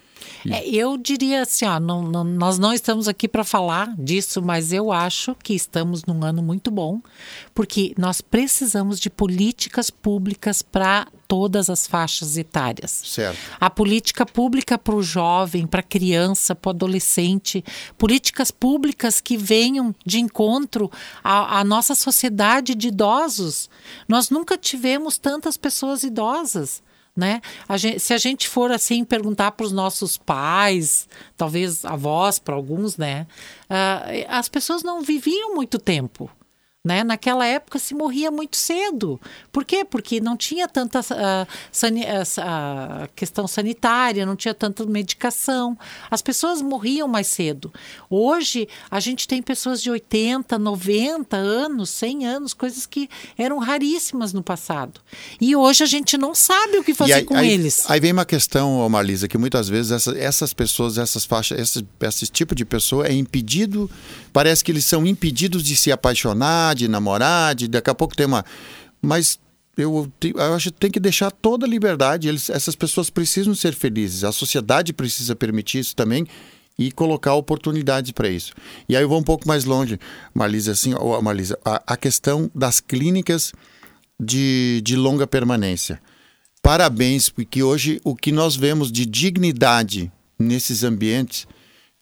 É, 0.51 0.68
eu 0.68 0.97
diria 0.97 1.43
assim, 1.43 1.64
ó, 1.64 1.81
não, 1.81 2.03
não, 2.03 2.25
nós 2.25 2.59
não 2.59 2.72
estamos 2.72 3.09
aqui 3.09 3.27
para 3.27 3.45
falar 3.45 3.95
disso, 3.97 4.43
mas 4.43 4.72
eu 4.72 4.93
acho 4.93 5.35
que 5.43 5.55
estamos 5.55 6.05
num 6.05 6.25
ano 6.25 6.43
muito 6.43 6.70
bom, 6.70 7.01
porque 7.55 7.95
nós 7.97 8.20
precisamos 8.20 9.01
de 9.01 9.09
políticas 9.09 9.91
públicas 9.91 10.62
para 10.62 11.07
todas 11.27 11.70
as 11.70 11.87
faixas 11.87 12.37
etárias. 12.37 12.91
Certo. 13.05 13.39
A 13.59 13.70
política 13.70 14.27
pública 14.27 14.79
para 14.79 14.95
o 14.95 15.03
jovem, 15.03 15.66
para 15.66 15.81
a 15.81 15.83
criança, 15.83 16.55
para 16.55 16.68
o 16.68 16.70
adolescente, 16.70 17.64
políticas 17.97 18.51
públicas 18.51 19.20
que 19.20 19.37
venham 19.37 19.95
de 20.05 20.20
encontro 20.20 20.91
à, 21.22 21.61
à 21.61 21.64
nossa 21.64 21.95
sociedade 21.95 22.75
de 22.75 22.89
idosos. 22.89 23.68
Nós 24.07 24.31
nunca 24.31 24.59
tivemos 24.59 25.18
tantas 25.18 25.57
pessoas 25.57 26.03
idosas 26.03 26.83
né? 27.17 27.41
A 27.69 27.77
gente, 27.77 28.01
se 28.01 28.12
a 28.12 28.19
gente 28.19 28.49
for 28.49 28.73
assim 28.73 29.05
perguntar 29.05 29.53
para 29.53 29.65
os 29.65 29.73
nossos 29.73 30.17
pais, 30.17 31.09
talvez 31.37 31.85
avós 31.85 32.39
para 32.39 32.55
alguns, 32.55 32.97
né? 32.97 33.27
Uh, 33.71 34.27
as 34.29 34.49
pessoas 34.49 34.83
não 34.83 35.03
viviam 35.03 35.55
muito 35.55 35.79
tempo. 35.79 36.31
Né? 36.87 37.03
Naquela 37.03 37.47
época 37.47 37.78
se 37.78 37.95
morria 37.95 38.30
muito 38.30 38.59
cedo. 38.59 39.18
Por 39.51 39.64
quê? 39.64 39.87
Porque 39.87 40.20
não 40.20 40.37
tinha 40.37 40.68
tanta 40.68 41.01
uh, 41.01 41.49
sani 41.72 42.03
uh, 42.03 43.09
questão 43.16 43.49
sanitária, 43.49 44.26
não 44.26 44.37
tinha 44.37 44.53
tanta 44.53 44.85
medicação. 44.85 45.78
As 46.11 46.20
pessoas 46.20 46.61
morriam 46.61 47.09
mais 47.09 47.28
cedo. 47.28 47.72
Hoje, 48.11 48.68
a 48.91 49.01
gente 49.01 49.26
tem 49.26 49.41
pessoas 49.41 49.82
de 49.82 49.91
80, 49.91 50.59
90 50.59 51.35
anos, 51.39 51.89
100 51.89 52.26
anos, 52.26 52.53
coisas 52.53 52.85
que 52.85 53.09
eram 53.39 53.59
raríssimas 53.61 54.35
no 54.35 54.43
passado. 54.43 55.01
E 55.41 55.57
hoje 55.57 55.85
a 55.85 55.87
gente 55.87 56.18
não 56.18 56.35
sabe 56.35 56.76
o 56.76 56.85
que 56.85 56.93
fazer 56.93 57.14
aí, 57.14 57.24
com 57.24 57.35
aí, 57.35 57.51
eles. 57.51 57.89
Aí 57.89 57.99
vem 57.99 58.12
uma 58.12 58.26
questão, 58.26 58.87
Marlisa, 58.91 59.26
que 59.26 59.39
muitas 59.39 59.70
vezes 59.70 59.91
essa, 59.91 60.18
essas 60.18 60.53
pessoas, 60.53 60.99
essas 60.99 61.24
faixas, 61.24 61.59
esse, 61.59 61.87
esse 62.03 62.26
tipo 62.26 62.55
de 62.55 62.66
pessoa 62.66 63.07
é 63.07 63.12
impedido, 63.14 63.91
parece 64.35 64.62
que 64.62 64.70
eles 64.70 64.85
são 64.85 65.07
impedidos 65.07 65.62
de 65.62 65.74
se 65.76 65.91
apaixonar, 65.91 66.74
de 66.75 66.89
namorar, 66.89 67.55
de 67.55 67.68
daqui 67.68 67.91
a 67.91 67.95
pouco 67.95 68.16
ter 68.16 68.27
uma. 68.27 68.45
Mas 69.01 69.39
eu, 69.77 70.11
eu 70.22 70.55
acho 70.55 70.72
que 70.72 70.79
tem 70.79 70.91
que 70.91 71.01
deixar 71.01 71.31
toda 71.31 71.66
a 71.66 71.68
liberdade. 71.68 72.29
Eles, 72.29 72.51
essas 72.51 72.75
pessoas 72.75 73.11
precisam 73.11 73.55
ser 73.55 73.75
felizes. 73.75 74.25
A 74.25 74.33
sociedade 74.33 74.93
precisa 74.93 75.35
permitir 75.35 75.79
isso 75.81 75.97
também 75.97 76.27
e 76.79 76.91
colocar 76.91 77.35
oportunidades 77.35 78.12
para 78.12 78.29
isso. 78.29 78.53
E 78.89 78.97
aí 78.97 79.03
eu 79.03 79.09
vou 79.09 79.18
um 79.18 79.25
pouco 79.25 79.47
mais 79.47 79.64
longe, 79.64 79.99
Marlisa, 80.35 80.72
assim, 80.72 80.95
oh, 80.95 81.20
Marlisa, 81.22 81.59
a, 81.64 81.83
a 81.95 81.97
questão 81.97 82.51
das 82.55 82.81
clínicas 82.81 83.53
de, 84.20 84.81
de 84.85 84.97
longa 84.97 85.27
permanência. 85.27 86.01
Parabéns, 86.61 87.29
porque 87.29 87.62
hoje 87.62 88.01
o 88.03 88.16
que 88.16 88.33
nós 88.33 88.57
vemos 88.57 88.91
de 88.91 89.07
dignidade 89.07 90.11
nesses 90.39 90.83
ambientes 90.83 91.47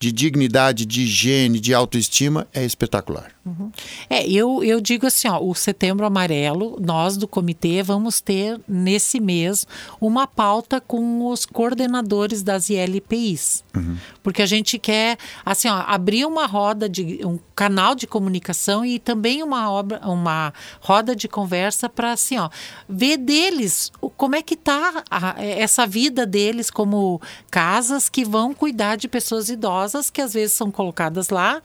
de 0.02 0.10
dignidade, 0.10 0.84
de 0.84 1.02
higiene, 1.02 1.60
de 1.60 1.72
autoestima 1.72 2.48
é 2.52 2.64
espetacular. 2.64 3.30
Uhum. 3.44 3.72
É, 4.08 4.24
eu, 4.28 4.62
eu 4.62 4.80
digo 4.80 5.04
assim, 5.04 5.26
ó, 5.26 5.42
o 5.42 5.52
Setembro 5.52 6.06
Amarelo, 6.06 6.78
nós 6.80 7.16
do 7.16 7.26
comitê 7.26 7.82
vamos 7.82 8.20
ter 8.20 8.60
nesse 8.68 9.18
mês 9.18 9.66
uma 10.00 10.28
pauta 10.28 10.80
com 10.80 11.26
os 11.26 11.44
coordenadores 11.44 12.44
das 12.44 12.70
ILPIs, 12.70 13.64
uhum. 13.74 13.96
porque 14.22 14.42
a 14.42 14.46
gente 14.46 14.78
quer 14.78 15.18
assim, 15.44 15.68
ó, 15.68 15.82
abrir 15.88 16.24
uma 16.24 16.46
roda 16.46 16.88
de 16.88 17.20
um 17.26 17.36
canal 17.56 17.96
de 17.96 18.06
comunicação 18.06 18.84
e 18.84 19.00
também 19.00 19.42
uma 19.42 19.68
obra, 19.72 20.00
uma 20.08 20.54
roda 20.80 21.16
de 21.16 21.26
conversa 21.26 21.88
para 21.88 22.12
assim, 22.12 22.38
ó, 22.38 22.48
ver 22.88 23.16
deles 23.16 23.90
como 24.16 24.36
é 24.36 24.42
que 24.42 24.54
tá 24.54 25.02
a, 25.10 25.42
essa 25.42 25.84
vida 25.84 26.24
deles 26.24 26.70
como 26.70 27.20
casas 27.50 28.08
que 28.08 28.24
vão 28.24 28.54
cuidar 28.54 28.94
de 28.94 29.08
pessoas 29.08 29.48
idosas 29.48 30.10
que 30.10 30.20
às 30.20 30.32
vezes 30.32 30.52
são 30.52 30.70
colocadas 30.70 31.28
lá 31.28 31.60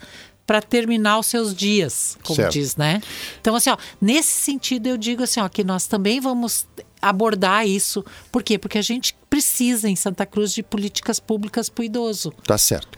para 0.48 0.62
terminar 0.62 1.20
os 1.20 1.28
seus 1.28 1.54
dias, 1.54 2.18
como 2.24 2.38
certo. 2.38 2.54
diz, 2.54 2.78
né? 2.78 3.02
Então, 3.41 3.54
assim, 3.54 3.70
ó, 3.70 3.78
nesse 4.00 4.39
sentido 4.39 4.88
eu 4.88 4.98
digo 4.98 5.22
assim, 5.22 5.41
ó, 5.41 5.50
que 5.50 5.62
nós 5.62 5.88
também 5.88 6.22
vamos 6.22 6.66
abordar 7.02 7.68
isso. 7.68 8.04
Por 8.32 8.41
quê? 8.41 8.58
Porque 8.58 8.78
a 8.78 8.82
gente 8.82 9.14
precisa 9.30 9.89
em 9.89 9.95
Santa 9.95 10.26
Cruz 10.26 10.54
de 10.54 10.64
políticas 10.64 11.20
públicas 11.20 11.68
para 11.68 11.82
o 11.82 11.86
idoso. 11.86 12.32
Tá 12.45 12.58
certo. 12.58 12.98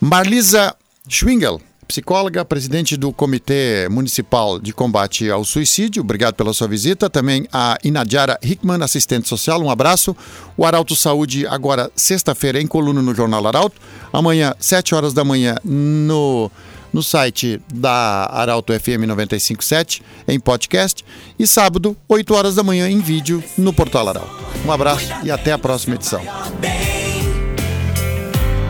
Marlisa 0.00 0.74
Schwingel, 1.06 1.60
psicóloga, 1.92 2.42
presidente 2.42 2.96
do 2.96 3.12
Comitê 3.12 3.86
Municipal 3.90 4.58
de 4.58 4.72
Combate 4.72 5.28
ao 5.28 5.44
Suicídio. 5.44 6.00
Obrigado 6.00 6.32
pela 6.34 6.54
sua 6.54 6.66
visita. 6.66 7.10
Também 7.10 7.46
a 7.52 7.76
Inadiara 7.84 8.38
Hickman, 8.42 8.82
assistente 8.82 9.28
social. 9.28 9.60
Um 9.60 9.68
abraço. 9.68 10.16
O 10.56 10.64
Arauto 10.64 10.96
Saúde, 10.96 11.46
agora 11.46 11.90
sexta-feira, 11.94 12.58
em 12.58 12.66
coluna 12.66 13.02
no 13.02 13.14
Jornal 13.14 13.46
Arauto. 13.46 13.78
Amanhã, 14.10 14.54
7 14.58 14.94
horas 14.94 15.12
da 15.12 15.22
manhã, 15.22 15.56
no, 15.62 16.50
no 16.94 17.02
site 17.02 17.60
da 17.74 18.26
Arauto 18.32 18.72
FM 18.72 19.04
957, 19.06 20.02
em 20.26 20.40
podcast. 20.40 21.04
E 21.38 21.46
sábado, 21.46 21.94
8 22.08 22.34
horas 22.34 22.54
da 22.54 22.62
manhã, 22.62 22.88
em 22.88 23.00
vídeo, 23.00 23.44
no 23.58 23.70
Portal 23.70 24.08
Arauto. 24.08 24.34
Um 24.64 24.72
abraço 24.72 25.12
e 25.24 25.30
até 25.30 25.52
a 25.52 25.58
próxima 25.58 25.96
edição. 25.96 26.22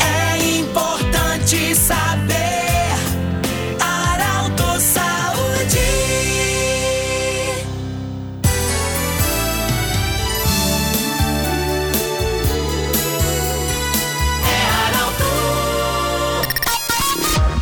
É 0.02 0.58
importante 0.58 1.76
saber. 1.76 2.61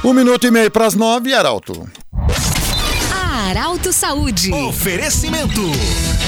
Um 0.03 0.15
minuto 0.15 0.47
e 0.47 0.51
meio 0.51 0.71
para 0.71 0.87
as 0.87 0.95
nove, 0.95 1.35
Arauto. 1.35 1.87
Arauto 3.51 3.93
Saúde. 3.93 4.51
Oferecimento. 4.51 5.61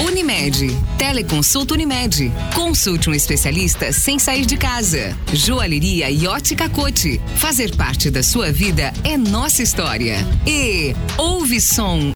Unimed. 0.06 0.76
Teleconsulta 0.98 1.72
Unimed. 1.72 2.30
Consulte 2.54 3.08
um 3.08 3.14
especialista 3.14 3.90
sem 3.90 4.18
sair 4.18 4.44
de 4.44 4.58
casa. 4.58 5.16
Joalheria 5.32 6.10
e 6.10 6.26
ótica 6.26 6.68
Cote. 6.68 7.18
Fazer 7.36 7.74
parte 7.74 8.10
da 8.10 8.22
sua 8.22 8.52
vida 8.52 8.92
é 9.04 9.16
nossa 9.16 9.62
história. 9.62 10.18
E 10.46 10.94
ouve 11.16 11.58
som. 11.58 12.10